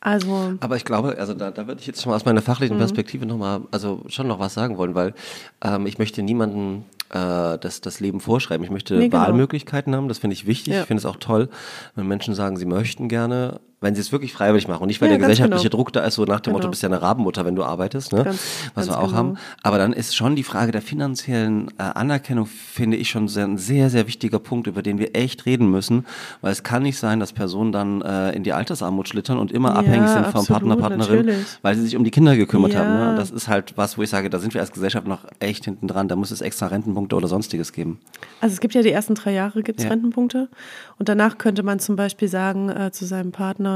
[0.01, 2.77] Also, Aber ich glaube, also da, da würde ich jetzt schon mal aus meiner fachlichen
[2.77, 2.79] Mhm.
[2.79, 5.13] Perspektive noch mal, also schon noch was sagen wollen, weil
[5.61, 8.63] ähm, ich möchte niemandem äh, das, das Leben vorschreiben.
[8.63, 9.23] Ich möchte Nee, genau.
[9.23, 10.73] Wahlmöglichkeiten haben, das finde ich wichtig.
[10.73, 10.81] Ja.
[10.81, 11.49] Ich finde es auch toll,
[11.95, 15.07] wenn Menschen sagen, sie möchten gerne, wenn sie es wirklich freiwillig machen und nicht, weil
[15.09, 15.77] Ja, der gesellschaftliche genau.
[15.77, 16.67] Druck da ist, so nach dem Motto, Genau.
[16.67, 18.23] du bist ja eine Rabenmutter, wenn du arbeitest, ne?
[18.25, 18.39] Ganz-
[18.75, 19.17] was ganz wir auch genau.
[19.17, 19.37] haben.
[19.63, 23.57] Aber dann ist schon die Frage der finanziellen äh, Anerkennung, finde ich schon sehr, ein
[23.57, 26.05] sehr, sehr wichtiger Punkt, über den wir echt reden müssen,
[26.41, 29.69] weil es kann nicht sein, dass Personen dann äh, in die Altersarmut schlittern und immer
[29.69, 31.45] Ja, abhängig sind vom Partner, Partnerin, natürlich.
[31.61, 32.89] weil sie sich um die Kinder gekümmert haben.
[32.89, 33.11] Ja.
[33.11, 33.17] Ne?
[33.17, 35.87] Das ist halt was, wo ich sage, da sind wir als Gesellschaft noch echt hinten
[35.87, 36.07] dran.
[36.07, 37.99] Da muss es extra Rentenpunkte oder sonstiges geben.
[38.41, 39.89] also es gibt ja die ersten drei Jahre gibt es.
[39.89, 40.49] Rentenpunkte.
[40.97, 43.68] Und danach könnte man zum Beispiel sagen äh, zu seinem Partner,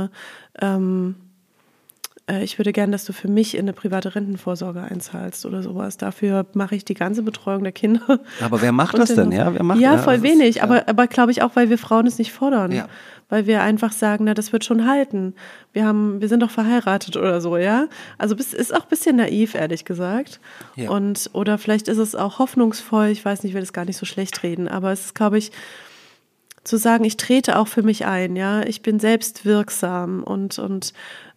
[0.61, 1.15] ähm,
[2.29, 5.97] äh, ich würde gern, dass du für mich in eine private Rentenvorsorge einzahlst oder sowas.
[5.97, 8.19] Dafür mache ich die ganze Betreuung der Kinder.
[8.41, 9.31] Aber wer macht Und das denn?
[9.31, 10.55] Ja, wer macht ja, ja, voll ist- wenig.
[10.55, 10.63] ja.
[10.63, 12.71] Aber, aber glaube ich auch, weil wir Frauen es nicht fordern.
[12.71, 12.87] Ja.
[13.29, 15.33] Weil wir einfach sagen, na, das wird schon halten.
[15.71, 17.87] Wir haben, wir sind doch verheiratet oder so, ja.
[18.19, 20.39] Also bis, ist auch ein bisschen naiv, ehrlich gesagt.
[20.75, 20.91] Ja.
[20.91, 23.97] Und, oder vielleicht ist es auch hoffnungsvoll, ich weiß nicht, ich will das gar nicht
[23.97, 25.51] so schlecht reden, aber es ist, glaube ich,
[26.63, 30.93] zu sagen, ich trete auch für mich ein, ja, ich bin selbst wirksam und, und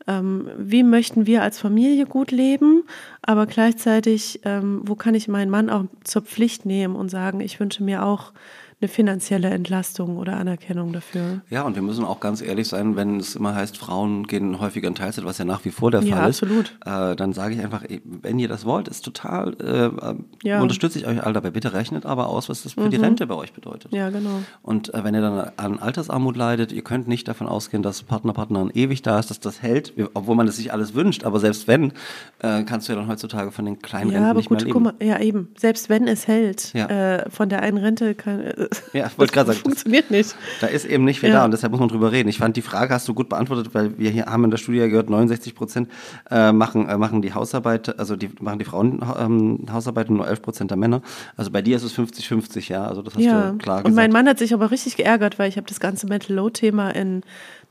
[0.07, 2.85] ähm, wie möchten wir als Familie gut leben,
[3.23, 7.59] aber gleichzeitig, ähm, wo kann ich meinen Mann auch zur Pflicht nehmen und sagen, ich
[7.59, 8.33] wünsche mir auch
[8.79, 11.41] eine finanzielle Entlastung oder Anerkennung dafür.
[11.49, 14.87] Ja, und wir müssen auch ganz ehrlich sein, wenn es immer heißt, Frauen gehen häufiger
[14.87, 16.43] in Teilzeit, was ja nach wie vor der Ja, Fall ist.
[16.43, 16.77] absolut.
[16.85, 20.57] Äh, dann sage ich einfach, wenn ihr das wollt, ist total, äh, Ja.
[20.59, 20.63] Mhm.
[20.65, 21.51] unterstütze ich euch alle dabei.
[21.51, 23.93] Bitte rechnet aber aus, was das für die Rente bei euch bedeutet.
[23.95, 24.43] Ja, genau.
[24.61, 28.35] Und äh, wenn ihr dann an Altersarmut leidet, ihr könnt nicht davon ausgehen, dass Partner,
[28.35, 31.25] Partnerin ewig da ist, dass das hält, obwohl man das sich alles wünscht.
[31.25, 31.93] Aber selbst wenn,
[32.41, 34.71] äh, kannst du ja dann heutzutage von den kleinen Ja, Renten aber nicht gut, mehr
[34.71, 34.97] guck leben.
[34.99, 36.89] mal, ja eben, selbst wenn es hält, Ja.
[36.89, 40.11] äh, von der einen Rente kann, äh, Ja, ich wollte gerade das sagen, das- funktioniert
[40.11, 40.35] nicht.
[40.61, 41.37] Da ist eben nicht viel Ja.
[41.41, 42.29] da und deshalb muss man drüber reden.
[42.29, 44.79] Ich fand die Frage hast du gut beantwortet, weil wir hier haben in der Studie
[44.79, 45.89] ja gehört, 69 Prozent
[46.31, 50.29] äh, machen, äh, machen die Hausarbeit, also die machen die Frauen ähm, Hausarbeit und nur
[50.29, 51.03] 11 Prozent der Männer.
[51.37, 52.87] Also bei dir ist es 50-50, ja.
[52.87, 53.97] Also das hast Ja, du klar und gesagt.
[53.97, 57.23] mein Mann hat sich aber richtig geärgert, weil ich habe das ganze Mental Load-Thema in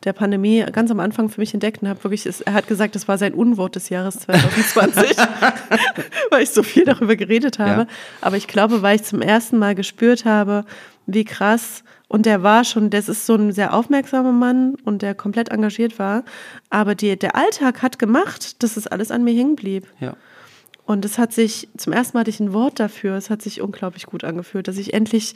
[0.06, 2.96] der Pandemie ganz am Anfang für mich entdeckt und habe wirklich, es- er hat gesagt,
[2.96, 5.18] das war sein Unwort des Jahres 2020,
[6.30, 7.82] weil ich so viel darüber geredet habe.
[7.82, 7.88] Ja.
[8.22, 10.66] Aber ich glaube, weil ich zum ersten Mal gespürt habe,
[11.08, 15.16] wie krass und der war schon, das ist so ein sehr aufmerksamer Mann und der
[15.16, 16.24] komplett engagiert war.
[16.70, 19.88] Aber die, der Alltag hat gemacht, dass es alles an mir hängen blieb.
[20.00, 20.16] ja.
[20.88, 23.60] Und es hat sich, zum ersten Mal hatte ich ein Wort dafür, es hat sich
[23.60, 25.34] unglaublich gut angefühlt, dass ich endlich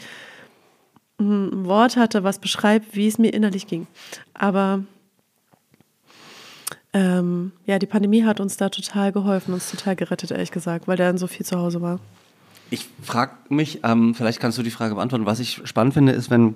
[1.20, 3.88] ein Wort hatte, was beschreibt, wie es mir innerlich ging.
[4.34, 4.84] Aber
[6.94, 10.98] ähm, ja, die Pandemie hat uns da total geholfen, uns total gerettet, ehrlich gesagt, weil
[10.98, 12.00] dann so viel zu Hause war.
[12.72, 15.26] Ich frage mich, ähm, vielleicht kannst du die Frage beantworten.
[15.26, 16.56] Was ich spannend finde, ist, wenn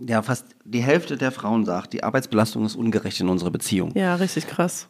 [0.00, 3.92] ja fast die Hälfte der Frauen sagt, die Arbeitsbelastung ist ungerecht in unserer Beziehung.
[3.94, 4.88] Ja, richtig krass.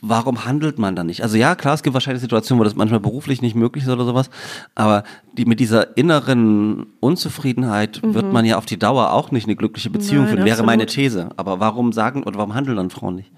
[0.00, 1.22] warum handelt man dann nicht?
[1.22, 4.04] Also ja, klar, es gibt wahrscheinlich Situationen, wo das manchmal beruflich nicht möglich ist oder
[4.04, 4.30] sowas,
[4.74, 5.04] aber
[5.36, 9.90] die, mit dieser inneren Unzufriedenheit wird man ja auf die Dauer auch nicht eine glückliche
[9.90, 10.24] Beziehung Mhm.
[10.24, 10.86] Nein, führen, wäre meine.
[10.86, 11.30] These.
[11.36, 13.30] Aber warum sagen oder warum handeln dann Frauen nicht?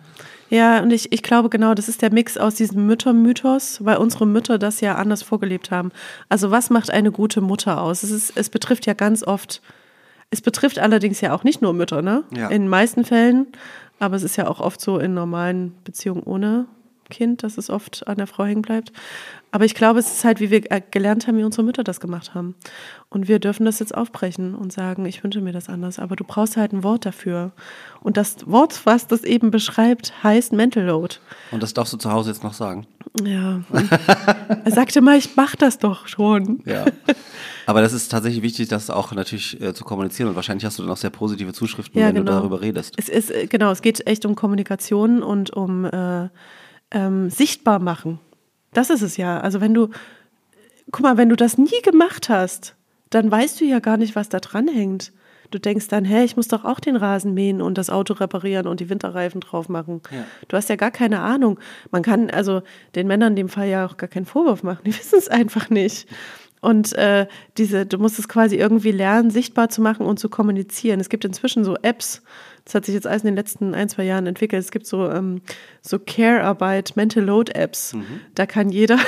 [0.51, 4.27] Ja, und ich, ich glaube genau, das ist der Mix aus diesem Müttermythos, weil unsere
[4.27, 5.91] Mütter das ja anders vorgelebt haben.
[6.29, 8.03] Also was macht eine gute Mutter aus?
[8.03, 9.61] Es, ist, es betrifft ja ganz oft,
[10.37, 12.25] Es betrifft allerdings ja auch nicht nur Mütter, ne?
[12.31, 12.49] Ja.
[12.49, 13.47] In den meisten Fällen,
[13.99, 16.67] aber es ist ja auch oft so in normalen Beziehungen ohne
[17.09, 18.93] Kind, dass es oft an der Frau hängen bleibt.
[19.51, 22.01] Aber ich glaube, es ist halt, wie wir äh, gelernt haben, wie unsere Mütter das
[22.01, 22.55] gemacht haben.
[23.09, 25.99] Und wir dürfen das jetzt aufbrechen und sagen, ich wünsche mir das anders.
[25.99, 27.53] Aber du brauchst halt ein Wort dafür.
[28.03, 31.17] Und das Wort, was das eben beschreibt, heißt Mental Load.
[31.51, 32.87] Und das darfst du zu Hause jetzt noch sagen.
[33.25, 33.61] Ja.
[34.65, 36.61] er sagte mal, ich mach das doch schon.
[36.65, 36.85] Ja.
[37.67, 40.29] Aber das ist tatsächlich wichtig, das auch natürlich äh, zu kommunizieren.
[40.29, 42.39] Und wahrscheinlich hast du dann auch sehr positive Zuschriften, Ja, wenn du genau.
[42.39, 42.95] darüber redest.
[42.97, 46.29] Es ist, äh, genau, es geht echt um Kommunikation und um äh,
[46.91, 48.21] ähm, sichtbar machen.
[48.73, 49.41] Das ist es ja.
[49.41, 49.89] Also wenn du,
[50.93, 52.75] guck mal, wenn du das nie gemacht hast,
[53.11, 55.13] dann weißt du ja gar nicht, was da dran hängt.
[55.51, 58.67] Du denkst dann, hä, ich muss doch auch den Rasen mähen und das Auto reparieren
[58.67, 60.03] und die Winterreifen drauf machen.
[60.49, 61.59] Du hast ja gar keine Ahnung.
[61.91, 62.63] Man kann also
[62.95, 64.83] den Männern in dem Fall ja auch gar keinen Vorwurf machen.
[64.85, 66.09] Die wissen es einfach nicht.
[66.61, 67.27] Und äh,
[67.59, 71.01] diese, du musst es quasi irgendwie lernen, sichtbar zu machen und zu kommunizieren.
[71.01, 72.23] Es gibt inzwischen so Apps,
[72.67, 74.61] das hat sich jetzt alles in den letzten ein, zwei Jahren entwickelt.
[74.61, 75.41] Es gibt so, ähm,
[75.83, 77.95] so Care-Arbeit, Mental Load-Apps.
[78.35, 78.99] Da kann jeder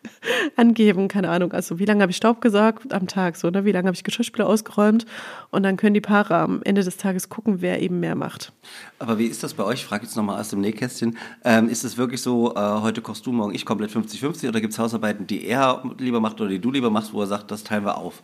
[0.56, 3.64] angeben, keine Ahnung, also wie lange habe ich Staub gesaugt am Tag, so, ne?
[3.64, 5.06] wie lange habe ich Geschirrspüler ausgeräumt.
[5.50, 8.52] Und dann können die Paare am Ende des Tages gucken, wer eben mehr macht.
[8.98, 9.74] Aber wie ist das bei euch?
[9.74, 11.16] Ich frage jetzt nochmal aus dem Nähkästchen.
[11.44, 14.72] Ähm, ist es wirklich so, äh, heute kochst du, morgen ich komplett 50-50 oder gibt
[14.72, 17.62] es Hausarbeiten, die er lieber macht oder die du lieber machst, wo er sagt, das
[17.62, 18.22] teilen wir auf?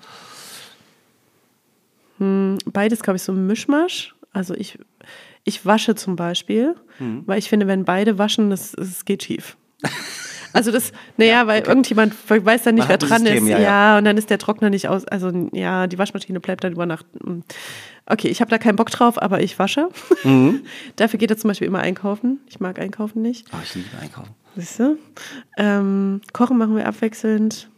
[2.66, 4.14] beides, glaube ich, so ein Mischmasch.
[4.32, 4.78] Also ich,
[5.44, 7.22] ich wasche zum Beispiel, Mhm.
[7.26, 9.56] weil ich finde, wenn beide waschen, das, das geht schief.
[10.52, 13.50] Also das, naja, weil irgendjemand weiß dann nicht, wer dran System, ist.
[13.50, 13.62] ja, Ja,
[13.92, 13.98] ja.
[13.98, 15.04] und dann ist der Trockner nicht aus.
[15.04, 17.06] Also ja, die Waschmaschine bleibt dann über Nacht.
[17.24, 17.42] mm.
[18.06, 19.90] Okay, ich habe da keinen Bock drauf, aber ich wasche.
[20.24, 20.64] Mhm.
[20.96, 22.40] Dafür geht er zum Beispiel immer einkaufen.
[22.48, 23.46] Ich mag einkaufen nicht.
[23.52, 24.34] Oh, ich liebe Einkaufen.
[24.56, 24.98] Siehst du?
[25.56, 27.68] Ähm, Kochen machen wir abwechselnd.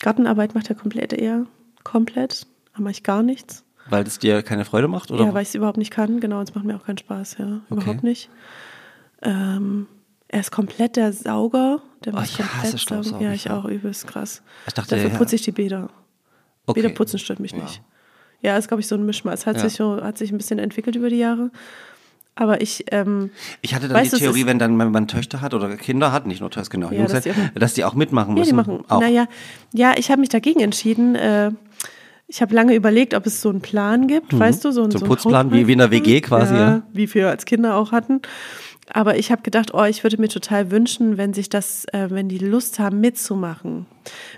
[0.00, 1.46] Gartenarbeit macht er komplett eher.
[1.82, 2.46] Komplett.
[2.74, 3.63] Da mache ich gar nichts.
[3.90, 5.10] Weil das dir keine Freude macht?
[5.10, 5.24] Oder?
[5.26, 6.20] Ja, weil ich es überhaupt nicht kann.
[6.20, 7.36] Genau, es macht mir auch keinen Spaß.
[7.38, 8.30] Ja, überhaupt nicht.
[9.22, 9.86] Ähm,
[10.28, 11.80] er ist komplett der Sauger.
[12.04, 12.78] Der Oh, ich hasse saugen.
[12.78, 13.56] Staubsaugen, Ja, ich ja.
[13.58, 14.42] auch übelst krass.
[14.66, 15.16] Ich dachte, Dafür ja.
[15.16, 15.88] putze ich die Bäder.
[16.66, 16.82] Okay.
[16.82, 17.58] Bäder putzen stört mich Ja.
[17.62, 17.82] nicht.
[18.40, 19.40] Ja, ist, glaube ich, so ein Mischmaß.
[19.40, 19.62] Es hat, Ja.
[19.62, 21.50] sich so, hat sich ein bisschen entwickelt über die Jahre.
[22.36, 23.30] Aber ich, ähm,
[23.62, 26.10] Ich hatte dann Weißt die es Theorie, wenn dann wenn man Töchter hat oder Kinder
[26.10, 28.40] hat, nicht nur Töchter, genau, Ja, Jungs, dass die auch- dass die auch mitmachen Ja,
[28.40, 28.50] müssen.
[28.50, 28.84] die machen.
[28.88, 29.00] Auch.
[29.00, 29.28] Naja,
[29.72, 31.14] ja, ich habe mich dagegen entschieden.
[31.14, 31.52] Äh,
[32.34, 34.96] ich habe lange überlegt, ob es so einen Plan gibt, weißt du, so, ein- So
[34.96, 36.82] ein so einen Putzplan, wie- wie in der WG quasi, ja.
[36.92, 38.20] Wie wir als Kinder auch hatten.
[38.92, 42.28] Aber ich habe gedacht, oh, ich würde mir total wünschen, wenn sich das, äh, wenn
[42.28, 43.86] die Lust haben, mitzumachen,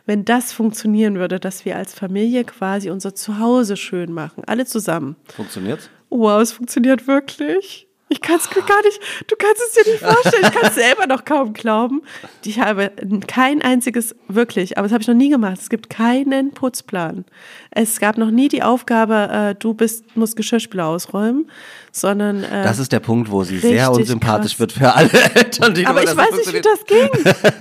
[0.05, 5.17] wenn das funktionieren würde, dass wir als Familie quasi unser Zuhause schön machen, alle zusammen.
[5.35, 5.89] Funktioniert's?
[6.11, 7.86] Wow, es funktioniert wirklich.
[8.09, 10.45] Ich kann es gar nicht, du kannst es dir nicht vorstellen.
[10.45, 12.03] Ich kann es selber noch kaum glauben.
[12.45, 12.93] Ich habe
[13.27, 15.59] kein einziges, wirklich, aber das habe ich noch nie gemacht.
[15.61, 17.25] Es gibt keinen Putzplan.
[17.73, 21.51] Es gab noch nie die Aufgabe, äh, du bist, musst Geschirrspüler ausräumen,
[21.91, 22.45] sondern.
[22.45, 24.61] Äh, Das ist der Punkt, wo sie sehr unsympathisch krass.
[24.61, 27.09] wird für alle Eltern, die aber ich weiß nicht, wie das ging.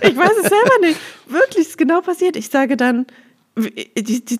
[0.02, 1.00] Ich weiß es selber nicht.
[1.28, 2.36] Wirklich, es ist genau passiert.
[2.36, 3.08] Ich sage dann,
[3.58, 4.40] die, die, die,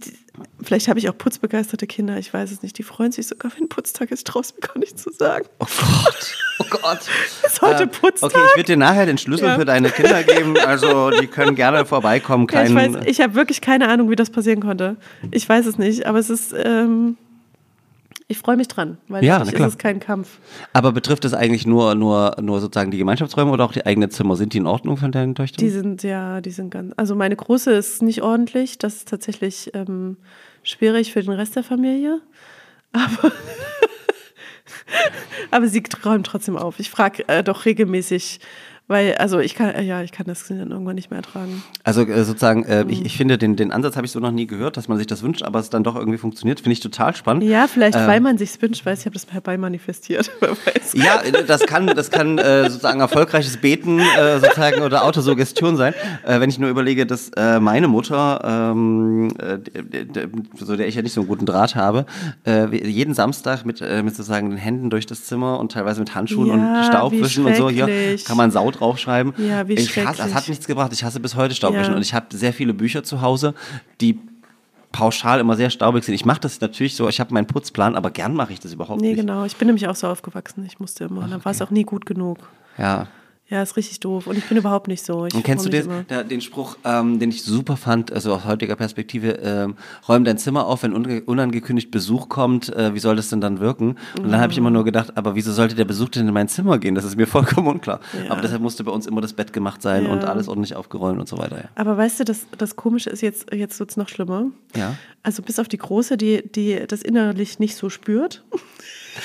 [0.62, 2.78] vielleicht habe ich auch putzbegeisterte Kinder, ich weiß es nicht.
[2.78, 5.46] Die freuen sich sogar, wenn Putztag ist, draußen gar nicht zu sagen.
[5.60, 7.00] Oh Gott, oh Gott.
[7.46, 8.32] Ist heute Äh, Putztag?
[8.36, 9.56] Okay, ich würde dir nachher den Schlüssel Ja.
[9.56, 10.58] für deine Kinder geben.
[10.60, 12.48] Also die können gerne vorbeikommen.
[12.52, 14.98] Ja, ich Kein, weiß, ich habe wirklich keine Ahnung, wie das passieren konnte.
[15.32, 17.18] Ich weiß es nicht, aber es ist, ähm,
[18.28, 19.68] ich freue mich dran, weil Ja, für mich na klar.
[19.68, 20.40] ist es kein Kampf.
[20.74, 24.36] aber betrifft es eigentlich nur, nur, nur sozusagen die Gemeinschaftsräume oder auch die eigenen Zimmer?
[24.36, 25.64] Sind die in Ordnung von deinen Töchtern?
[25.64, 29.72] Die sind, ja, die sind ganz, also meine Große ist nicht ordentlich, das ist tatsächlich
[29.76, 30.18] ähm,
[30.64, 32.20] schwierig für den Rest der Familie,
[32.94, 33.32] aber,
[35.52, 36.80] aber sie räumt trotzdem auf.
[36.80, 38.40] Ich frage äh, doch regelmäßig,
[38.88, 41.64] weil, also ich kann, äh, ja, ich kann das dann irgendwann nicht mehr ertragen.
[41.84, 42.90] Also äh, sozusagen, äh, Mhm.
[42.90, 45.08] ich, ich finde, den, den Ansatz habe ich so noch nie gehört, dass man sich
[45.08, 46.60] das wünscht, aber es dann doch irgendwie funktioniert.
[46.60, 47.44] Finde ich total spannend.
[47.44, 48.08] Ja, vielleicht, Ähm.
[48.08, 50.30] weil man sich's wünscht, weiß ich, habe das herbei manifestiert.
[50.40, 50.94] Wer weiß.
[50.94, 55.94] Ja, das kann, das kann äh, sozusagen erfolgreiches Beten äh, sozusagen oder Autosuggestion sein.
[56.26, 58.42] Äh, wenn ich nur überlege, dass äh, meine Mutter,
[58.72, 59.58] ähm, äh,
[60.58, 62.06] so der ich ja nicht so einen guten Draht habe,
[62.46, 66.14] äh, jeden Samstag mit, äh, mit sozusagen den Händen durch das Zimmer und teilweise mit
[66.16, 67.70] Handschuhen Ja, und Staub wie wischen und so.
[67.70, 67.88] Hier
[68.26, 69.34] kann man Sau draufschreiben.
[69.38, 70.92] Ja, wie ich hasse, das hat nichts gebracht.
[70.94, 71.96] Ich hasse bis heute Staubwischen Ja.
[71.96, 73.54] und ich habe sehr viele Bücher zu Hause,
[74.02, 74.20] die
[74.92, 76.14] pauschal immer sehr staubig sind.
[76.16, 79.02] Ich mache das natürlich so, ich habe meinen Putzplan, aber gern mache ich das überhaupt
[79.02, 79.18] Nee, nicht.
[79.20, 79.44] genau.
[79.44, 80.64] Ich bin nämlich auch so aufgewachsen.
[80.66, 81.28] Ich musste immer.
[81.28, 82.38] Da war es auch nie gut genug.
[82.78, 83.08] Ja.
[83.48, 84.26] Ja, ist richtig doof.
[84.26, 85.28] Und ich bin überhaupt nicht so.
[85.28, 88.44] Ich Und kennst du den, der, den Spruch, ähm, den ich super fand, also aus
[88.46, 89.76] heutiger Perspektive, ähm,
[90.10, 93.98] räum dein Zimmer auf, wenn unangekündigt Besuch kommt, äh, wie soll das denn dann wirken?
[94.18, 96.48] Und dann habe ich immer nur gedacht, aber wieso sollte der Besuch denn in mein
[96.48, 96.96] Zimmer gehen?
[96.96, 98.00] Das ist mir vollkommen unklar.
[98.26, 98.32] Ja.
[98.32, 100.12] Aber deshalb musste bei uns immer das Bett gemacht sein Ja.
[100.12, 101.58] und alles ordentlich aufgeräumt und so weiter.
[101.58, 101.70] Ja.
[101.76, 104.48] Aber weißt du, das, das Komische ist jetzt, jetzt wird es noch schlimmer.
[104.76, 104.96] Ja.
[105.22, 108.44] Also bis auf die Große, die, die das innerlich nicht so spürt,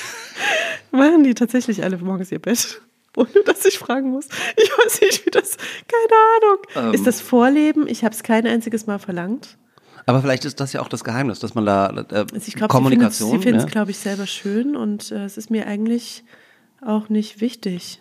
[0.91, 2.83] machen die tatsächlich alle morgens ihr Bett.
[3.17, 4.27] Ohne dass ich fragen muss.
[4.57, 5.57] Ich weiß nicht, wie das.
[5.57, 6.89] Keine Ahnung.
[6.89, 6.95] Ähm.
[6.95, 7.87] Ist das Vorleben?
[7.89, 9.57] Ich habe es kein einziges Mal verlangt.
[10.07, 12.73] Aber vielleicht ist das ja auch das Geheimnis, dass man da äh, Also ich glaube,
[12.73, 13.31] Kommunikation.
[13.33, 13.71] sie finden es, ja.
[13.71, 16.25] glaube ich, selber schön und äh, es ist mir eigentlich
[16.85, 18.01] auch nicht wichtig.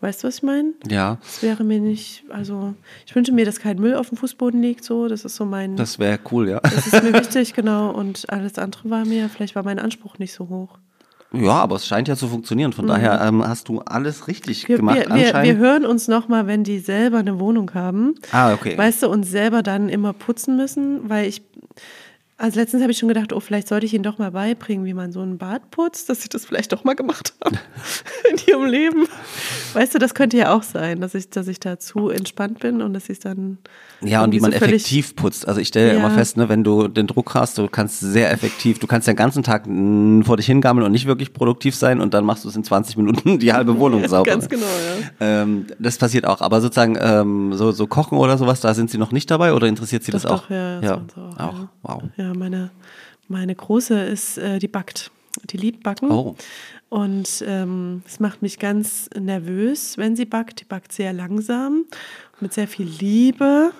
[0.00, 0.72] Weißt du, was ich meine?
[0.88, 2.74] ja, Es wäre mir nicht, also
[3.06, 5.06] ich wünsche mir, dass kein Müll auf dem Fußboden liegt, so.
[5.06, 5.76] Das ist so mein.
[5.76, 6.58] das wäre cool, ja.
[6.60, 7.90] Das ist mir wichtig, genau.
[7.90, 10.78] Und alles andere war mir, vielleicht war mein Anspruch nicht so hoch.
[11.32, 12.72] Ja, aber es scheint ja zu funktionieren.
[12.72, 14.68] Von daher ähm, hast du alles richtig Mhm.
[14.68, 15.44] Wir, gemacht wir, anscheinend.
[15.44, 18.14] wir hören uns nochmal, wenn die selber eine Wohnung haben.
[18.32, 18.76] Ah, okay.
[18.76, 21.42] Weißt du, und selber dann immer putzen müssen, weil ich.
[22.42, 24.94] Also letztens habe ich schon gedacht, oh, vielleicht sollte ich ihnen doch mal beibringen, wie
[24.94, 27.56] man so ein Bad putzt, dass sie das vielleicht doch mal gemacht haben
[28.32, 29.06] in ihrem Leben.
[29.74, 32.82] Weißt du, das könnte ja auch sein, dass ich, dass ich da zu entspannt bin
[32.82, 33.58] und dass ich es dann.
[34.00, 35.46] Ja, und wie man so effektiv putzt.
[35.46, 35.92] Also ich stelle ja.
[35.92, 36.00] Ja.
[36.00, 39.14] immer fest, ne, wenn du den Druck hast, du kannst sehr effektiv, du kannst den
[39.14, 39.66] ganzen Tag
[40.26, 42.96] vor dich hingammeln und nicht wirklich produktiv sein und dann machst du es in 20
[42.96, 44.28] Minuten die halbe Wohnung sauber.
[44.28, 44.66] Ganz genau,
[45.20, 45.42] ja.
[45.42, 46.40] Ähm, das passiert auch.
[46.40, 49.68] Aber sozusagen ähm, so, so Kochen oder sowas, da sind Sie noch nicht dabei oder
[49.68, 50.42] interessiert Sie das Doch, auch?
[50.42, 51.02] doch, ja, das ja.
[51.38, 51.68] auch, auch.
[51.82, 52.02] Wow.
[52.16, 52.70] Ja, meine,
[53.28, 55.10] meine Große ist, äh, die backt.
[55.50, 56.10] Die liebt Backen.
[56.10, 56.36] Oh.
[56.88, 60.60] Und ähm, es macht mich ganz nervös, wenn sie backt.
[60.60, 61.86] Die backt sehr langsam,
[62.40, 63.72] mit sehr viel Liebe.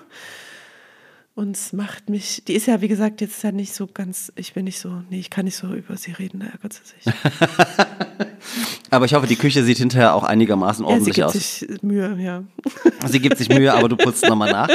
[1.35, 4.53] Und es macht mich, die ist ja, wie gesagt, jetzt ja nicht so ganz, ich
[4.53, 7.13] bin nicht so, nee, ich kann nicht so über sie reden, da ärgert sie sich.
[8.91, 11.33] Aber ich hoffe, die Küche sieht hinterher auch einigermaßen Ja, sie ordentlich gibt aus.
[11.33, 12.43] sich Mühe, ja.
[13.07, 14.69] Sie gibt sich Mühe, aber du putzt nochmal nach.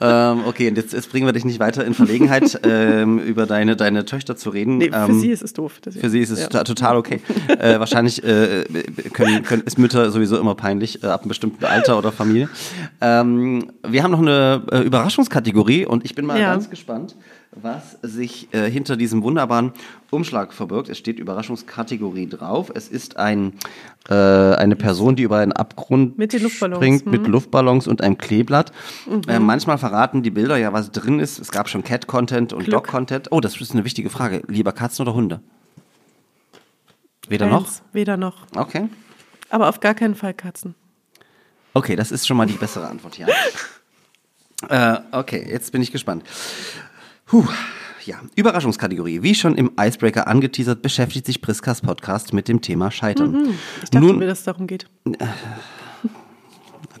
[0.00, 3.76] Ähm, okay, und jetzt, jetzt bringen wir dich nicht weiter in Verlegenheit, ähm, über deine,
[3.76, 4.78] deine Töchter zu reden.
[4.78, 5.80] Nee, für ähm, sie ist es doof.
[6.00, 6.46] Für sie ist es ja.
[6.48, 7.20] to- total okay.
[7.58, 8.64] äh, wahrscheinlich äh,
[9.12, 12.48] können, können, ist Mütter sowieso immer peinlich, äh, ab einem bestimmten Alter oder Familie.
[13.02, 16.52] Ähm, wir haben noch eine äh, Überraschungskategorie und ich bin mal Ja.
[16.52, 17.16] ganz gespannt,
[17.52, 19.72] was sich äh, hinter diesem wunderbaren
[20.10, 20.88] Umschlag verbirgt.
[20.88, 22.70] Es steht Überraschungskategorie drauf.
[22.74, 23.54] Es ist ein,
[24.08, 27.32] äh, eine Person, die über einen Abgrund Mit springt, mit mhm.
[27.32, 28.72] Luftballons und einem Kleeblatt.
[29.26, 31.38] Äh, manchmal verraten die Bilder ja, was drin ist.
[31.38, 32.70] Es gab schon Cat-Content und.
[32.70, 33.28] Dog-Content.
[33.32, 34.42] Oh, das ist eine wichtige Frage.
[34.46, 35.40] Lieber Katzen oder Hunde?
[37.28, 37.64] Weder noch?
[37.64, 38.46] Eins, Weder noch.
[38.54, 38.88] Okay.
[39.50, 40.74] Aber auf gar keinen Fall Katzen.
[41.74, 43.28] Okay, das ist schon mal die bessere Antwort hier.
[44.68, 46.24] äh, okay, jetzt bin ich gespannt.
[47.26, 47.44] Puh.
[48.04, 49.22] Ja, Überraschungskategorie.
[49.22, 53.50] Wie schon im Icebreaker angeteasert, beschäftigt sich Priskas Podcast mit dem Thema Scheitern.
[53.82, 54.86] Ich dachte Nun, mir, dass es darum geht.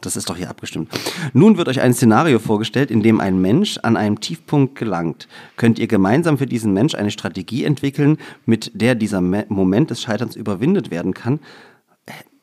[0.02, 0.90] das ist doch hier abgestimmt.
[1.32, 5.28] Nun wird euch ein Szenario vorgestellt, in dem ein Mensch an einem Tiefpunkt gelangt.
[5.56, 10.02] Könnt ihr gemeinsam für diesen Mensch eine Strategie entwickeln, mit der dieser Me Moment des
[10.02, 11.40] Scheiterns überwindet werden kann?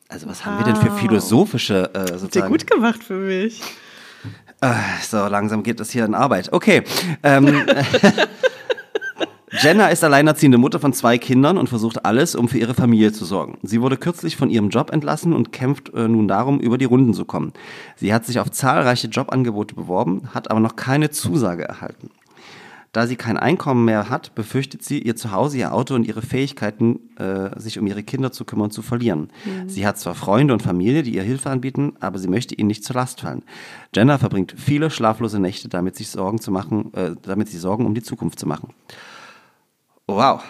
[0.08, 1.00] Also was haben wir denn für Wow.
[1.00, 2.52] philosophische äh, Sehr sozusagen?
[2.52, 3.60] gut gemacht für mich.
[4.60, 4.72] Äh,
[5.02, 6.52] so, langsam geht es hier in Arbeit.
[6.52, 6.82] Okay.
[7.22, 7.66] Ähm,
[9.62, 13.24] Jenna ist alleinerziehende Mutter von zwei Kindern und versucht alles, um für ihre Familie zu
[13.24, 13.58] sorgen.
[13.62, 17.14] Sie wurde kürzlich von ihrem Job entlassen und kämpft äh, nun darum, über die Runden
[17.14, 17.52] zu kommen.
[17.96, 22.10] Sie hat sich auf zahlreiche Jobangebote beworben, hat aber noch keine Zusage erhalten.
[22.96, 27.14] Da sie kein Einkommen mehr hat, befürchtet sie, ihr Zuhause, ihr Auto und ihre Fähigkeiten,
[27.18, 29.28] äh, sich um ihre Kinder zu kümmern, zu verlieren.
[29.66, 32.84] Sie hat zwar Freunde und Familie, die ihr Hilfe anbieten, aber sie möchte ihnen nicht
[32.84, 33.42] zur Last fallen.
[33.94, 37.94] Jenna verbringt viele schlaflose Nächte, damit sich Sorgen zu machen, äh, damit sie Sorgen um
[37.94, 38.72] die Zukunft zu machen.
[40.06, 40.42] Wow.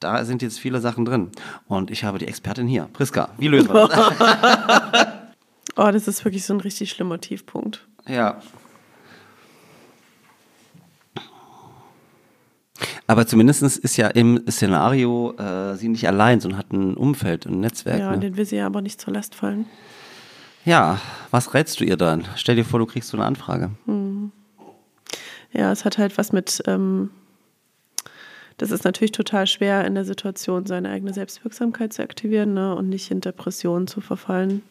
[0.00, 1.30] Da sind jetzt viele Sachen drin.
[1.68, 2.88] Und ich habe die Expertin hier.
[2.92, 5.06] Priska, wie lösen wir das?
[5.76, 7.86] Oh, das ist wirklich so ein richtig schlimmer Tiefpunkt.
[8.08, 8.40] Ja.
[13.06, 17.60] Aber zumindest ist ja im Szenario äh, sie nicht allein, sondern hat ein Umfeld, ein
[17.60, 17.98] Netzwerk.
[17.98, 18.18] Ja, ne?
[18.18, 19.66] den will sie ja aber nicht zur Last fallen.
[20.64, 20.98] ja,
[21.30, 22.24] was rätst du ihr dann?
[22.36, 23.70] Stell dir vor, du kriegst so eine Anfrage.
[25.52, 26.62] Ja, es hat halt was mit.
[26.66, 27.10] Ähm,
[28.56, 32.90] das ist natürlich total schwer in der Situation, seine eigene Selbstwirksamkeit zu aktivieren ne, und
[32.90, 34.62] nicht in Depressionen zu verfallen.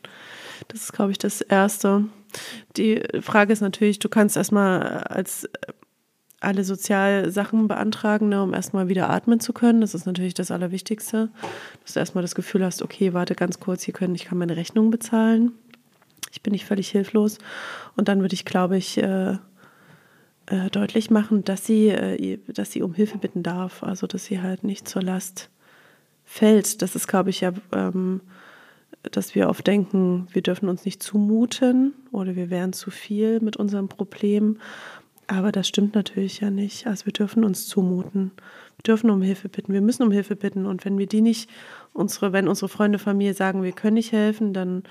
[0.67, 2.03] Das ist, glaube ich, das Erste.
[2.77, 5.49] Die Frage ist natürlich, du kannst erstmal als
[6.41, 9.81] alle Sozialsachen beantragen, ne, um erstmal wieder atmen zu können.
[9.81, 11.29] Das ist natürlich das Allerwichtigste.
[11.83, 14.55] Dass du erstmal das Gefühl hast, okay, warte ganz kurz, hier können, ich kann meine
[14.55, 15.51] Rechnung bezahlen.
[16.31, 17.39] Ich bin nicht völlig hilflos.
[17.95, 19.33] Und dann würde ich, glaube ich, äh,
[20.45, 23.83] äh, deutlich machen, dass sie, äh, dass sie um Hilfe bitten darf.
[23.83, 25.49] Also, dass sie halt nicht zur Last
[26.23, 26.81] fällt.
[26.81, 28.21] Das ist, glaube ich, ja ähm,
[29.03, 33.57] dass wir oft denken, wir dürfen uns nicht zumuten oder wir wären zu viel mit
[33.57, 34.57] unserem Problem.
[35.31, 36.87] Aber das stimmt natürlich ja nicht.
[36.87, 38.31] Also wir dürfen uns zumuten.
[38.77, 39.71] Wir dürfen um Hilfe bitten.
[39.71, 40.65] Wir müssen um Hilfe bitten.
[40.65, 41.47] Und wenn wir die nicht,
[41.93, 44.81] unsere, wenn unsere Freunde, Familie sagen, wir können nicht helfen, dann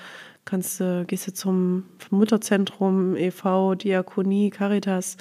[0.45, 5.17] kannst du, gehst du zum Mutterzentrum, e.V., Diakonie, Caritas.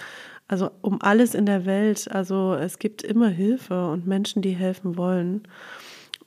[0.48, 2.08] Also um alles in der Welt.
[2.12, 5.48] Also es gibt immer Hilfe und Menschen, die helfen wollen.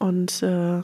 [0.01, 0.83] Und äh,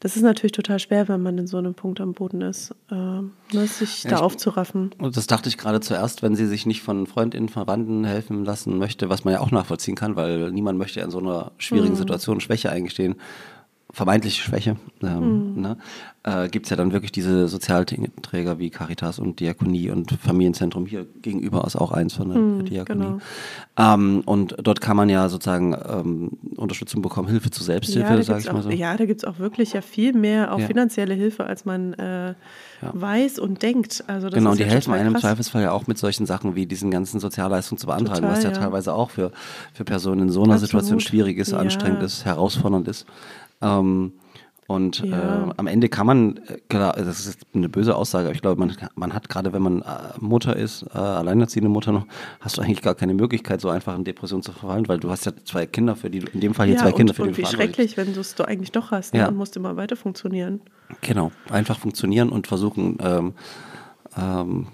[0.00, 3.66] das ist natürlich total schwer, wenn man in so einem Punkt am Boden ist, äh,
[3.66, 4.90] sich Ja, da ich- aufzuraffen.
[4.98, 8.78] Und das dachte ich gerade zuerst, wenn sie sich nicht von Freundinnen, Verwandten helfen lassen
[8.78, 11.98] möchte, was man ja auch nachvollziehen kann, weil niemand möchte in so einer schwierigen Mhm.
[11.98, 13.16] Situation Schwäche eingestehen,
[13.96, 15.62] vermeintliche Schwäche, ähm, Mhm.
[15.62, 15.76] ne?
[16.22, 20.84] äh, gibt es ja dann wirklich diese Sozialträger wie Caritas und Diakonie und Familienzentrum.
[20.84, 23.14] Hier gegenüber ist auch eins von der Mhm, Diakonie.
[23.78, 23.94] genau.
[23.94, 28.22] Ähm, und dort kann man ja sozusagen ähm, Unterstützung bekommen, Hilfe zur Ja, Selbsthilfe, da
[28.22, 28.70] sage ich mal auch, so.
[28.70, 30.66] ja, da gibt es auch wirklich ja viel mehr, auch Ja.
[30.66, 32.34] finanzielle Hilfe, als man äh,
[32.92, 34.04] weiß und denkt.
[34.08, 35.20] Also das genau, und die ja helfen einem im.
[35.22, 38.50] Zweifelsfall ja auch mit solchen Sachen wie diesen ganzen Sozialleistungen zu beantragen, Total, was ja,
[38.50, 38.58] ja.
[38.58, 39.32] teilweise auch für,
[39.72, 40.68] für Personen in so einer Absolut.
[40.68, 41.58] Situation schwierig ist, Ja.
[41.58, 43.06] anstrengend ist, herausfordernd ist.
[43.62, 44.12] Ähm,
[44.68, 45.46] und Ja.
[45.46, 48.58] äh, am Ende kann man, äh, klar, das ist eine böse Aussage, aber ich glaube,
[48.58, 49.84] man, man hat gerade, wenn man äh,
[50.18, 52.06] Mutter ist, äh, alleinerziehende Mutter noch,
[52.40, 55.24] hast du eigentlich gar keine Möglichkeit, so einfach in Depression zu verfallen, weil du hast
[55.24, 57.22] ja zwei Kinder, für die du, in dem Fall hier ja, zwei Kinder, und, für
[57.22, 59.20] die und du wie schrecklich, wenn du es doch eigentlich doch hast ne?
[59.20, 59.28] Ja.
[59.28, 60.60] und musst immer weiter funktionieren.
[61.00, 63.34] Genau, einfach funktionieren und versuchen, ähm,
[64.16, 64.66] ähm,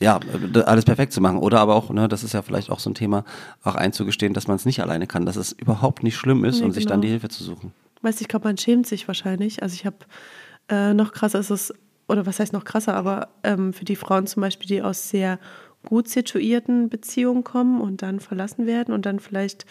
[0.00, 0.18] ja,
[0.54, 1.38] äh, alles perfekt zu machen.
[1.38, 3.24] Oder aber auch, ne, das ist ja vielleicht auch so ein Thema,
[3.62, 6.66] auch einzugestehen, dass man es nicht alleine kann, dass es überhaupt nicht schlimm ist Nee,
[6.66, 7.02] und sich dann genau.
[7.02, 7.72] die Hilfe zu suchen.
[8.02, 9.62] Weißt du, ich glaube, man schämt sich wahrscheinlich.
[9.62, 9.98] Also ich habe
[10.68, 11.74] äh, noch krasser ist es,
[12.08, 15.38] oder was heißt noch krasser, aber ähm, für die Frauen zum Beispiel, die aus sehr
[15.84, 19.66] gut situierten Beziehungen kommen und dann verlassen werden und dann vielleicht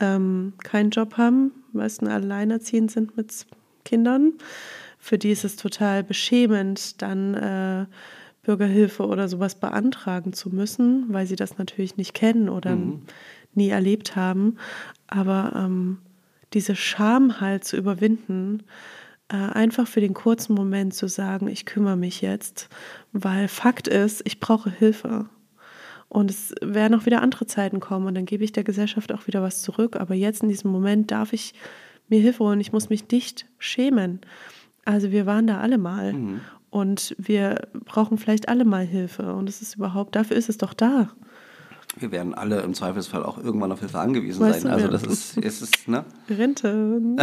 [0.00, 3.46] ähm, keinen Job haben, meistens alleinerziehend sind mit
[3.84, 4.32] Kindern,
[4.98, 7.86] für die ist es total beschämend, dann äh,
[8.42, 12.76] Bürgerhilfe oder sowas beantragen zu müssen, weil sie das natürlich nicht kennen oder
[13.54, 14.56] nie erlebt haben.
[15.06, 15.98] Aber ähm,
[16.52, 18.62] diese Scham halt zu überwinden,
[19.28, 22.68] äh, einfach für den kurzen Moment zu sagen, ich kümmere mich jetzt,
[23.12, 25.26] weil Fakt ist, ich brauche Hilfe.
[26.08, 29.28] Und es werden auch wieder andere Zeiten kommen und dann gebe ich der Gesellschaft auch
[29.28, 29.94] wieder was zurück.
[29.94, 31.54] Aber jetzt in diesem Moment darf ich
[32.08, 32.60] mir Hilfe holen.
[32.60, 34.20] Ich muss mich nicht schämen.
[34.84, 36.40] Also wir waren da alle mal
[36.70, 39.34] und wir brauchen vielleicht alle mal Hilfe.
[39.34, 41.10] Und es ist überhaupt, dafür ist es doch da.
[41.98, 44.72] Wir werden alle im Zweifelsfall auch irgendwann auf Hilfe angewiesen Weißt sein.
[44.72, 44.92] Also ja.
[44.92, 46.04] das ist, ist es, ne?
[46.28, 47.00] Rente.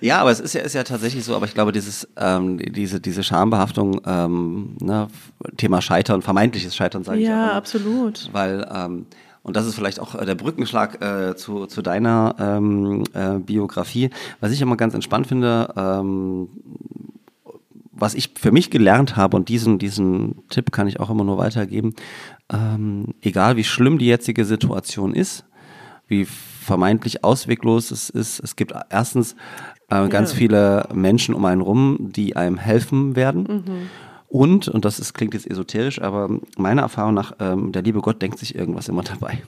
[0.00, 3.00] Ja, aber es ist ja, ist ja tatsächlich so, aber ich glaube, dieses, ähm, diese,
[3.00, 5.08] diese Schambehaftung, ähm, ne,
[5.56, 8.28] Thema Scheitern, vermeintliches Scheitern, sage ich auch Ja, absolut.
[8.32, 9.06] Weil, ähm,
[9.42, 14.10] und das ist vielleicht auch äh, der Brückenschlag äh, zu, zu deiner ähm, äh, Biografie.
[14.40, 16.48] Was ich immer ganz entspannt finde, ähm,
[17.98, 21.38] was ich für mich gelernt habe und diesen, diesen Tipp kann ich auch immer nur
[21.38, 21.94] weitergeben,
[22.52, 25.44] ähm, egal wie schlimm die jetzige Situation ist,
[26.06, 29.34] wie vermeintlich ausweglos es ist, es gibt erstens
[29.88, 30.38] äh, ganz Ja.
[30.38, 33.88] viele Menschen um einen rum, die einem helfen werden.
[34.28, 36.28] Und, und das ist, klingt jetzt esoterisch, aber
[36.58, 39.38] meiner Erfahrung nach, ähm, der liebe Gott denkt sich irgendwas immer dabei.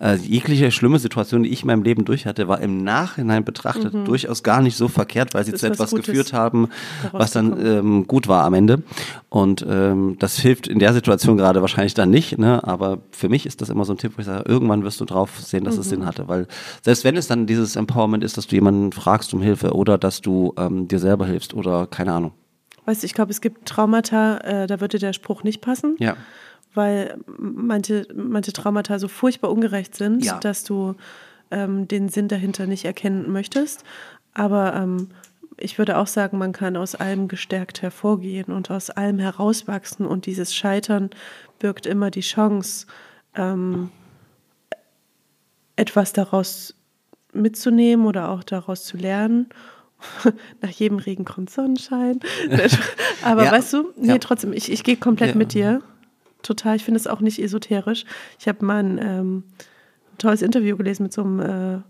[0.00, 3.92] Äh, jegliche schlimme Situation, die ich in meinem Leben durch hatte, war im Nachhinein betrachtet
[4.06, 5.56] durchaus gar nicht so verkehrt, weil sie Mhm.
[5.56, 6.68] Zu etwas Gutes, geführt haben,
[7.12, 8.82] was dann ähm, gut war am Ende.
[9.28, 12.66] Und ähm, das hilft in der Situation gerade wahrscheinlich dann nicht, ne?
[12.66, 15.04] aber für mich ist das immer so ein Tipp, wo ich sage, irgendwann wirst du
[15.04, 15.90] drauf sehen, dass es Mhm.
[15.90, 16.46] Sinn hatte, weil
[16.82, 20.22] selbst wenn es dann dieses Empowerment ist, dass du jemanden fragst um Hilfe oder dass
[20.22, 22.32] du ähm, dir selber hilfst oder keine Ahnung.
[22.86, 25.96] Weißt du, ich glaube, es gibt Traumata, äh, da würde der Spruch nicht passen.
[25.98, 26.16] Ja.
[26.76, 30.40] weil manche, manche Traumata so furchtbar ungerecht sind, Ja.
[30.40, 30.96] dass du
[31.52, 33.84] ähm, den Sinn dahinter nicht erkennen möchtest.
[34.32, 35.10] Aber ähm,
[35.56, 40.04] ich würde auch sagen, man kann aus allem gestärkt hervorgehen und aus allem herauswachsen.
[40.04, 41.10] Und dieses Scheitern
[41.60, 42.86] birgt immer die Chance,
[43.36, 43.90] ähm,
[45.76, 46.74] etwas daraus
[47.32, 49.48] mitzunehmen oder auch daraus zu lernen.
[50.60, 52.20] Nach jedem Regen kommt Sonnenschein.
[53.22, 53.52] Aber Ja.
[53.52, 54.18] weißt du, nee, Ja.
[54.18, 55.36] trotzdem, ich, ich gehe komplett Ja.
[55.36, 55.82] mit dir.
[56.42, 56.76] Total.
[56.76, 58.04] Ich finde es auch nicht esoterisch.
[58.38, 59.42] Ich habe mal ein ähm,
[60.18, 61.84] tolles Interview gelesen mit so einem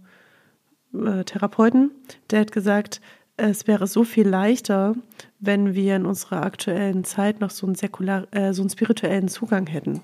[0.94, 1.90] äh, äh, Therapeuten,
[2.30, 3.00] der hat gesagt,
[3.36, 4.94] es wäre so viel leichter,
[5.40, 9.66] wenn wir in unserer aktuellen Zeit noch so einen, säkular, äh, so einen spirituellen Zugang
[9.66, 10.02] hätten.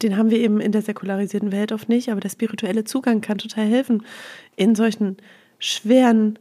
[0.00, 3.36] Den haben wir eben in der säkularisierten Welt oft nicht, aber der spirituelle Zugang kann
[3.38, 4.04] total helfen,
[4.56, 5.16] in solchen
[5.58, 6.38] schweren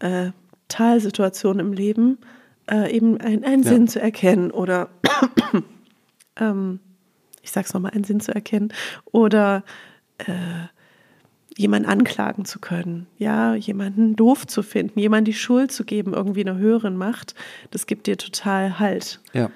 [0.00, 0.30] äh,
[0.68, 2.18] Talsituationen im Leben
[2.70, 3.70] äh, eben einen, einen Ja.
[3.70, 4.88] Sinn zu erkennen oder
[6.36, 6.80] ähm,
[7.42, 8.72] ich sag's nochmal, einen Sinn zu erkennen
[9.06, 9.64] oder
[10.18, 10.66] äh,
[11.56, 16.42] jemanden anklagen zu können, ja, jemanden doof zu finden, jemanden die Schuld zu geben, irgendwie
[16.46, 17.34] einer höheren Macht,
[17.70, 19.20] das gibt dir total Halt.
[19.32, 19.50] Ja.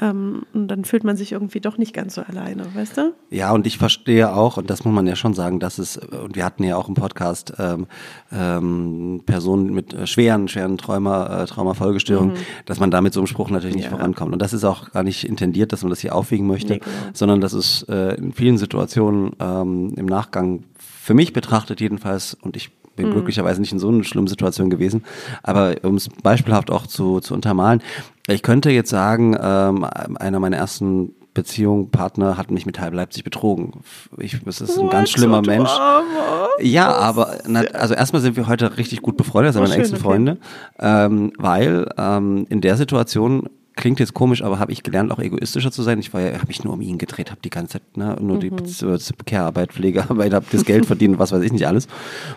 [0.00, 3.14] Ähm, und dann fühlt man sich irgendwie doch nicht ganz so alleine, weißt du?
[3.30, 6.36] Ja, und ich verstehe auch, und das muss man ja schon sagen, dass es, und
[6.36, 7.86] wir hatten ja auch im Podcast ähm,
[8.30, 12.34] ähm, Personen mit äh, schweren, schweren Trauma, äh, Traumafolgestörungen,
[12.66, 13.90] dass man da mit so einem Spruch natürlich nicht Ja.
[13.96, 14.32] vorankommt.
[14.32, 16.92] Und das ist auch gar nicht intendiert, dass man das hier aufwiegen möchte, Nee, genau.
[17.14, 22.56] sondern das ist äh, in vielen Situationen ähm, im Nachgang für mich betrachtet jedenfalls, und
[22.56, 23.02] ich Mhm.
[23.02, 25.04] bin glücklicherweise nicht in so einer schlimmen Situation gewesen,
[25.42, 27.82] aber um es beispielhaft auch zu, zu untermalen,
[28.28, 33.22] ich könnte jetzt sagen, ähm, einer meiner ersten Beziehungen, Partner hat mich mit halb Leipzig
[33.22, 33.82] betrogen.
[34.18, 35.18] Ich, es ist ein ganz What?
[35.18, 35.68] schlimmer Du Mensch.
[35.70, 36.48] Armer.
[36.60, 39.76] Ja, aber na, also erstmal sind wir heute richtig gut befreundet, das sind Oh, meine
[39.76, 40.04] engsten okay.
[40.04, 40.38] Freunde,
[40.80, 45.70] ähm, weil ähm, in der Situation klingt jetzt komisch, aber habe ich gelernt, auch egoistischer
[45.70, 45.98] zu sein.
[45.98, 48.38] Ich war ja, habe mich nur um ihn gedreht, habe die ganze Zeit ne, nur
[48.38, 48.56] die Mhm.
[48.56, 48.84] Bez-
[49.26, 51.86] Care-Arbeit, Pflegearbeit, habe das Geld verdient, was weiß ich nicht alles.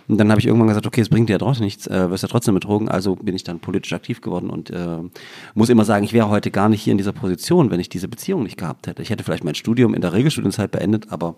[0.08, 2.24] Und dann habe ich irgendwann gesagt, okay, es bringt dir ja trotzdem nichts, äh, wirst
[2.24, 2.90] ja trotzdem betrogen.
[2.90, 4.98] Also bin ich dann politisch aktiv geworden und äh,
[5.56, 8.08] muss immer sagen, ich wäre heute gar nicht hier in dieser Position, wenn ich diese
[8.08, 9.02] Beziehung nicht gehabt hätte.
[9.02, 11.36] Ich hätte vielleicht mein Studium in der Regelstudienzeit beendet, aber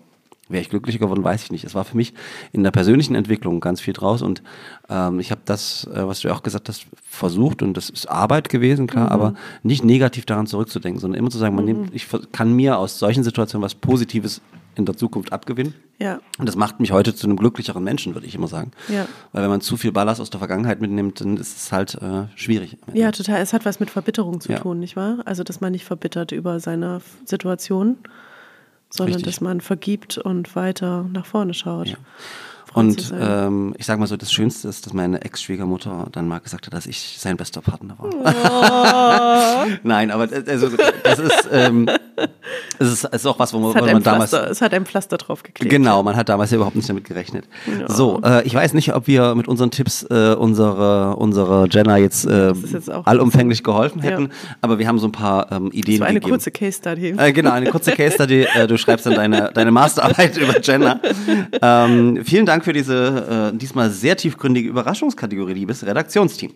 [0.52, 1.64] Wäre ich glücklicher geworden, weiß ich nicht.
[1.64, 2.14] Es war für mich
[2.52, 4.42] in der persönlichen Entwicklung ganz viel draus und
[4.88, 8.06] ähm, ich habe das, äh, was du ja auch gesagt hast, versucht und das ist
[8.06, 12.06] Arbeit gewesen, klar, aber nicht negativ daran zurückzudenken, sondern immer zu sagen, man nimmt, ich
[12.32, 14.40] kann mir aus solchen Situationen was Positives
[14.74, 15.74] in der Zukunft abgewinnen.
[15.98, 16.20] Ja.
[16.38, 18.70] Und das macht mich heute zu einem glücklicheren Menschen, würde ich immer sagen.
[18.88, 19.06] Ja.
[19.32, 22.24] Weil wenn man zu viel Ballast aus der Vergangenheit mitnimmt, dann ist es halt äh,
[22.34, 22.78] schwierig.
[22.94, 23.42] Ja, total.
[23.42, 24.58] Es hat was mit Verbitterung zu Ja.
[24.60, 25.18] tun, nicht wahr?
[25.26, 27.98] Also, dass man nicht verbittert über seine Situation,
[28.92, 29.34] sondern Richtig.
[29.34, 31.88] dass man vergibt und weiter nach vorne schaut.
[31.88, 31.96] Zu
[32.74, 36.66] Und ähm, ich sage mal so, das Schönste ist, dass meine Ex-Schwiegermutter dann mal gesagt
[36.66, 39.66] hat, dass ich sein bester Partner war.
[39.68, 39.70] Oh.
[39.82, 40.68] Nein, aber das- also,
[41.04, 41.88] das ist, ähm,
[42.82, 44.30] das ist, das ist auch was, wo man, es, man damals...
[44.30, 45.70] Pflaster, es hat ein Pflaster drauf geklebt.
[45.70, 47.46] Genau, man hat damals ja überhaupt nicht damit gerechnet.
[47.86, 52.24] So, äh, ich weiß nicht, ob wir mit unseren Tipps äh, unsere, unsere Jenna jetzt,
[52.26, 54.10] äh, jetzt allumfänglich geholfen Ja.
[54.10, 54.30] hätten,
[54.60, 56.32] aber wir haben so ein paar ähm, Ideen Das war eine gegeben.
[56.34, 57.14] kurze Case Study.
[57.16, 58.46] Äh, genau, eine kurze Case Study.
[58.54, 61.00] Äh, du schreibst dann deine, deine Masterarbeit über Gender.
[61.62, 66.52] Ähm, vielen Dank für diese äh, diesmal sehr tiefgründige Überraschungskategorie, liebes Redaktionsteam.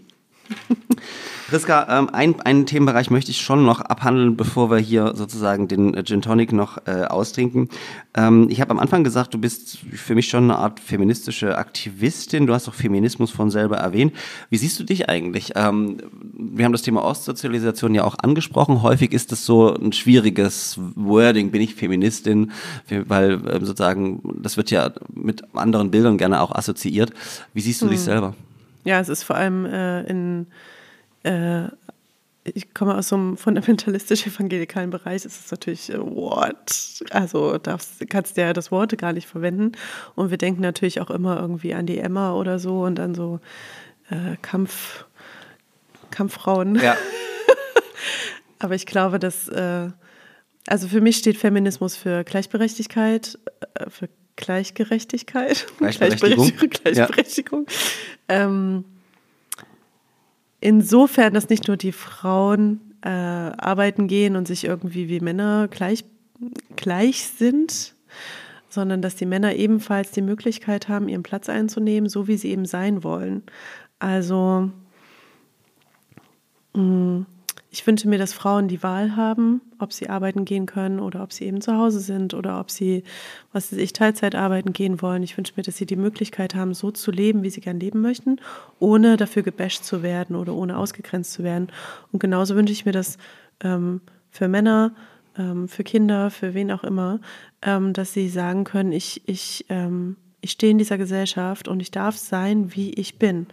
[1.49, 5.95] Priska, ähm, ein, einen Themenbereich möchte ich schon noch abhandeln, bevor wir hier sozusagen den
[5.95, 7.69] äh, Gin Tonic noch äh, austrinken.
[8.15, 12.49] Ähm, ich habe am Anfang gesagt, du bist für mich schon eine Art feministische Aktivistin.
[12.49, 14.13] Du hast auch Feminismus von selber erwähnt.
[14.51, 15.53] Wie siehst du dich eigentlich?
[15.55, 15.99] Ähm,
[16.33, 18.83] wir haben das Thema Ostsozialisation ja auch angesprochen.
[18.83, 22.51] Häufig ist es so ein schwieriges Wording, bin ich Feministin,
[22.89, 27.13] weil ähm, sozusagen das wird ja mit anderen Bildern gerne auch assoziiert.
[27.55, 28.35] Wie siehst du dich selber?
[28.85, 30.47] Ja, es ist vor allem äh, in,
[31.27, 31.69] äh,
[32.55, 37.03] ich komme aus so einem fundamentalistisch-evangelikalen Bereich, es ist natürlich, äh, what?
[37.11, 39.73] Also darfst, kannst du ja das Wort gar nicht verwenden.
[40.15, 43.41] Und wir denken natürlich auch immer irgendwie an die Emma oder so und an so
[44.11, 45.07] äh, Kampf,
[46.11, 46.77] Kampffrauen.
[46.77, 46.97] Ja.
[48.59, 49.91] Aber ich glaube, dass, äh,
[50.67, 53.39] also für mich steht Feminismus für Gleichberechtigkeit,
[53.75, 56.37] äh, für Gleichgerechtigkeit, Gleichberechtigung.
[56.59, 56.71] Gleichberechtigung.
[56.71, 57.67] Gleichberechtigung.
[58.29, 58.85] Ähm,
[60.67, 66.05] insofern, dass nicht nur die Frauen äh, arbeiten gehen und sich irgendwie wie Männer gleich,
[66.75, 67.95] gleich sind,
[68.69, 72.67] sondern dass die Männer ebenfalls die Möglichkeit haben, ihren Platz einzunehmen, so wie sie eben
[72.67, 73.45] sein wollen.
[74.01, 74.73] Also
[77.77, 81.31] ich wünsche mir, dass Frauen die Wahl haben, ob sie arbeiten gehen können oder ob
[81.31, 83.05] sie eben zu Hause sind oder ob sie,
[83.53, 85.23] was weiß ich, Teilzeit arbeiten gehen wollen.
[85.23, 88.01] Ich wünsche mir, dass sie die Möglichkeit haben, so zu leben, wie sie gern leben
[88.01, 88.41] möchten,
[88.79, 91.69] ohne dafür gebasht zu werden oder ohne ausgegrenzt zu werden.
[92.13, 93.19] Und genauso wünsche ich mir das
[93.61, 94.01] ähm,
[94.31, 94.95] für Männer,
[95.37, 97.21] ähm, für Kinder, für wen auch immer,
[97.61, 101.91] ähm, dass sie sagen können, ich, ich, ähm, ich stehe in dieser Gesellschaft und ich
[101.91, 103.49] darf sein, wie ich bin.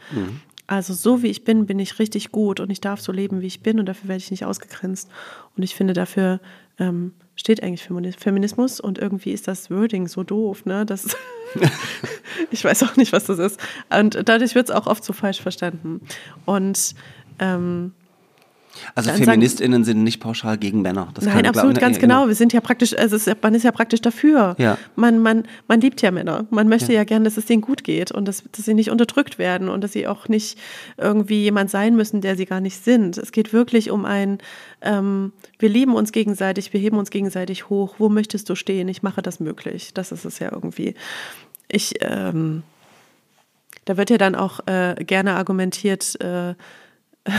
[0.68, 3.48] Also so wie ich bin, bin ich richtig gut und ich darf so leben, wie
[3.48, 5.10] ich bin und dafür werde ich nicht ausgegrenzt.
[5.58, 6.40] Und ich finde, dafür
[6.80, 10.86] ähm, steht eigentlich Femini- Feminismus und irgendwie ist das Wording so doof, ne?
[10.86, 11.16] Das
[12.52, 13.60] ich weiß auch nicht, was das ist.
[13.90, 16.02] Und dadurch wird es auch oft so falsch verstanden.
[16.46, 16.96] Und
[17.40, 17.94] ähm,
[18.96, 21.10] Also Dann sagen- FeministInnen sind nicht pauschal gegen Männer.
[21.14, 22.28] Das Nein, absolut, glaub- ganz ja, genau.
[22.28, 24.56] Wir sind ja praktisch, also ist, man ist ja praktisch dafür.
[24.58, 24.78] Ja.
[24.96, 26.48] Man, man, man liebt ja Männer.
[26.50, 29.38] Man möchte ja, gern, dass es denen gut geht und dass, dass sie nicht unterdrückt
[29.38, 30.58] werden und dass sie auch nicht
[30.98, 33.18] irgendwie jemand sein müssen, der sie gar nicht sind.
[33.18, 34.40] Es geht wirklich um ein,
[34.82, 37.96] ähm, wir lieben uns gegenseitig, wir heben uns gegenseitig hoch.
[38.00, 38.88] Wo möchtest du stehen?
[38.88, 39.94] Ich mache das möglich.
[39.94, 40.96] Das ist es ja irgendwie.
[41.68, 42.64] Ich, ähm,
[43.86, 46.56] da wird ja dann auch äh, gerne argumentiert, äh,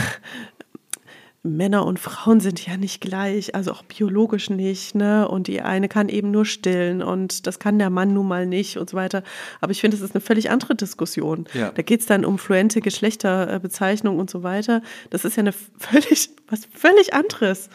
[1.45, 5.27] Männer und Frauen sind ja nicht gleich, also auch biologisch nicht, ne?
[5.27, 8.77] Und die eine kann eben nur stillen und das kann der Mann nun mal nicht
[8.77, 9.23] und so weiter.
[9.61, 11.45] Aber ich finde, das ist eine völlig andere Diskussion.
[11.53, 11.71] Ja.
[11.71, 14.81] Da geht es dann um fluente Geschlechterbezeichnung und so weiter.
[15.09, 17.69] Das ist ja eine völlig, was völlig anderes.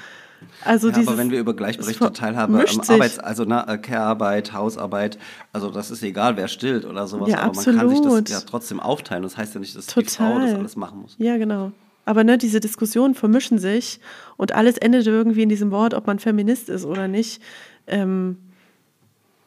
[0.64, 2.90] Also Ja, dieses, aber wenn wir über gleichberechtigte Teilhabe am sich.
[2.90, 5.18] Arbeits-, also na, äh, Care-Arbeit, Hausarbeit,
[5.52, 8.30] also das ist egal, wer stillt oder sowas, Ja, aber man kann sich absolut.
[8.30, 9.22] das ja trotzdem aufteilen.
[9.22, 10.46] Das heißt ja nicht, dass die Frau Total.
[10.46, 11.14] das alles machen muss.
[11.18, 11.72] Ja, genau.
[12.04, 14.00] Aber ne, diese Diskussionen vermischen sich
[14.36, 17.42] und alles endet irgendwie in diesem Wort, ob man Feminist ist oder nicht.
[17.86, 18.38] Ähm,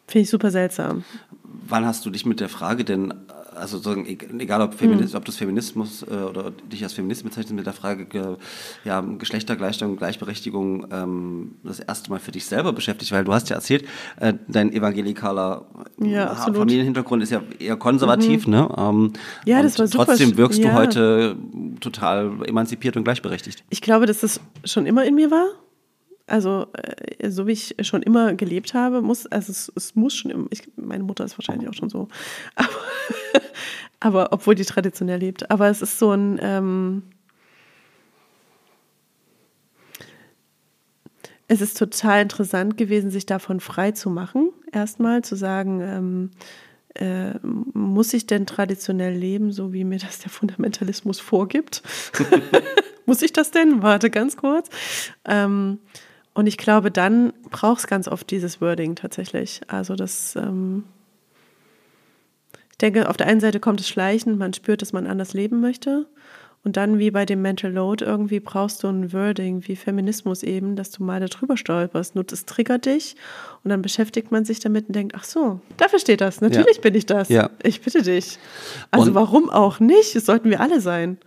[0.08, 1.04] Finde ich super seltsam.
[1.44, 3.16] Wann hast du dich mit der Frage denn, äh,
[3.56, 5.18] also sozusagen, e- egal ob, Feminis Hm.
[5.18, 8.36] ob das Feminismus äh, oder dich als Feminist bezeichnest, mit der Frage ge,
[8.84, 13.12] ja, Geschlechtergleichstellung, Gleichberechtigung ähm, das erste Mal für dich selber beschäftigt?
[13.12, 13.86] Weil du hast ja erzählt,
[14.20, 15.66] äh, dein evangelikaler
[16.00, 16.56] Ja, absolut.
[16.56, 16.60] Mhm.
[16.62, 18.70] Familienhintergrund ist ja eher konservativ, ne?
[18.78, 19.14] Ähm,
[19.46, 20.74] Ja, das war super Trotzdem wirkst du ja.
[20.74, 21.36] heute
[21.80, 23.64] total emanzipiert und gleichberechtigt.
[23.70, 25.48] Ich glaube, dass das schon immer in mir war.
[26.26, 30.32] Also, äh, so wie ich schon immer gelebt habe, muss, also es, es muss schon
[30.32, 32.08] immer, ich, meine Mutter ist wahrscheinlich auch schon so.
[32.56, 32.70] Aber,
[34.00, 35.50] aber obwohl die traditionell lebt.
[35.50, 37.04] Aber es ist so ein, ähm,
[41.48, 44.50] es ist total interessant gewesen, sich davon frei zu machen.
[44.72, 46.32] Erstmal zu sagen, ähm,
[46.96, 51.82] äh, muss ich denn traditionell leben, so wie mir das der Fundamentalismus vorgibt?
[53.06, 53.82] muss ich das denn?
[53.82, 54.70] Warte ganz kurz.
[55.26, 55.80] Ähm,
[56.34, 59.62] und ich glaube, dann braucht es ganz oft dieses Wording tatsächlich.
[59.68, 60.84] Also das, ähm,
[62.72, 65.62] ich denke, auf der einen Seite kommt es schleichend, man spürt, dass man anders leben
[65.62, 66.08] möchte.
[66.66, 70.78] Und dann wie bei dem Mental Load irgendwie brauchst du ein Wording wie Feminismus eben,
[70.78, 72.16] dass du mal darüber stolperst.
[72.16, 73.18] Nur das triggert dich
[73.66, 76.40] und dann beschäftigt man sich damit und denkt, ach so, dafür steht das.
[76.40, 76.82] Natürlich Ja.
[76.82, 77.28] bin ich das.
[77.28, 77.50] Ja.
[77.64, 78.40] Ich bitte dich.
[78.92, 80.16] Also Und- warum auch nicht?
[80.16, 81.18] Das sollten wir alle sein.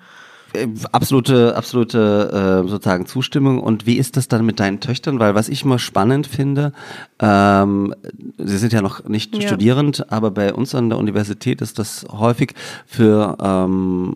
[0.57, 3.61] Äh, Absolute, absolute äh, sozusagen Zustimmung.
[3.61, 5.19] Und wie ist das dann mit deinen Töchtern?
[5.19, 6.73] Weil was ich immer spannend finde,
[7.21, 7.95] ähm,
[8.39, 9.43] sie sind ja noch nicht Ja.
[9.49, 12.55] studierend, aber bei uns an der Universität ist das häufig
[12.87, 14.15] für ähm,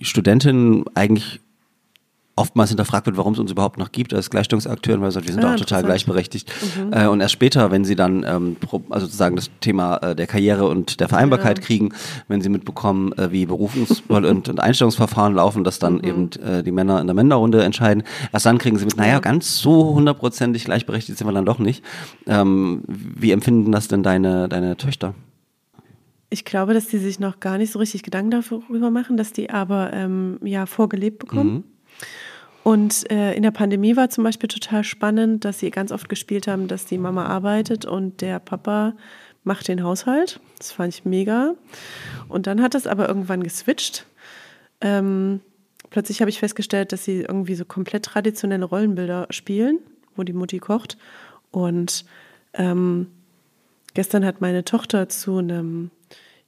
[0.00, 1.40] Studentinnen eigentlich
[2.36, 5.54] oftmals hinterfragt wird, warum es uns überhaupt noch gibt als Gleichstellungsakteuren, weil wir sind Ah,
[5.54, 5.82] auch total interessant.
[5.82, 5.86] Mhm.
[5.86, 6.52] gleichberechtigt.
[6.90, 8.56] Äh, und erst später, wenn sie dann ähm,
[8.90, 11.64] also sozusagen das Thema äh, der Karriere und der Vereinbarkeit Ja.
[11.64, 11.92] kriegen,
[12.28, 16.04] wenn sie mitbekommen, äh, wie Berufungs- und, und Einstellungsverfahren laufen, dass dann Mhm.
[16.04, 18.02] eben äh, die Männer in der Männerrunde entscheiden,
[18.32, 21.82] erst dann kriegen sie mit, naja, ganz so hundertprozentig gleichberechtigt sind wir dann doch nicht.
[22.26, 25.14] Ähm, wie empfinden das denn deine, deine Töchter?
[26.28, 29.48] Ich glaube, dass die sich noch gar nicht so richtig Gedanken darüber machen, dass die
[29.48, 31.64] aber ähm, ja vorgelebt bekommen.
[32.66, 36.48] Und äh, in der Pandemie war zum Beispiel total spannend, dass sie ganz oft gespielt
[36.48, 38.94] haben, dass die Mama arbeitet und der Papa
[39.44, 40.40] macht den Haushalt.
[40.58, 41.54] Das fand ich mega.
[42.28, 44.06] Und dann hat das aber irgendwann geswitcht.
[44.80, 45.40] Ähm,
[45.90, 49.78] plötzlich habe ich festgestellt, dass sie irgendwie so komplett traditionelle Rollenbilder spielen,
[50.16, 50.98] wo die Mutti kocht.
[51.52, 52.04] Und
[52.54, 53.06] ähm,
[53.96, 55.90] Gestern hat meine Tochter zu einem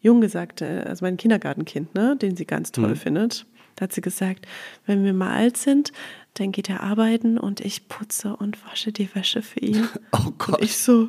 [0.03, 3.47] Jungen gesagt, äh, also mein Kindergartenkind, ne, den sie ganz toll findet,
[3.79, 4.47] da hat sie gesagt,
[4.87, 5.93] wenn wir mal alt sind,
[6.35, 9.89] dann geht er arbeiten und ich putze und wasche die Wäsche für ihn.
[10.13, 10.57] Oh Gott.
[10.59, 11.09] Und ich so,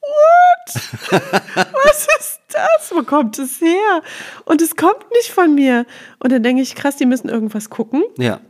[0.00, 0.74] what?
[1.14, 2.90] Was ist das?
[2.92, 4.02] Wo kommt es her?
[4.44, 5.86] Und es kommt nicht von mir.
[6.18, 8.40] Und dann denke ich, krass, die müssen irgendwas gucken Ja.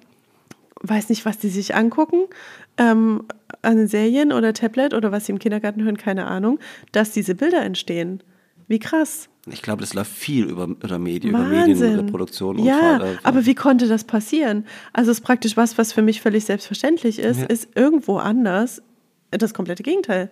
[0.83, 2.25] weiß nicht, was die sich angucken,
[2.79, 3.25] ähm,
[3.63, 6.59] an Serien oder Tablet oder was sie im Kindergarten hören, keine Ahnung,
[6.93, 8.23] dass diese Bilder entstehen.
[8.71, 9.29] Wie krass.
[9.51, 12.59] Ich glaube, das läuft viel über, über Medien, über Medienproduktion.
[12.59, 14.65] und Ja, vor- äh, aber wie konnte das passieren?
[14.93, 17.47] Also es ist praktisch was, was für mich völlig selbstverständlich ist, Ja.
[17.47, 18.81] ist irgendwo anders
[19.33, 20.31] das komplette Gegenteil.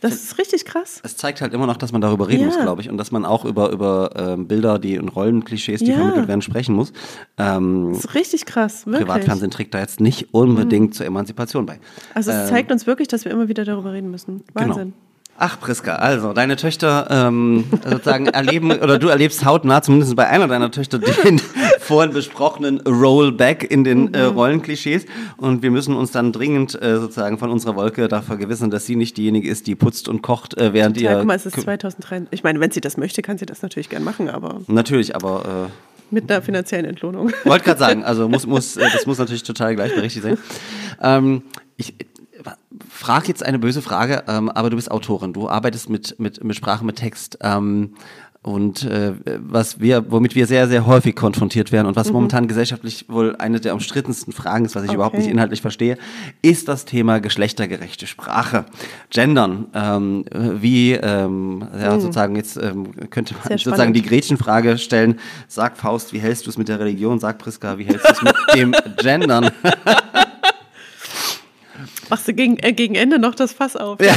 [0.00, 1.00] Das ist richtig krass.
[1.04, 2.46] es zeigt halt immer noch, dass man darüber reden Ja.
[2.48, 5.86] muss, glaube ich, und dass man auch über, über ähm, Bilder, die und Rollenklischees, die
[5.86, 5.94] Ja.
[5.96, 6.92] vermittelt werden, sprechen muss.
[7.38, 9.02] Ähm, Das ist richtig krass, wirklich.
[9.06, 11.78] Privatfernsehen trägt da jetzt nicht unbedingt zur Emanzipation bei.
[12.14, 14.42] Also es Ähm, zeigt uns wirklich, dass wir immer wieder darüber reden müssen.
[14.54, 14.92] Wahnsinn.
[14.92, 14.96] Genau.
[15.36, 20.46] Ach, Priska, also deine Töchter ähm, sozusagen erleben oder du erlebst hautnah, zumindest bei einer
[20.46, 21.40] deiner Töchter, den
[21.80, 24.36] vorhin besprochenen Rollback in den äh, Mhm.
[24.36, 25.06] Rollenklischees.
[25.36, 28.94] Und wir müssen uns dann dringend äh, sozusagen von unserer Wolke da vergewissern, dass sie
[28.96, 31.18] nicht diejenige ist, die putzt und kocht, äh, während Ja, ihr.
[31.18, 32.26] guck mal, es ist 2003.
[32.30, 35.68] Ich meine, wenn sie das möchte, kann sie das natürlich gern machen, aber Natürlich, aber
[35.68, 37.32] äh, mit einer finanziellen Entlohnung.
[37.44, 40.38] Wollte gerade sagen, also muss, muss, äh, das muss natürlich total gleichberechtigt sein.
[41.02, 41.42] Ähm,
[41.76, 41.92] ich
[42.88, 46.56] frage jetzt eine böse Frage, ähm, aber du bist Autorin, du arbeitest mit, mit, mit
[46.56, 47.38] Sprache, mit Text.
[47.40, 47.94] Ähm,
[48.42, 53.06] und äh, was wir, womit wir sehr, sehr häufig konfrontiert werden und was momentan gesellschaftlich
[53.08, 55.32] wohl eine der umstrittensten Fragen ist, was ich überhaupt nicht Okay.
[55.32, 55.96] inhaltlich verstehe,
[56.42, 58.66] ist das Thema geschlechtergerechte Sprache.
[59.08, 59.68] Gendern.
[59.72, 63.44] Ähm, wie, ähm, ja, sozusagen, jetzt ähm, könnte man.
[63.44, 63.96] Sehr sozusagen spannend.
[63.96, 65.18] die Gretchenfrage stellen.
[65.48, 67.18] Sag Faust, wie hältst du es mit der Religion?
[67.20, 69.52] Sag Priska, wie hältst du es mit dem Gendern?
[72.10, 74.00] Machst du gegen, äh, gegen Ende noch das Fass auf?
[74.00, 74.14] Ja.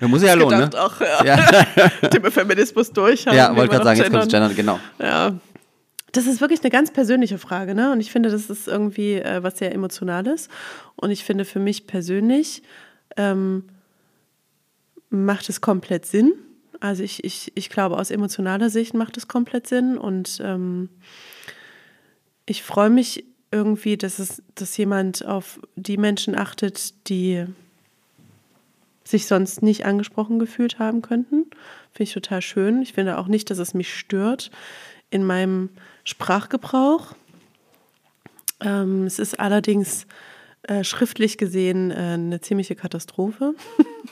[0.00, 0.64] Da muss ja lohnen, ne?
[0.66, 3.36] gedacht, ach ja, Thema Feminismus durchhaben.
[3.36, 4.54] Ja, wollte gerade sagen, noch jetzt kommt Gendern.
[4.54, 5.06] Gendern, genau.
[5.06, 5.32] Ja.
[6.12, 7.90] Das ist wirklich eine ganz persönliche Frage, ne?
[7.90, 10.48] Und ich finde, das ist irgendwie äh, was sehr Emotionales.
[10.94, 12.62] Und ich finde für mich persönlich
[13.16, 13.64] ähm,
[15.10, 16.34] macht es komplett Sinn.
[16.80, 19.98] Also ich, ich, ich glaube, aus emotionaler Sicht macht es komplett Sinn.
[19.98, 20.88] Und ähm,
[22.46, 23.24] ich freue mich
[23.54, 27.46] irgendwie, dass es, dass jemand auf die Menschen achtet, die
[29.04, 31.44] sich sonst nicht angesprochen gefühlt haben könnten.
[31.92, 32.82] Finde ich total schön.
[32.82, 34.50] Ich finde auch nicht, dass es mich stört
[35.10, 35.68] in meinem
[36.02, 37.14] Sprachgebrauch.
[38.60, 40.06] Ähm, es ist allerdings
[40.62, 43.54] äh, schriftlich gesehen äh, eine ziemliche Katastrophe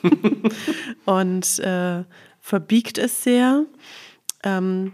[1.06, 2.05] und äh,
[2.40, 3.64] verbiegt es sehr.
[4.44, 4.93] Ähm,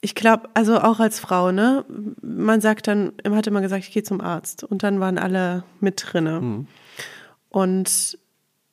[0.00, 1.84] ich glaube, also auch als Frau, ne?
[2.22, 4.64] Man sagt dann, man hat immer gesagt, ich gehe zum Arzt.
[4.64, 6.66] Und dann waren alle mit drinne.
[7.50, 8.18] Und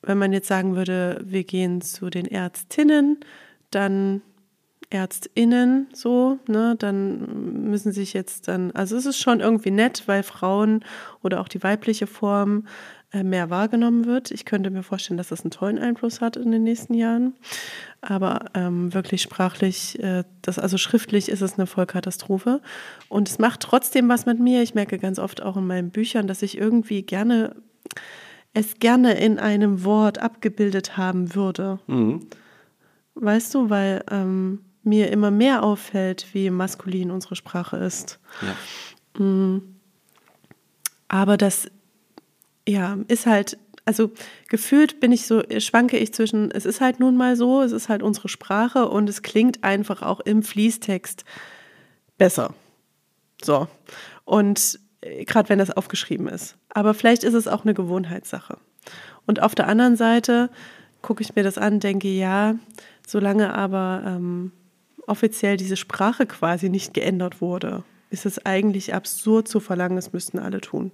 [0.02, 3.18] wenn man jetzt sagen würde, wir gehen zu den Ärztinnen,
[3.70, 4.22] dann
[4.90, 10.22] Ärztinnen so, ne, dann müssen sich jetzt dann, also es ist schon irgendwie nett, weil
[10.22, 10.82] Frauen
[11.22, 12.66] oder auch die weibliche Form
[13.12, 14.30] mehr wahrgenommen wird.
[14.30, 17.34] Ich könnte mir vorstellen, dass das einen tollen Einfluss hat in den nächsten Jahren.
[18.00, 22.60] Aber ähm, wirklich sprachlich, äh, das, also schriftlich ist es eine Vollkatastrophe.
[23.08, 24.62] Und es macht trotzdem was mit mir.
[24.62, 27.56] Ich merke ganz oft auch in meinen Büchern, dass ich irgendwie gerne
[28.54, 31.78] es gerne in einem Wort abgebildet haben würde.
[33.14, 38.18] Weißt du, weil ähm, mir immer mehr auffällt, wie maskulin unsere Sprache ist.
[38.42, 39.60] Ja.
[41.08, 41.70] Aber das,
[42.68, 44.10] ja, ist halt, also
[44.48, 47.88] gefühlt bin ich so, schwanke ich zwischen, es ist halt nun mal so, es ist
[47.88, 51.24] halt unsere Sprache und es klingt einfach auch im Fließtext
[52.18, 52.54] besser.
[53.42, 53.68] So.
[54.24, 56.56] Und gerade wenn das aufgeschrieben ist.
[56.68, 58.58] Aber vielleicht ist es auch eine Gewohnheitssache.
[59.26, 60.50] Und auf der anderen Seite
[61.00, 62.56] gucke ich mir das an, denke, ja,
[63.06, 64.52] solange aber ähm,
[65.06, 70.38] offiziell diese Sprache quasi nicht geändert wurde, ist es eigentlich absurd zu verlangen, es müssten
[70.38, 70.92] alle tun.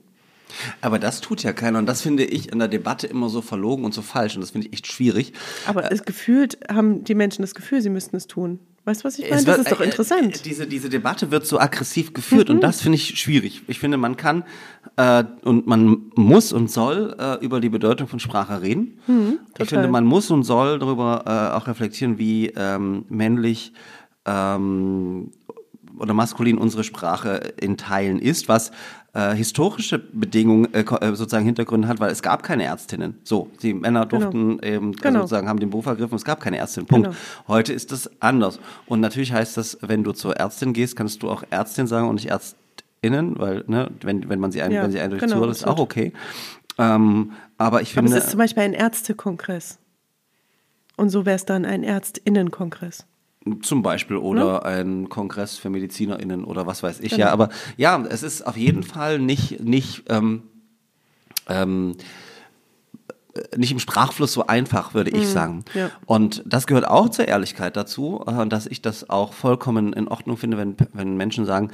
[0.80, 3.84] Aber das tut ja keiner und das finde ich in der Debatte immer so verlogen
[3.84, 5.32] und so falsch und das finde ich echt schwierig.
[5.66, 8.58] Aber es gefühlt haben die Menschen das Gefühl, sie müssten es tun.
[8.86, 9.36] Weißt du, was ich meine?
[9.36, 10.36] Es Das wird- ist doch äh, interessant.
[10.36, 12.56] äh, Diese, diese Debatte wird so aggressiv geführt Mhm.
[12.56, 13.62] und das finde ich schwierig.
[13.66, 14.44] Ich finde, man kann
[14.96, 18.98] äh, und man muss und soll äh, über die Bedeutung von Sprache reden.
[19.02, 19.66] ich Mhm, total.
[19.66, 23.72] finde, man muss und soll darüber äh, auch reflektieren, wie ähm, männlich
[24.26, 25.30] ähm,
[25.98, 28.70] oder maskulin unsere Sprache in Teilen ist, was
[29.14, 33.18] äh, historische Bedingungen äh, äh, sozusagen Hintergründe hat, weil es gab keine Ärztinnen.
[33.22, 35.20] So, die Männer durften eben also Genau.
[35.20, 36.86] sozusagen haben den Beruf ergriffen, es gab keine Ärztin.
[36.86, 37.06] Punkt.
[37.08, 37.18] Genau.
[37.46, 38.58] Heute ist das anders.
[38.86, 42.16] Und natürlich heißt das, wenn du zur Ärztin gehst, kannst du auch Ärztin sagen und
[42.16, 45.52] nicht Ärztinnen, weil, ne, wenn, wenn man sie, ein, Ja, wenn sie eindeutig genau, zuhört,
[45.52, 46.12] ist auch okay.
[46.76, 49.78] Ähm, aber ich Aber finde, es ist zum Beispiel ein Ärztekongress.
[50.96, 53.06] Und so wäre es dann ein Ärztinnenkongress.
[53.60, 57.12] Zum Beispiel oder ein Kongress für MedizinerInnen oder was weiß ich.
[57.12, 60.44] Ja, aber ja, es ist auf jeden Fall nicht, nicht, ähm,
[61.48, 62.02] ähm, äh,
[63.56, 65.64] nicht im Sprachfluss so einfach, würde ich sagen.
[65.74, 65.90] ja.
[66.06, 70.36] Und das gehört auch zur Ehrlichkeit dazu, äh, dass ich das auch vollkommen in Ordnung
[70.36, 71.70] finde, wenn, wenn Menschen sagen,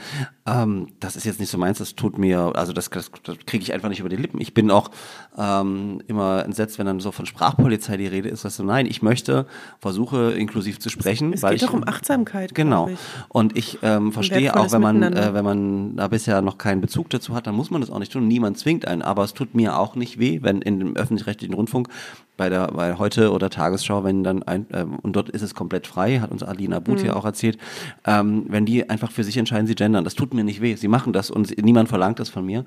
[0.46, 3.62] ähm, das ist jetzt nicht so meins, das tut mir, also das, das, das kriege
[3.62, 4.40] ich einfach nicht über die Lippen.
[4.40, 4.90] Ich bin auch
[5.38, 9.02] ähm, immer entsetzt, wenn dann so von Sprachpolizei die Rede ist, dass so, nein, ich
[9.02, 9.46] möchte,
[9.78, 11.32] versuche inklusiv zu sprechen.
[11.32, 12.54] Es weil geht doch um Achtsamkeit.
[12.54, 12.88] Genau.
[12.88, 12.98] ich.
[13.28, 17.10] Und ich ähm, verstehe auch, wenn man, äh, wenn man da bisher noch keinen Bezug
[17.10, 18.28] dazu hat, dann muss man das auch nicht tun.
[18.28, 19.02] Niemand zwingt einen.
[19.02, 21.88] Aber es tut mir auch nicht weh, wenn in dem öffentlich-rechtlichen Rundfunk
[22.36, 25.86] bei der bei heute oder Tagesschau, wenn dann ein, ähm, und dort ist es komplett
[25.86, 27.02] frei, hat uns Alina But Mhm.
[27.02, 27.58] hier auch erzählt,
[28.06, 30.04] ähm, wenn die einfach für sich entscheiden, sie gendern.
[30.04, 30.74] Das tut mir nicht weh.
[30.76, 32.64] Sie machen das und sie, niemand verlangt das von mir.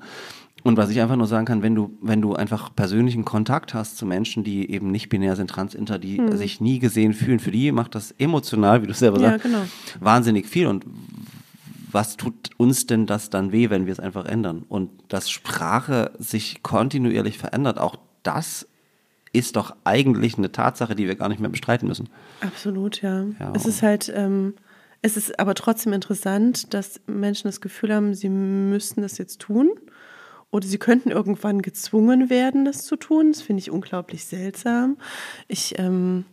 [0.62, 3.98] Und was ich einfach nur sagen kann, wenn du, wenn du einfach persönlichen Kontakt hast
[3.98, 7.70] zu Menschen, die eben nicht binär sind, transinter, die sich nie gesehen fühlen, für die
[7.70, 9.24] macht das emotional, wie du selber Mhm.
[9.24, 9.62] Ja, sagst, genau.
[10.00, 10.66] wahnsinnig viel.
[10.68, 10.86] Und
[11.90, 14.64] was tut uns denn das dann weh, wenn wir es einfach ändern?
[14.68, 18.66] Und dass Sprache sich kontinuierlich verändert, auch das
[19.34, 22.08] ist doch eigentlich eine Tatsache, die wir gar nicht mehr bestreiten müssen.
[22.40, 23.24] Absolut, ja.
[23.38, 23.52] Ja.
[23.54, 24.54] Es ist halt, ähm,
[25.02, 29.70] es ist aber trotzdem interessant, dass Menschen das Gefühl haben, sie müssten das jetzt tun.
[30.50, 33.32] Oder sie könnten irgendwann gezwungen werden, das zu tun.
[33.32, 34.96] Das finde ich unglaublich seltsam.
[35.48, 36.24] Ich, ähm,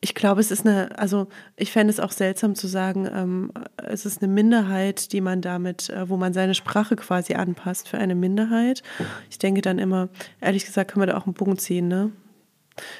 [0.00, 4.04] Ich glaube, es ist eine, also ich fände es auch seltsam zu sagen, ähm, es
[4.04, 8.14] ist eine Minderheit, die man damit, äh, wo man seine Sprache quasi anpasst für eine
[8.16, 8.82] Minderheit.
[9.30, 10.08] Ich denke dann immer,
[10.40, 12.10] ehrlich gesagt, kann man da auch einen Bogen ziehen, ne?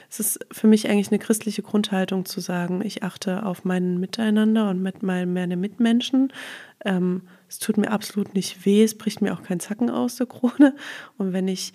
[0.09, 4.71] Es ist für mich eigentlich eine christliche Grundhaltung zu sagen, ich achte auf mein Miteinander
[4.71, 6.33] und mit meine Mitmenschen.
[6.85, 10.27] Ähm, es tut mir absolut nicht weh, es bricht mir auch kein Zacken aus der
[10.27, 10.75] Krone.
[11.17, 11.73] Und wenn ich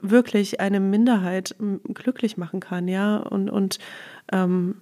[0.00, 1.54] wirklich eine Minderheit
[1.94, 3.78] glücklich machen kann, ja, und, und
[4.32, 4.76] ähm,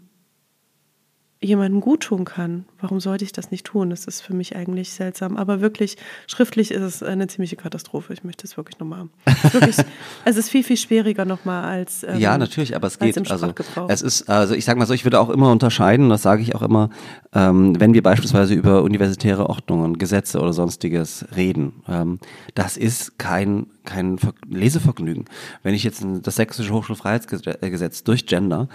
[1.40, 3.90] jemandem gut tun kann, warum sollte ich das nicht tun?
[3.90, 5.36] Das ist für mich eigentlich seltsam.
[5.36, 5.97] Aber wirklich,
[6.27, 8.12] schriftlich ist es eine ziemliche Katastrophe.
[8.12, 9.09] Ich möchte es wirklich nochmal.
[9.24, 9.77] Es ist, wirklich,
[10.24, 12.02] es ist viel, viel schwieriger nochmal als.
[12.05, 13.31] Ähm, Ja, natürlich, aber es geht.
[13.31, 13.52] Also,
[13.89, 16.55] es ist, also ich sage mal so, ich würde auch immer unterscheiden, das sage ich
[16.55, 16.90] auch immer,
[17.32, 21.82] ähm, wenn wir beispielsweise über universitäre Ordnungen, Gesetze oder sonstiges reden.
[21.89, 22.19] Ähm,
[22.55, 25.24] das ist kein, kein Ver Lesevergnügen.
[25.62, 28.69] Wenn ich jetzt das Sächsische Hochschulfreiheitsgesetz durchgender,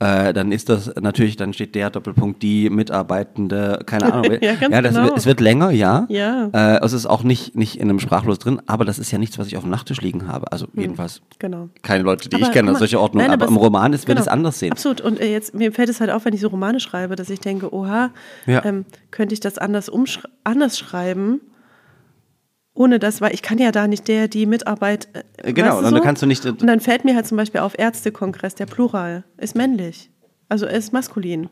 [0.00, 2.70] äh, dann ist das natürlich, dann steht der Doppelpunkt die
[3.50, 4.38] Mitarbeitende, keine Ahnung.
[4.40, 5.04] Ja, ganz das, genau.
[5.06, 6.06] wird- Es wird länger, ja.
[6.08, 6.48] Ja.
[6.52, 9.38] Äh, es ist auch nicht, nicht in einem Sprachlos drin, aber das ist ja nichts,
[9.38, 10.50] was ich auf dem Nachttisch liegen habe.
[10.52, 11.68] Also jedenfalls Genau.
[11.82, 13.26] keine Leute, die Aber ich kenne, solche Ordnungen.
[13.26, 14.20] nein, aber, aber im Roman ist, wird genau.
[14.26, 14.72] es anders sehen.
[14.72, 15.00] Absolut.
[15.00, 17.40] Und äh, jetzt, mir fällt es halt auf, wenn ich so Romane schreibe, dass ich
[17.40, 18.10] denke, oha,
[18.46, 18.64] Ja.
[18.64, 19.90] ähm, könnte ich das anders,
[20.44, 21.40] anders schreiben,
[22.74, 25.08] ohne das, weil ich kann ja da nicht der, die Mitarbeit.
[25.12, 27.36] Äh, Äh, genau, weißt und dann kannst du nicht- Und dann fällt mir halt zum
[27.36, 30.10] Beispiel auf Ärztekongress, der Plural ist männlich.
[30.48, 31.48] Also ist maskulin.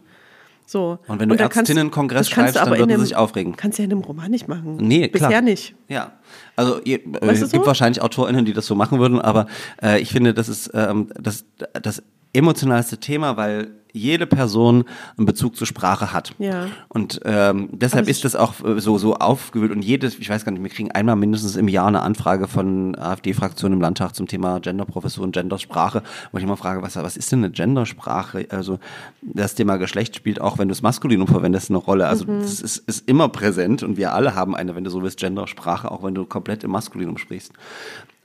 [0.68, 0.98] So.
[1.08, 3.56] Und wenn du Ärztinnenkongress schreibst, dann würden sie sich aufregen.
[3.56, 4.76] Kannst du ja in einem Roman nicht machen.
[4.76, 5.30] Nee, klar.
[5.30, 5.74] Bisher nicht.
[5.88, 6.12] Ja,
[6.56, 7.66] also je, äh, Weißt es gibt so?
[7.66, 9.46] wahrscheinlich AutorInnen, die das so machen würden, aber
[9.82, 11.46] äh, ich finde, das ist ähm, das,
[11.82, 12.02] das
[12.34, 14.84] emotionalste Thema, weil jede Person
[15.16, 16.32] einen Bezug zur Sprache hat.
[16.38, 16.66] Ja.
[16.88, 20.44] Und ähm, deshalb es ist das auch äh, so, so aufgewühlt und jedes, ich weiß
[20.44, 24.28] gar nicht, wir kriegen einmal mindestens im Jahr eine Anfrage von AfD-Fraktionen im Landtag zum
[24.28, 26.02] Thema Genderprofessur und Gendersprache,
[26.32, 28.46] wo ich immer frage, was, was ist denn eine Gendersprache?
[28.50, 28.78] Also
[29.22, 32.06] das Thema Geschlecht spielt auch, wenn du das Maskulinum verwendest, eine Rolle.
[32.06, 32.42] Also Mhm.
[32.42, 35.90] das ist, ist immer präsent und wir alle haben eine, wenn du so willst, Gendersprache,
[35.90, 37.52] auch wenn du komplett im Maskulinum sprichst.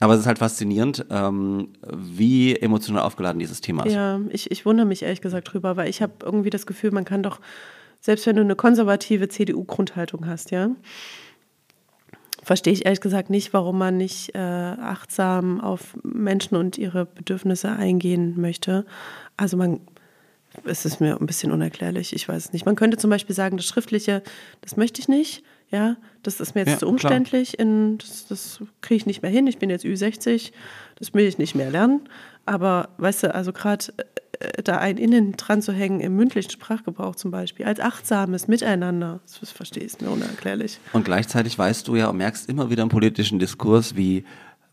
[0.04, 3.94] Aber es ist halt faszinierend, ähm, wie emotional aufgeladen dieses Thema ist.
[3.94, 7.06] Ja, ich, ich wundere mich ehrlich gesagt drüber, weil ich habe irgendwie das Gefühl, man
[7.06, 7.40] kann doch,
[8.00, 10.68] selbst wenn du eine konservative CDU-Grundhaltung hast, ja,
[12.42, 17.70] verstehe ich ehrlich gesagt nicht, warum man nicht äh, achtsam auf Menschen und ihre Bedürfnisse
[17.70, 18.84] eingehen möchte.
[19.38, 19.80] Also man,
[20.64, 22.66] es ist mir ein bisschen unerklärlich, ich weiß es nicht.
[22.66, 24.22] Man könnte zum Beispiel sagen, das Schriftliche,
[24.60, 25.42] das möchte ich nicht,
[25.74, 29.30] ja, das ist mir jetzt Ja, zu umständlich, in, das, das kriege ich nicht mehr
[29.30, 30.52] hin, ich bin jetzt Ü60,
[30.96, 32.08] das will ich nicht mehr lernen.
[32.46, 33.86] Aber weißt du, also gerade
[34.38, 39.20] äh, da ein Innen dran zu hängen im mündlichen Sprachgebrauch zum Beispiel, als achtsames Miteinander,
[39.40, 40.78] das, verstehe ich, ist mir unerklärlich.
[40.92, 44.24] Und gleichzeitig weißt du ja und merkst immer wieder im politischen Diskurs, wie,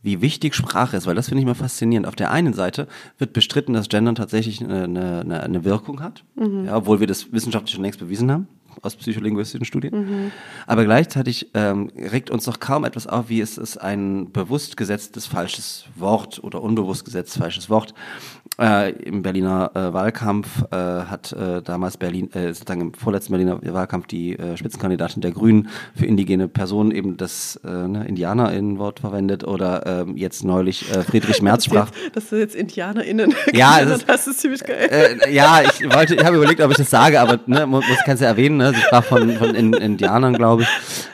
[0.03, 2.07] wie wichtig Sprache ist, weil das finde ich mal faszinierend.
[2.07, 2.87] Auf der einen Seite
[3.17, 7.73] wird bestritten, dass Gendern tatsächlich eine, eine, eine Wirkung hat, ja, obwohl wir das wissenschaftlich
[7.73, 8.47] schon längst bewiesen haben
[8.81, 10.31] aus psycholinguistischen Studien.
[10.68, 15.26] Aber gleichzeitig ähm, regt uns doch kaum etwas auf, wie es ist ein bewusst gesetztes
[15.26, 17.93] falsches Wort oder unbewusst gesetztes falsches Wort.
[18.60, 23.60] Äh, Im Berliner äh, Wahlkampf äh, hat äh, damals Berlin, äh, sozusagen im vorletzten Berliner
[23.73, 29.85] Wahlkampf die äh, Spitzenkandidatin der Grünen für indigene Personen eben das ne, IndianerInnen-Wort verwendet oder
[29.85, 31.91] ähm, jetzt neulich Friedrich Merz sprach.
[32.14, 35.19] Dass du jetzt IndianerInnen Ja, es genannt ist- hast, ist ziemlich geil.
[35.31, 38.26] Ja, ich wollte, ich habe überlegt, ob ich das sage, aber ne, muss, kannst du
[38.27, 38.73] erwähnen, ne?
[38.73, 40.67] Sie sprach von, von in, Indianern, glaube ich.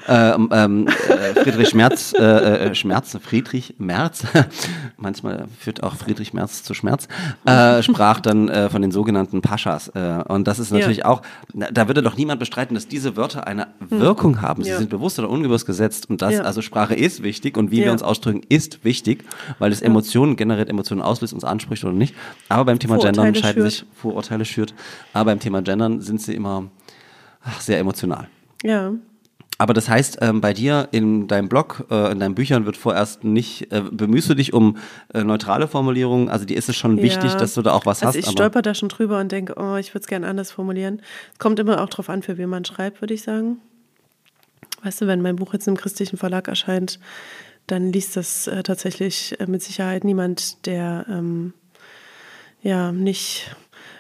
[0.10, 2.24] Ähm, ähm, äh, Friedrich Merz, äh,
[2.70, 4.24] äh, Schmerz, Friedrich Merz,
[4.98, 7.08] manchmal führt auch Friedrich Merz zu Schmerz,
[7.46, 9.90] äh, sprach dann äh, von den sogenannten Paschas.
[9.90, 11.22] Äh, und das ist natürlich auch,
[11.54, 14.64] na, da würde doch niemand bestreiten, dass diese Wörter eine Wirkung haben.
[14.64, 14.78] Sie Ja.
[14.78, 16.42] sind bewusst oder unbewusst gesetzt und das, Ja.
[16.44, 17.92] also Sprache ist wichtig und wie wir Ja.
[17.92, 19.26] uns ausdrücken, ist wichtig,
[19.60, 22.16] weil es Emotionen generiert, Emotionen auslöst, uns anspricht oder nicht.
[22.50, 24.74] Aber beim Thema Gendern scheiden sich Vorurteile schürt.
[25.14, 26.64] Aber beim Thema Gendern sind sie immer
[27.42, 28.28] ach, sehr emotional.
[28.64, 28.94] Ja.
[29.60, 33.24] Aber das heißt, ähm, bei dir in deinem Blog, äh, in deinen Büchern wird vorerst
[33.24, 34.78] nicht, äh, bemühst du dich um
[35.14, 36.30] äh, neutrale Formulierungen?
[36.30, 37.38] Also dir ist es schon wichtig, Ja.
[37.40, 38.28] dass du da auch was also hast.
[38.28, 41.02] Ich stolper da schon drüber und denke, oh, ich würde es gerne anders formulieren.
[41.34, 43.58] Es kommt immer auch drauf an, für wen man schreibt, würde ich sagen.
[44.84, 47.00] Weißt du, wenn mein Buch jetzt im christlichen Verlag erscheint,
[47.66, 51.54] dann liest das äh, tatsächlich äh, mit Sicherheit niemand, der ähm,
[52.62, 53.56] ja nicht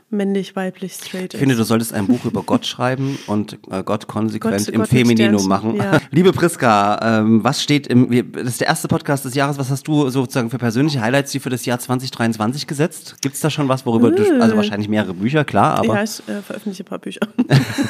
[0.10, 4.08] männlich, weiblich, straight Ich finde, du solltest ein Buch über Gott schreiben und äh, Gott
[4.08, 5.76] konsequent Gott- im Gott Femininum machen.
[5.76, 6.00] ja.
[6.12, 9.88] Liebe Priska, ähm, was steht im, das ist der erste Podcast des Jahres, was hast
[9.88, 13.16] du sozusagen für persönliche Highlights die für das Jahr 2023 gesetzt?
[13.22, 14.40] Gibt es da schon was, worüber du, Äh.
[14.40, 17.22] also wahrscheinlich mehrere Bücher, klar, aber ja, ich äh, veröffentliche ein paar Bücher.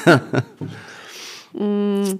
[1.53, 2.19] Mm.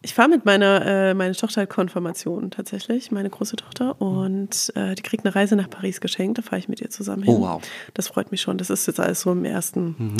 [0.00, 4.00] Ich fahre mit meiner äh, meine Tochter Konfirmation tatsächlich, meine große Tochter.
[4.00, 6.38] Und äh, die kriegt eine Reise nach Paris geschenkt.
[6.38, 7.34] Da fahre ich mit ihr zusammen hin.
[7.34, 7.62] Oh, wow.
[7.94, 8.58] Das freut mich schon.
[8.58, 10.16] Das ist jetzt alles so im ersten,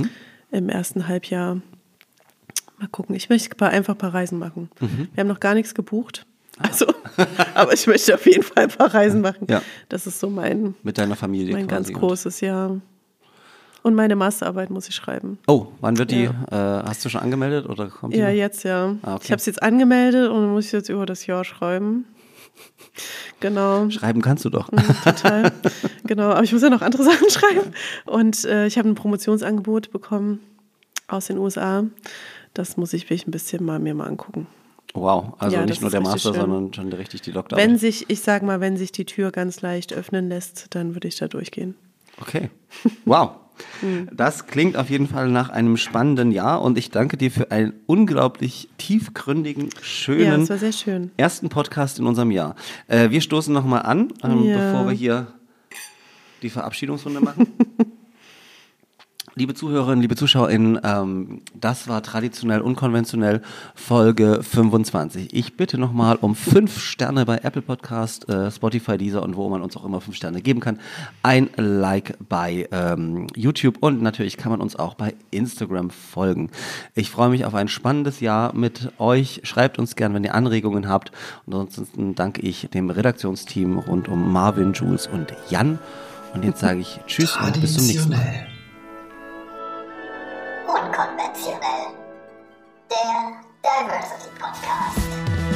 [0.50, 1.60] im ersten Halbjahr.
[2.78, 3.14] Mal gucken.
[3.14, 4.68] Ich möchte einfach ein paar Reisen machen.
[5.14, 6.26] Wir haben noch gar nichts gebucht.
[6.58, 6.86] Also,
[7.54, 9.46] aber ich möchte auf jeden Fall ein paar Reisen machen.
[9.48, 9.62] Ja.
[9.88, 12.80] Das ist so mein, Mit deiner Familie mein ganz großes Jahr.
[13.82, 15.38] Und meine Masterarbeit muss ich schreiben.
[15.46, 16.24] Oh, wann wird die?
[16.24, 16.80] Ja.
[16.80, 18.18] Äh, hast du schon angemeldet oder kommt die?
[18.18, 18.34] Ja, noch?
[18.34, 18.96] jetzt ja.
[19.02, 19.22] Ah, okay.
[19.24, 22.04] Ich habe es jetzt angemeldet und muss jetzt über das Jahr schreiben.
[23.40, 23.88] Genau.
[23.90, 24.68] Schreiben kannst du doch.
[25.04, 25.52] Total.
[26.04, 27.72] genau, aber ich muss ja noch andere Sachen schreiben.
[28.04, 30.40] Und äh, ich habe ein Promotionsangebot bekommen
[31.06, 31.84] aus den USA.
[32.54, 34.48] Das muss ich mich ein bisschen mal mir mal angucken.
[34.94, 36.40] Wow, also Ja, nicht nur der Master, schön.
[36.40, 37.68] sondern schon richtig die Doktorarbeit.
[37.68, 41.06] Wenn sich, ich sag mal, wenn sich die Tür ganz leicht öffnen lässt, dann würde
[41.06, 41.76] ich da durchgehen.
[42.20, 42.50] Okay.
[43.04, 43.30] Wow.
[43.80, 44.08] Hm.
[44.12, 47.72] Das klingt auf jeden Fall nach einem spannenden Jahr und ich danke dir für einen
[47.86, 51.10] unglaublich tiefgründigen, Ja, schönen sehr schön.
[51.16, 52.54] ersten Podcast in unserem Jahr.
[52.86, 54.56] Äh, wir stoßen nochmal an, ähm, Ja.
[54.58, 55.26] bevor wir hier
[56.42, 57.46] die Verabschiedungsrunde machen.
[59.38, 63.40] Liebe Zuhörerinnen, liebe ZuschauerInnen, ähm, das war traditionell unkonventionell
[63.76, 65.32] Folge 25.
[65.32, 69.62] Ich bitte nochmal um fünf Sterne bei Apple Podcast, äh, Spotify, Deezer und wo man
[69.62, 70.80] uns auch immer fünf Sterne geben kann.
[71.22, 76.50] Ein Like bei ähm, YouTube und natürlich kann man uns auch bei Instagram folgen.
[76.96, 79.42] Ich freue mich auf ein spannendes Jahr mit euch.
[79.44, 81.12] Schreibt uns gern, wenn ihr Anregungen habt.
[81.46, 85.78] Und ansonsten danke ich dem Redaktionsteam rund um Marvin, Jules und Jan.
[86.34, 88.57] Und jetzt sage ich Tschüss und bis zum nächsten Mal
[90.68, 91.96] unkonventionell.
[92.90, 95.47] Der Diversity Podcast.